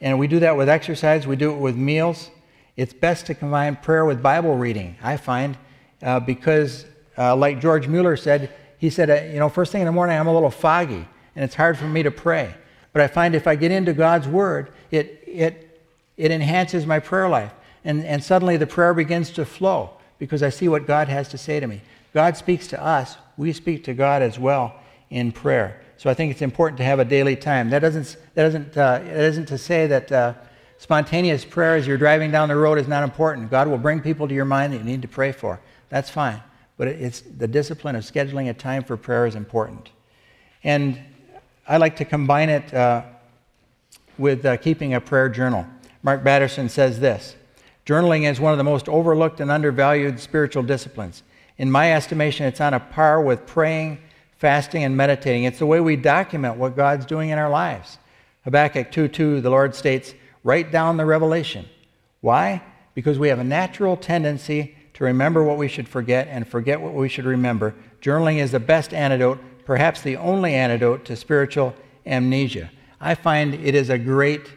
And 0.00 0.18
we 0.18 0.26
do 0.26 0.40
that 0.40 0.56
with 0.56 0.68
exercise, 0.68 1.26
we 1.26 1.36
do 1.36 1.52
it 1.52 1.58
with 1.58 1.76
meals. 1.76 2.30
It's 2.76 2.92
best 2.92 3.26
to 3.26 3.34
combine 3.34 3.76
prayer 3.76 4.04
with 4.04 4.22
Bible 4.22 4.56
reading, 4.56 4.96
I 5.02 5.16
find, 5.16 5.56
uh, 6.02 6.20
because 6.20 6.84
uh, 7.18 7.34
like 7.34 7.60
George 7.60 7.88
Mueller 7.88 8.16
said, 8.16 8.50
he 8.78 8.90
said, 8.90 9.10
uh, 9.10 9.32
you 9.32 9.40
know, 9.40 9.48
first 9.48 9.72
thing 9.72 9.82
in 9.82 9.86
the 9.86 9.92
morning, 9.92 10.16
I'm 10.16 10.28
a 10.28 10.32
little 10.32 10.50
foggy 10.50 11.06
and 11.34 11.44
it's 11.44 11.54
hard 11.54 11.76
for 11.76 11.86
me 11.86 12.02
to 12.02 12.10
pray. 12.10 12.54
But 12.92 13.02
I 13.02 13.08
find 13.08 13.34
if 13.34 13.46
I 13.46 13.56
get 13.56 13.70
into 13.70 13.92
God's 13.92 14.28
Word, 14.28 14.72
it, 14.90 15.22
it, 15.26 15.80
it 16.16 16.30
enhances 16.30 16.86
my 16.86 17.00
prayer 17.00 17.28
life. 17.28 17.52
And, 17.84 18.04
and 18.04 18.22
suddenly 18.22 18.56
the 18.56 18.66
prayer 18.66 18.94
begins 18.94 19.30
to 19.32 19.44
flow 19.44 19.90
because 20.18 20.42
I 20.42 20.48
see 20.48 20.68
what 20.68 20.86
God 20.86 21.08
has 21.08 21.28
to 21.28 21.38
say 21.38 21.60
to 21.60 21.66
me. 21.66 21.80
God 22.14 22.36
speaks 22.36 22.66
to 22.68 22.82
us, 22.82 23.16
we 23.36 23.52
speak 23.52 23.84
to 23.84 23.94
God 23.94 24.22
as 24.22 24.38
well 24.38 24.74
in 25.10 25.32
prayer. 25.32 25.80
So 25.96 26.08
I 26.08 26.14
think 26.14 26.30
it's 26.30 26.42
important 26.42 26.78
to 26.78 26.84
have 26.84 26.98
a 26.98 27.04
daily 27.04 27.36
time. 27.36 27.70
That 27.70 27.80
doesn't, 27.80 28.16
that 28.34 28.44
doesn't, 28.44 28.76
uh, 28.76 28.98
that 28.98 29.16
isn't 29.16 29.46
to 29.46 29.58
say 29.58 29.86
that 29.88 30.10
uh, 30.10 30.34
spontaneous 30.78 31.44
prayer 31.44 31.76
as 31.76 31.86
you're 31.86 31.98
driving 31.98 32.30
down 32.30 32.48
the 32.48 32.56
road 32.56 32.78
is 32.78 32.88
not 32.88 33.02
important. 33.02 33.50
God 33.50 33.68
will 33.68 33.78
bring 33.78 34.00
people 34.00 34.28
to 34.28 34.34
your 34.34 34.44
mind 34.44 34.72
that 34.72 34.78
you 34.78 34.84
need 34.84 35.02
to 35.02 35.08
pray 35.08 35.32
for. 35.32 35.60
That's 35.88 36.10
fine 36.10 36.42
but 36.78 36.88
it's 36.88 37.20
the 37.20 37.48
discipline 37.48 37.96
of 37.96 38.04
scheduling 38.04 38.48
a 38.48 38.54
time 38.54 38.82
for 38.84 38.96
prayer 38.96 39.26
is 39.26 39.34
important. 39.34 39.90
And 40.64 40.98
I 41.66 41.76
like 41.76 41.96
to 41.96 42.04
combine 42.04 42.48
it 42.48 42.72
uh, 42.72 43.02
with 44.16 44.46
uh, 44.46 44.56
keeping 44.56 44.94
a 44.94 45.00
prayer 45.00 45.28
journal. 45.28 45.66
Mark 46.02 46.24
Batterson 46.24 46.70
says 46.70 47.00
this 47.00 47.36
Journaling 47.84 48.30
is 48.30 48.40
one 48.40 48.52
of 48.52 48.58
the 48.58 48.64
most 48.64 48.88
overlooked 48.88 49.40
and 49.40 49.50
undervalued 49.50 50.20
spiritual 50.20 50.62
disciplines. 50.62 51.24
In 51.58 51.70
my 51.70 51.92
estimation, 51.92 52.46
it's 52.46 52.60
on 52.60 52.72
a 52.72 52.80
par 52.80 53.20
with 53.20 53.44
praying, 53.44 53.98
fasting, 54.38 54.84
and 54.84 54.96
meditating. 54.96 55.44
It's 55.44 55.58
the 55.58 55.66
way 55.66 55.80
we 55.80 55.96
document 55.96 56.56
what 56.56 56.76
God's 56.76 57.04
doing 57.04 57.30
in 57.30 57.38
our 57.38 57.50
lives. 57.50 57.98
Habakkuk 58.44 58.92
2 58.92 59.08
2, 59.08 59.40
the 59.40 59.50
Lord 59.50 59.74
states, 59.74 60.14
Write 60.44 60.70
down 60.70 60.96
the 60.96 61.04
revelation. 61.04 61.66
Why? 62.20 62.62
Because 62.94 63.18
we 63.18 63.28
have 63.28 63.40
a 63.40 63.44
natural 63.44 63.96
tendency 63.96 64.76
to 64.98 65.04
remember 65.04 65.44
what 65.44 65.56
we 65.56 65.68
should 65.68 65.88
forget 65.88 66.26
and 66.28 66.46
forget 66.46 66.80
what 66.80 66.92
we 66.92 67.08
should 67.08 67.24
remember. 67.24 67.72
Journaling 68.02 68.38
is 68.38 68.50
the 68.50 68.58
best 68.58 68.92
antidote, 68.92 69.38
perhaps 69.64 70.02
the 70.02 70.16
only 70.16 70.54
antidote 70.54 71.04
to 71.04 71.14
spiritual 71.14 71.72
amnesia. 72.04 72.68
I 73.00 73.14
find 73.14 73.54
it 73.54 73.76
is 73.76 73.90
a 73.90 73.98
great 73.98 74.50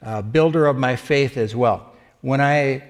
uh, 0.00 0.22
builder 0.22 0.66
of 0.66 0.76
my 0.76 0.94
faith 0.94 1.36
as 1.36 1.56
well. 1.56 1.96
When 2.20 2.40
I, 2.40 2.84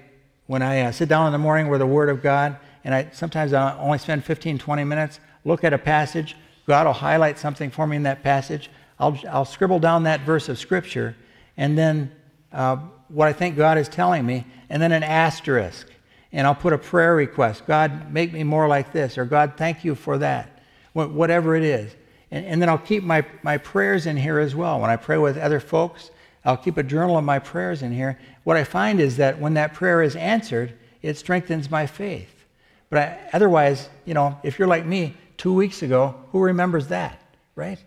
when 0.48 0.60
I 0.60 0.82
uh, 0.82 0.92
sit 0.92 1.08
down 1.08 1.24
in 1.24 1.32
the 1.32 1.38
morning 1.38 1.68
with 1.68 1.80
the 1.80 1.86
Word 1.86 2.10
of 2.10 2.22
God, 2.22 2.58
and 2.84 2.94
I 2.94 3.08
sometimes 3.12 3.54
I 3.54 3.78
only 3.78 3.96
spend 3.96 4.22
15, 4.22 4.58
20 4.58 4.84
minutes, 4.84 5.18
look 5.46 5.64
at 5.64 5.72
a 5.72 5.78
passage, 5.78 6.36
God 6.66 6.84
will 6.84 6.92
highlight 6.92 7.38
something 7.38 7.70
for 7.70 7.86
me 7.86 7.96
in 7.96 8.02
that 8.02 8.22
passage. 8.22 8.70
I'll, 8.98 9.18
I'll 9.30 9.46
scribble 9.46 9.78
down 9.78 10.02
that 10.02 10.20
verse 10.26 10.50
of 10.50 10.58
Scripture, 10.58 11.16
and 11.56 11.78
then 11.78 12.12
uh, 12.52 12.76
what 13.08 13.28
I 13.28 13.32
think 13.32 13.56
God 13.56 13.78
is 13.78 13.88
telling 13.88 14.26
me, 14.26 14.44
and 14.68 14.82
then 14.82 14.92
an 14.92 15.02
asterisk 15.02 15.88
and 16.32 16.46
I'll 16.46 16.54
put 16.54 16.72
a 16.72 16.78
prayer 16.78 17.14
request 17.14 17.66
God, 17.66 18.12
make 18.12 18.32
me 18.32 18.44
more 18.44 18.68
like 18.68 18.92
this, 18.92 19.18
or 19.18 19.24
God, 19.24 19.54
thank 19.56 19.84
you 19.84 19.94
for 19.94 20.18
that, 20.18 20.62
whatever 20.92 21.56
it 21.56 21.62
is. 21.62 21.94
And, 22.30 22.44
and 22.44 22.62
then 22.62 22.68
I'll 22.68 22.78
keep 22.78 23.02
my, 23.02 23.24
my 23.42 23.58
prayers 23.58 24.06
in 24.06 24.16
here 24.16 24.38
as 24.38 24.54
well. 24.54 24.80
When 24.80 24.90
I 24.90 24.96
pray 24.96 25.18
with 25.18 25.38
other 25.38 25.60
folks, 25.60 26.10
I'll 26.44 26.56
keep 26.56 26.76
a 26.76 26.82
journal 26.82 27.18
of 27.18 27.24
my 27.24 27.38
prayers 27.38 27.82
in 27.82 27.92
here. 27.92 28.18
What 28.44 28.56
I 28.56 28.64
find 28.64 29.00
is 29.00 29.16
that 29.16 29.38
when 29.38 29.54
that 29.54 29.74
prayer 29.74 30.02
is 30.02 30.16
answered, 30.16 30.74
it 31.02 31.16
strengthens 31.16 31.70
my 31.70 31.86
faith. 31.86 32.44
But 32.90 32.98
I, 32.98 33.18
otherwise, 33.32 33.88
you 34.04 34.14
know, 34.14 34.38
if 34.42 34.58
you're 34.58 34.68
like 34.68 34.86
me, 34.86 35.14
two 35.36 35.52
weeks 35.52 35.82
ago, 35.82 36.14
who 36.32 36.40
remembers 36.40 36.88
that, 36.88 37.20
right? 37.54 37.78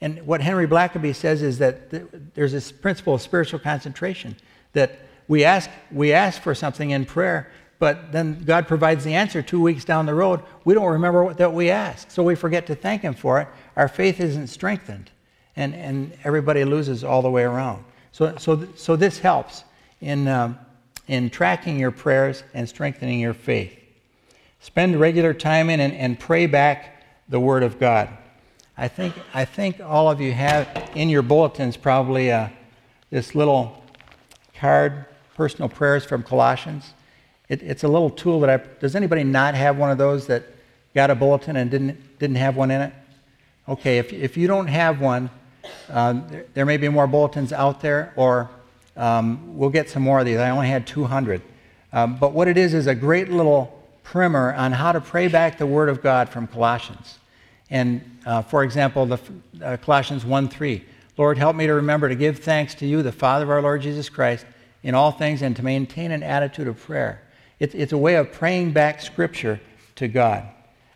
And 0.00 0.24
what 0.26 0.40
Henry 0.40 0.66
Blackaby 0.66 1.14
says 1.14 1.42
is 1.42 1.58
that 1.58 1.90
th- 1.90 2.04
there's 2.34 2.52
this 2.52 2.72
principle 2.72 3.14
of 3.14 3.22
spiritual 3.22 3.58
concentration 3.58 4.36
that 4.72 5.00
we 5.28 5.44
ask, 5.44 5.70
we 5.90 6.12
ask 6.12 6.40
for 6.40 6.54
something 6.54 6.90
in 6.90 7.04
prayer, 7.04 7.50
but 7.80 8.12
then 8.12 8.44
God 8.44 8.68
provides 8.68 9.04
the 9.04 9.14
answer 9.14 9.40
two 9.40 9.60
weeks 9.60 9.84
down 9.84 10.04
the 10.04 10.14
road. 10.14 10.42
We 10.64 10.74
don't 10.74 10.92
remember 10.92 11.24
what, 11.24 11.38
that 11.38 11.52
we 11.52 11.70
asked, 11.70 12.12
so 12.12 12.22
we 12.22 12.36
forget 12.36 12.66
to 12.66 12.74
thank 12.76 13.02
Him 13.02 13.14
for 13.14 13.40
it. 13.40 13.48
Our 13.74 13.88
faith 13.88 14.20
isn't 14.20 14.48
strengthened, 14.48 15.10
and, 15.56 15.74
and 15.74 16.12
everybody 16.22 16.62
loses 16.64 17.02
all 17.02 17.22
the 17.22 17.30
way 17.30 17.42
around. 17.42 17.82
So, 18.12 18.36
so, 18.36 18.68
so 18.76 18.96
this 18.96 19.18
helps 19.18 19.64
in, 20.02 20.28
um, 20.28 20.58
in 21.08 21.30
tracking 21.30 21.78
your 21.78 21.90
prayers 21.90 22.44
and 22.52 22.68
strengthening 22.68 23.18
your 23.18 23.34
faith. 23.34 23.76
Spend 24.60 25.00
regular 25.00 25.32
time 25.32 25.70
in 25.70 25.80
and, 25.80 25.94
and 25.94 26.20
pray 26.20 26.44
back 26.44 27.02
the 27.30 27.40
Word 27.40 27.62
of 27.62 27.80
God. 27.80 28.10
I 28.76 28.88
think, 28.88 29.14
I 29.32 29.46
think 29.46 29.80
all 29.80 30.10
of 30.10 30.20
you 30.20 30.32
have 30.32 30.90
in 30.94 31.08
your 31.08 31.22
bulletins 31.22 31.78
probably 31.78 32.30
uh, 32.30 32.48
this 33.08 33.34
little 33.34 33.82
card, 34.54 35.06
personal 35.34 35.70
prayers 35.70 36.04
from 36.04 36.22
Colossians. 36.22 36.92
It, 37.50 37.64
it's 37.64 37.82
a 37.82 37.88
little 37.88 38.08
tool 38.08 38.40
that 38.40 38.48
I. 38.48 38.56
Does 38.78 38.94
anybody 38.94 39.24
not 39.24 39.54
have 39.56 39.76
one 39.76 39.90
of 39.90 39.98
those 39.98 40.28
that 40.28 40.44
got 40.94 41.10
a 41.10 41.16
bulletin 41.16 41.56
and 41.56 41.68
didn't 41.68 42.18
didn't 42.20 42.36
have 42.36 42.56
one 42.56 42.70
in 42.70 42.80
it? 42.80 42.92
Okay, 43.68 43.98
if 43.98 44.12
if 44.12 44.36
you 44.36 44.46
don't 44.46 44.68
have 44.68 45.00
one, 45.00 45.28
uh, 45.90 46.14
there, 46.28 46.46
there, 46.54 46.64
may 46.64 46.76
be 46.76 46.88
more 46.88 47.08
bulletins 47.08 47.52
out 47.52 47.80
there, 47.80 48.12
or 48.14 48.48
um, 48.96 49.58
we'll 49.58 49.68
get 49.68 49.90
some 49.90 50.02
more 50.04 50.20
of 50.20 50.26
these. 50.26 50.38
I 50.38 50.50
only 50.50 50.68
had 50.68 50.86
200, 50.86 51.42
um, 51.92 52.16
but 52.18 52.32
what 52.32 52.46
it 52.46 52.56
is 52.56 52.72
is 52.72 52.86
a 52.86 52.94
great 52.94 53.30
little 53.30 53.76
primer 54.04 54.54
on 54.54 54.70
how 54.70 54.92
to 54.92 55.00
pray 55.00 55.26
back 55.26 55.58
the 55.58 55.66
Word 55.66 55.88
of 55.88 56.00
God 56.00 56.28
from 56.28 56.46
Colossians. 56.46 57.18
And 57.68 58.00
uh, 58.26 58.42
for 58.42 58.62
example, 58.62 59.06
the 59.06 59.18
uh, 59.60 59.76
Colossians 59.78 60.24
1:3. 60.24 60.82
Lord, 61.16 61.36
help 61.36 61.56
me 61.56 61.66
to 61.66 61.74
remember 61.74 62.08
to 62.08 62.14
give 62.14 62.38
thanks 62.38 62.76
to 62.76 62.86
you, 62.86 63.02
the 63.02 63.10
Father 63.10 63.42
of 63.44 63.50
our 63.50 63.60
Lord 63.60 63.82
Jesus 63.82 64.08
Christ, 64.08 64.46
in 64.84 64.94
all 64.94 65.10
things, 65.10 65.42
and 65.42 65.56
to 65.56 65.64
maintain 65.64 66.12
an 66.12 66.22
attitude 66.22 66.68
of 66.68 66.78
prayer 66.78 67.22
it's, 67.60 67.74
it's 67.74 67.92
a 67.92 67.98
way 67.98 68.16
of 68.16 68.32
praying 68.32 68.72
back 68.72 69.00
Scripture 69.00 69.60
to 69.96 70.08
God. 70.08 70.48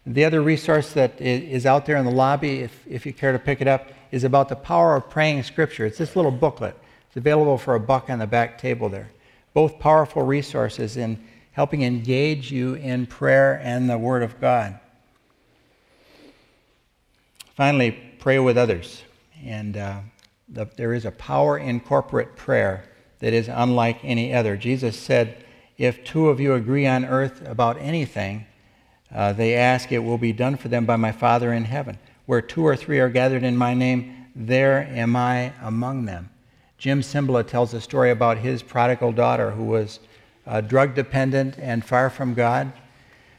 The 0.06 0.24
other 0.24 0.42
resource 0.42 0.92
that 0.94 1.20
is 1.20 1.64
out 1.64 1.86
there 1.86 1.96
in 1.96 2.04
the 2.04 2.10
lobby, 2.10 2.60
if, 2.60 2.86
if 2.86 3.06
you 3.06 3.12
care 3.12 3.32
to 3.32 3.38
pick 3.38 3.60
it 3.60 3.68
up, 3.68 3.88
is 4.10 4.24
about 4.24 4.48
the 4.48 4.56
power 4.56 4.96
of 4.96 5.08
praying 5.08 5.44
Scripture. 5.44 5.86
It's 5.86 5.98
this 5.98 6.16
little 6.16 6.30
booklet. 6.30 6.76
It's 7.06 7.16
available 7.16 7.58
for 7.58 7.74
a 7.74 7.80
buck 7.80 8.10
on 8.10 8.18
the 8.18 8.26
back 8.26 8.58
table 8.58 8.88
there. 8.88 9.10
Both 9.54 9.78
powerful 9.78 10.22
resources 10.22 10.96
in 10.96 11.22
helping 11.52 11.82
engage 11.82 12.50
you 12.50 12.74
in 12.74 13.06
prayer 13.06 13.60
and 13.62 13.88
the 13.88 13.96
Word 13.96 14.22
of 14.22 14.40
God. 14.40 14.78
Finally, 17.54 17.92
pray 18.18 18.38
with 18.38 18.58
others. 18.58 19.02
And 19.44 19.76
uh, 19.76 20.00
the, 20.48 20.66
there 20.76 20.92
is 20.92 21.04
a 21.04 21.12
power 21.12 21.56
in 21.56 21.80
corporate 21.80 22.36
prayer 22.36 22.84
that 23.20 23.32
is 23.32 23.48
unlike 23.48 24.00
any 24.02 24.34
other. 24.34 24.56
Jesus 24.56 24.98
said, 24.98 25.43
If 25.76 26.04
two 26.04 26.28
of 26.28 26.40
you 26.40 26.54
agree 26.54 26.86
on 26.86 27.04
earth 27.04 27.46
about 27.46 27.78
anything, 27.80 28.46
uh, 29.12 29.32
they 29.32 29.54
ask, 29.54 29.90
it 29.90 29.98
will 29.98 30.18
be 30.18 30.32
done 30.32 30.56
for 30.56 30.68
them 30.68 30.84
by 30.84 30.96
my 30.96 31.12
Father 31.12 31.52
in 31.52 31.64
heaven. 31.64 31.98
Where 32.26 32.40
two 32.40 32.64
or 32.64 32.76
three 32.76 33.00
are 33.00 33.08
gathered 33.08 33.42
in 33.42 33.56
my 33.56 33.74
name, 33.74 34.26
there 34.34 34.82
am 34.82 35.16
I 35.16 35.52
among 35.62 36.04
them. 36.04 36.30
Jim 36.78 37.00
Cymbala 37.00 37.46
tells 37.46 37.74
a 37.74 37.80
story 37.80 38.10
about 38.10 38.38
his 38.38 38.62
prodigal 38.62 39.12
daughter 39.12 39.50
who 39.50 39.64
was 39.64 40.00
uh, 40.46 40.60
drug 40.60 40.94
dependent 40.94 41.58
and 41.58 41.84
far 41.84 42.10
from 42.10 42.34
God. 42.34 42.72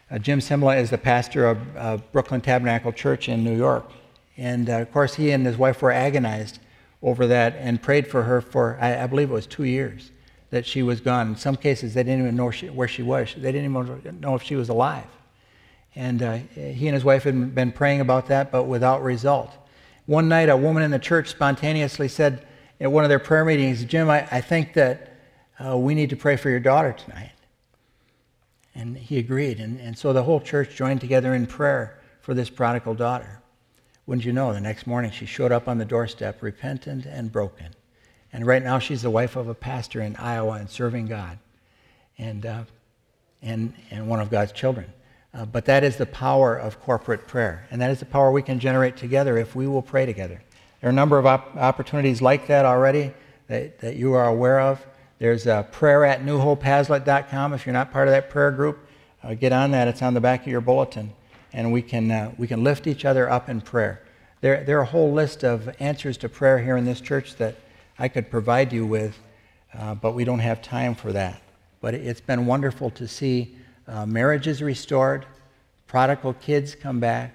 Uh, 0.09 0.17
Jim 0.17 0.39
Cymbala 0.39 0.79
is 0.79 0.89
the 0.89 0.97
pastor 0.97 1.47
of 1.47 2.11
Brooklyn 2.11 2.41
Tabernacle 2.41 2.91
Church 2.91 3.29
in 3.29 3.43
New 3.43 3.55
York. 3.55 3.91
And 4.37 4.69
uh, 4.69 4.79
of 4.79 4.91
course, 4.91 5.15
he 5.15 5.31
and 5.31 5.45
his 5.45 5.57
wife 5.57 5.81
were 5.81 5.91
agonized 5.91 6.59
over 7.01 7.27
that 7.27 7.55
and 7.57 7.81
prayed 7.81 8.07
for 8.07 8.23
her 8.23 8.41
for, 8.41 8.77
I, 8.81 9.03
I, 9.03 9.07
believe 9.07 9.29
it 9.29 9.33
was 9.33 9.47
two 9.47 9.63
years 9.63 10.11
that 10.55 10.65
she 10.65 10.83
was 10.83 11.01
gone. 11.01 11.27
In 11.27 11.35
some 11.35 11.57
cases, 11.57 11.93
they 11.93 12.01
didn't 12.01 12.21
even 12.21 12.35
know 12.37 12.49
where 12.49 12.87
she 12.87 13.03
was, 13.03 13.33
they 13.35 13.51
didn't 13.51 13.69
even 13.69 14.21
know 14.21 14.35
if 14.35 14.41
she 14.41 14.55
was 14.55 14.69
alive. 14.69 15.07
And 15.95 16.23
uh, 16.23 16.37
he 16.53 16.87
and 16.87 16.93
his 16.93 17.03
wife 17.03 17.23
had 17.23 17.53
been 17.53 17.73
praying 17.73 17.99
about 17.99 18.27
that, 18.27 18.53
but 18.53 18.63
without 18.63 19.03
result. 19.03 19.51
One 20.05 20.29
night, 20.29 20.47
a 20.47 20.55
woman 20.55 20.81
in 20.81 20.91
the 20.91 20.99
church 20.99 21.27
spontaneously 21.27 22.07
said 22.07 22.47
at 22.79 22.89
one 22.89 23.03
of 23.03 23.09
their 23.09 23.19
prayer 23.19 23.43
meetings, 23.43 23.83
Jim, 23.83 24.09
I, 24.09 24.25
I 24.31 24.39
think 24.39 24.73
that 24.75 25.17
uh, 25.59 25.77
we 25.77 25.93
need 25.93 26.09
to 26.11 26.15
pray 26.15 26.37
for 26.37 26.49
your 26.49 26.61
daughter 26.61 26.93
tonight. 26.93 27.33
And 28.73 28.97
he 28.97 29.19
agreed. 29.19 29.59
And, 29.59 29.77
and 29.81 29.97
so 29.97 30.13
the 30.13 30.23
whole 30.23 30.39
church 30.39 30.73
joined 30.73 31.01
together 31.01 31.35
in 31.35 31.47
prayer 31.47 31.99
for 32.21 32.33
this 32.33 32.49
prodigal 32.49 32.93
daughter. 32.93 33.41
Wouldn't 34.05 34.23
you 34.23 34.31
know, 34.31 34.53
the 34.53 34.61
next 34.61 34.87
morning 34.87 35.11
she 35.11 35.25
showed 35.25 35.51
up 35.51 35.67
on 35.67 35.79
the 35.79 35.85
doorstep, 35.85 36.41
repentant 36.41 37.05
and 37.05 37.29
broken. 37.29 37.75
And 38.35 38.45
right 38.45 38.61
now 38.61 38.79
she's 38.79 39.01
the 39.01 39.09
wife 39.09 39.37
of 39.37 39.47
a 39.47 39.53
pastor 39.53 40.01
in 40.01 40.17
Iowa 40.17 40.55
and 40.55 40.69
serving 40.69 41.05
God 41.05 41.39
and, 42.17 42.45
uh, 42.45 42.63
and, 43.41 43.71
and 43.89 44.09
one 44.09 44.19
of 44.19 44.29
God's 44.29 44.51
children. 44.51 44.91
Uh, 45.33 45.45
but 45.45 45.63
that 45.67 45.85
is 45.85 45.95
the 45.95 46.05
power 46.05 46.53
of 46.53 46.81
corporate 46.81 47.27
prayer. 47.27 47.65
And 47.71 47.79
that 47.79 47.91
is 47.91 47.99
the 47.99 48.05
power 48.05 48.33
we 48.33 48.41
can 48.41 48.59
generate 48.59 48.97
together 48.97 49.37
if 49.37 49.55
we 49.55 49.67
will 49.67 49.81
pray 49.81 50.05
together. 50.05 50.41
There 50.81 50.89
are 50.89 50.91
a 50.91 50.93
number 50.93 51.17
of 51.17 51.25
op- 51.25 51.55
opportunities 51.55 52.21
like 52.21 52.47
that 52.47 52.65
already 52.65 53.13
that, 53.47 53.79
that 53.79 53.95
you 53.95 54.11
are 54.11 54.27
aware 54.27 54.59
of. 54.59 54.85
There's 55.17 55.47
a 55.47 55.65
prayer 55.71 56.03
at 56.03 56.21
newhopehaslet.com. 56.25 57.53
If 57.53 57.65
you're 57.65 57.71
not 57.71 57.93
part 57.93 58.09
of 58.09 58.11
that 58.11 58.29
prayer 58.29 58.51
group, 58.51 58.85
uh, 59.23 59.33
get 59.35 59.53
on 59.53 59.71
that. 59.71 59.87
It's 59.87 60.01
on 60.01 60.13
the 60.13 60.19
back 60.19 60.41
of 60.41 60.47
your 60.47 60.59
bulletin. 60.59 61.13
And 61.53 61.71
we 61.71 61.81
can, 61.81 62.11
uh, 62.11 62.33
we 62.37 62.47
can 62.47 62.65
lift 62.65 62.85
each 62.85 63.05
other 63.05 63.29
up 63.29 63.47
in 63.47 63.61
prayer. 63.61 64.01
There, 64.41 64.61
there 64.65 64.77
are 64.77 64.81
a 64.81 64.87
whole 64.87 65.13
list 65.13 65.45
of 65.45 65.73
answers 65.79 66.17
to 66.17 66.27
prayer 66.27 66.59
here 66.59 66.75
in 66.75 66.83
this 66.83 66.99
church 66.99 67.37
that 67.37 67.55
I 67.97 68.07
could 68.07 68.29
provide 68.29 68.73
you 68.73 68.85
with, 68.85 69.17
uh, 69.73 69.95
but 69.95 70.13
we 70.13 70.23
don't 70.23 70.39
have 70.39 70.61
time 70.61 70.95
for 70.95 71.13
that. 71.13 71.41
But 71.81 71.93
it's 71.93 72.21
been 72.21 72.45
wonderful 72.45 72.89
to 72.91 73.07
see 73.07 73.57
uh, 73.87 74.05
marriages 74.05 74.61
restored, 74.61 75.25
prodigal 75.87 76.33
kids 76.33 76.75
come 76.75 76.99
back, 76.99 77.33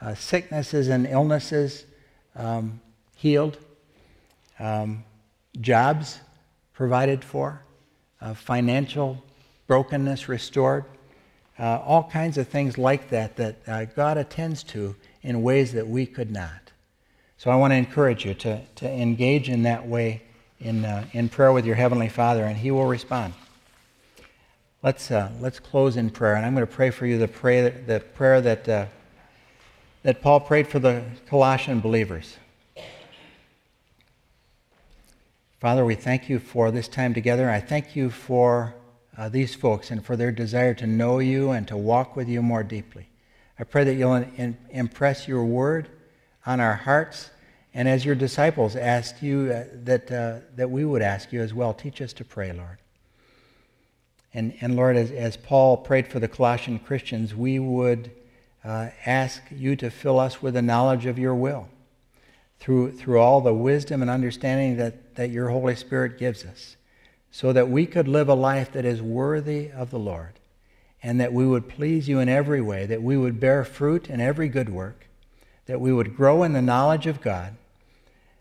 uh, 0.00 0.14
sicknesses 0.14 0.88
and 0.88 1.06
illnesses 1.06 1.84
um, 2.34 2.80
healed, 3.14 3.58
um, 4.58 5.04
jobs 5.60 6.20
provided 6.72 7.22
for, 7.24 7.62
uh, 8.20 8.34
financial 8.34 9.22
brokenness 9.66 10.28
restored, 10.28 10.84
uh, 11.58 11.78
all 11.84 12.04
kinds 12.04 12.38
of 12.38 12.48
things 12.48 12.78
like 12.78 13.10
that 13.10 13.36
that 13.36 13.56
uh, 13.66 13.84
God 13.84 14.16
attends 14.16 14.62
to 14.64 14.96
in 15.22 15.42
ways 15.42 15.72
that 15.72 15.86
we 15.86 16.06
could 16.06 16.30
not. 16.30 16.69
So 17.40 17.50
I 17.50 17.56
want 17.56 17.70
to 17.70 17.76
encourage 17.76 18.26
you 18.26 18.34
to, 18.34 18.60
to 18.74 18.86
engage 18.86 19.48
in 19.48 19.62
that 19.62 19.88
way 19.88 20.20
in, 20.58 20.84
uh, 20.84 21.06
in 21.14 21.30
prayer 21.30 21.54
with 21.54 21.64
your 21.64 21.74
Heavenly 21.74 22.10
Father, 22.10 22.44
and 22.44 22.54
He 22.54 22.70
will 22.70 22.84
respond. 22.84 23.32
Let's, 24.82 25.10
uh, 25.10 25.32
let's 25.40 25.58
close 25.58 25.96
in 25.96 26.10
prayer. 26.10 26.34
And 26.34 26.44
I'm 26.44 26.54
going 26.54 26.66
to 26.66 26.70
pray 26.70 26.90
for 26.90 27.06
you 27.06 27.16
the, 27.16 27.28
pray, 27.28 27.70
the 27.70 28.00
prayer 28.00 28.42
that, 28.42 28.68
uh, 28.68 28.86
that 30.02 30.20
Paul 30.20 30.40
prayed 30.40 30.68
for 30.68 30.80
the 30.80 31.02
Colossian 31.30 31.80
believers. 31.80 32.36
Father, 35.60 35.82
we 35.82 35.94
thank 35.94 36.28
you 36.28 36.40
for 36.40 36.70
this 36.70 36.88
time 36.88 37.14
together. 37.14 37.48
I 37.48 37.60
thank 37.60 37.96
you 37.96 38.10
for 38.10 38.74
uh, 39.16 39.30
these 39.30 39.54
folks 39.54 39.90
and 39.90 40.04
for 40.04 40.14
their 40.14 40.30
desire 40.30 40.74
to 40.74 40.86
know 40.86 41.20
you 41.20 41.52
and 41.52 41.66
to 41.68 41.76
walk 41.78 42.16
with 42.16 42.28
you 42.28 42.42
more 42.42 42.62
deeply. 42.62 43.08
I 43.58 43.64
pray 43.64 43.84
that 43.84 43.94
you'll 43.94 44.12
in, 44.12 44.58
impress 44.68 45.26
your 45.26 45.42
word 45.46 45.88
on 46.50 46.58
our 46.58 46.74
hearts. 46.74 47.30
And 47.72 47.88
as 47.88 48.04
your 48.04 48.16
disciples 48.16 48.74
asked 48.74 49.22
you, 49.22 49.52
uh, 49.52 49.64
that, 49.84 50.10
uh, 50.10 50.40
that 50.56 50.70
we 50.70 50.84
would 50.84 51.02
ask 51.02 51.32
you 51.32 51.40
as 51.40 51.54
well. 51.54 51.72
Teach 51.72 52.02
us 52.02 52.12
to 52.14 52.24
pray, 52.24 52.52
Lord. 52.52 52.78
And, 54.34 54.54
and 54.60 54.74
Lord, 54.74 54.96
as, 54.96 55.12
as 55.12 55.36
Paul 55.36 55.76
prayed 55.76 56.08
for 56.08 56.18
the 56.18 56.26
Colossian 56.26 56.80
Christians, 56.80 57.34
we 57.34 57.60
would 57.60 58.10
uh, 58.64 58.88
ask 59.06 59.42
you 59.50 59.76
to 59.76 59.90
fill 59.90 60.18
us 60.18 60.42
with 60.42 60.54
the 60.54 60.62
knowledge 60.62 61.06
of 61.06 61.18
your 61.18 61.34
will 61.34 61.68
through, 62.58 62.92
through 62.92 63.20
all 63.20 63.40
the 63.40 63.54
wisdom 63.54 64.02
and 64.02 64.10
understanding 64.10 64.76
that, 64.76 65.14
that 65.14 65.30
your 65.30 65.50
Holy 65.50 65.76
Spirit 65.76 66.18
gives 66.18 66.44
us, 66.44 66.76
so 67.30 67.52
that 67.52 67.70
we 67.70 67.86
could 67.86 68.08
live 68.08 68.28
a 68.28 68.34
life 68.34 68.72
that 68.72 68.84
is 68.84 69.00
worthy 69.00 69.70
of 69.70 69.90
the 69.90 69.98
Lord, 69.98 70.40
and 71.02 71.20
that 71.20 71.32
we 71.32 71.46
would 71.46 71.68
please 71.68 72.08
you 72.08 72.18
in 72.18 72.28
every 72.28 72.60
way, 72.60 72.86
that 72.86 73.02
we 73.02 73.16
would 73.16 73.38
bear 73.38 73.64
fruit 73.64 74.10
in 74.10 74.20
every 74.20 74.48
good 74.48 74.68
work, 74.68 75.06
that 75.70 75.80
we 75.80 75.92
would 75.92 76.16
grow 76.16 76.42
in 76.42 76.52
the 76.52 76.60
knowledge 76.60 77.06
of 77.06 77.20
God, 77.20 77.54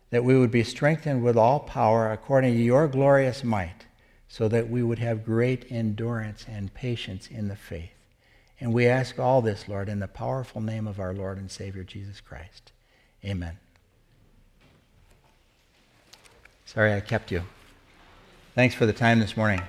that 0.10 0.24
we 0.24 0.36
would 0.36 0.50
be 0.50 0.64
strengthened 0.64 1.24
with 1.24 1.38
all 1.38 1.60
power 1.60 2.12
according 2.12 2.56
to 2.56 2.60
your 2.60 2.88
glorious 2.88 3.44
might 3.44 3.86
so 4.28 4.48
that 4.48 4.68
we 4.68 4.82
would 4.82 4.98
have 4.98 5.24
great 5.24 5.72
endurance 5.72 6.48
and 6.50 6.74
patience 6.74 7.28
in 7.28 7.48
the 7.48 7.56
faith. 7.56 7.92
And 8.60 8.74
we 8.74 8.88
ask 8.88 9.20
all 9.20 9.44
this, 9.44 9.68
Lord, 9.68 9.90
in 9.90 10.00
the 10.00 10.08
powerful 10.08 10.60
name 10.60 10.88
of 10.88 11.00
our 11.00 11.14
Lord 11.14 11.38
and 11.38 11.52
Savior 11.52 11.84
Jesus 11.84 12.20
Christ. 12.20 12.72
Amen. 13.24 13.60
Sorry 16.66 16.96
I 16.96 17.00
kept 17.00 17.32
you. 17.32 17.44
Thanks 18.56 18.74
for 18.74 18.88
the 18.88 18.94
time 18.94 19.20
this 19.20 19.38
morning. 19.38 19.62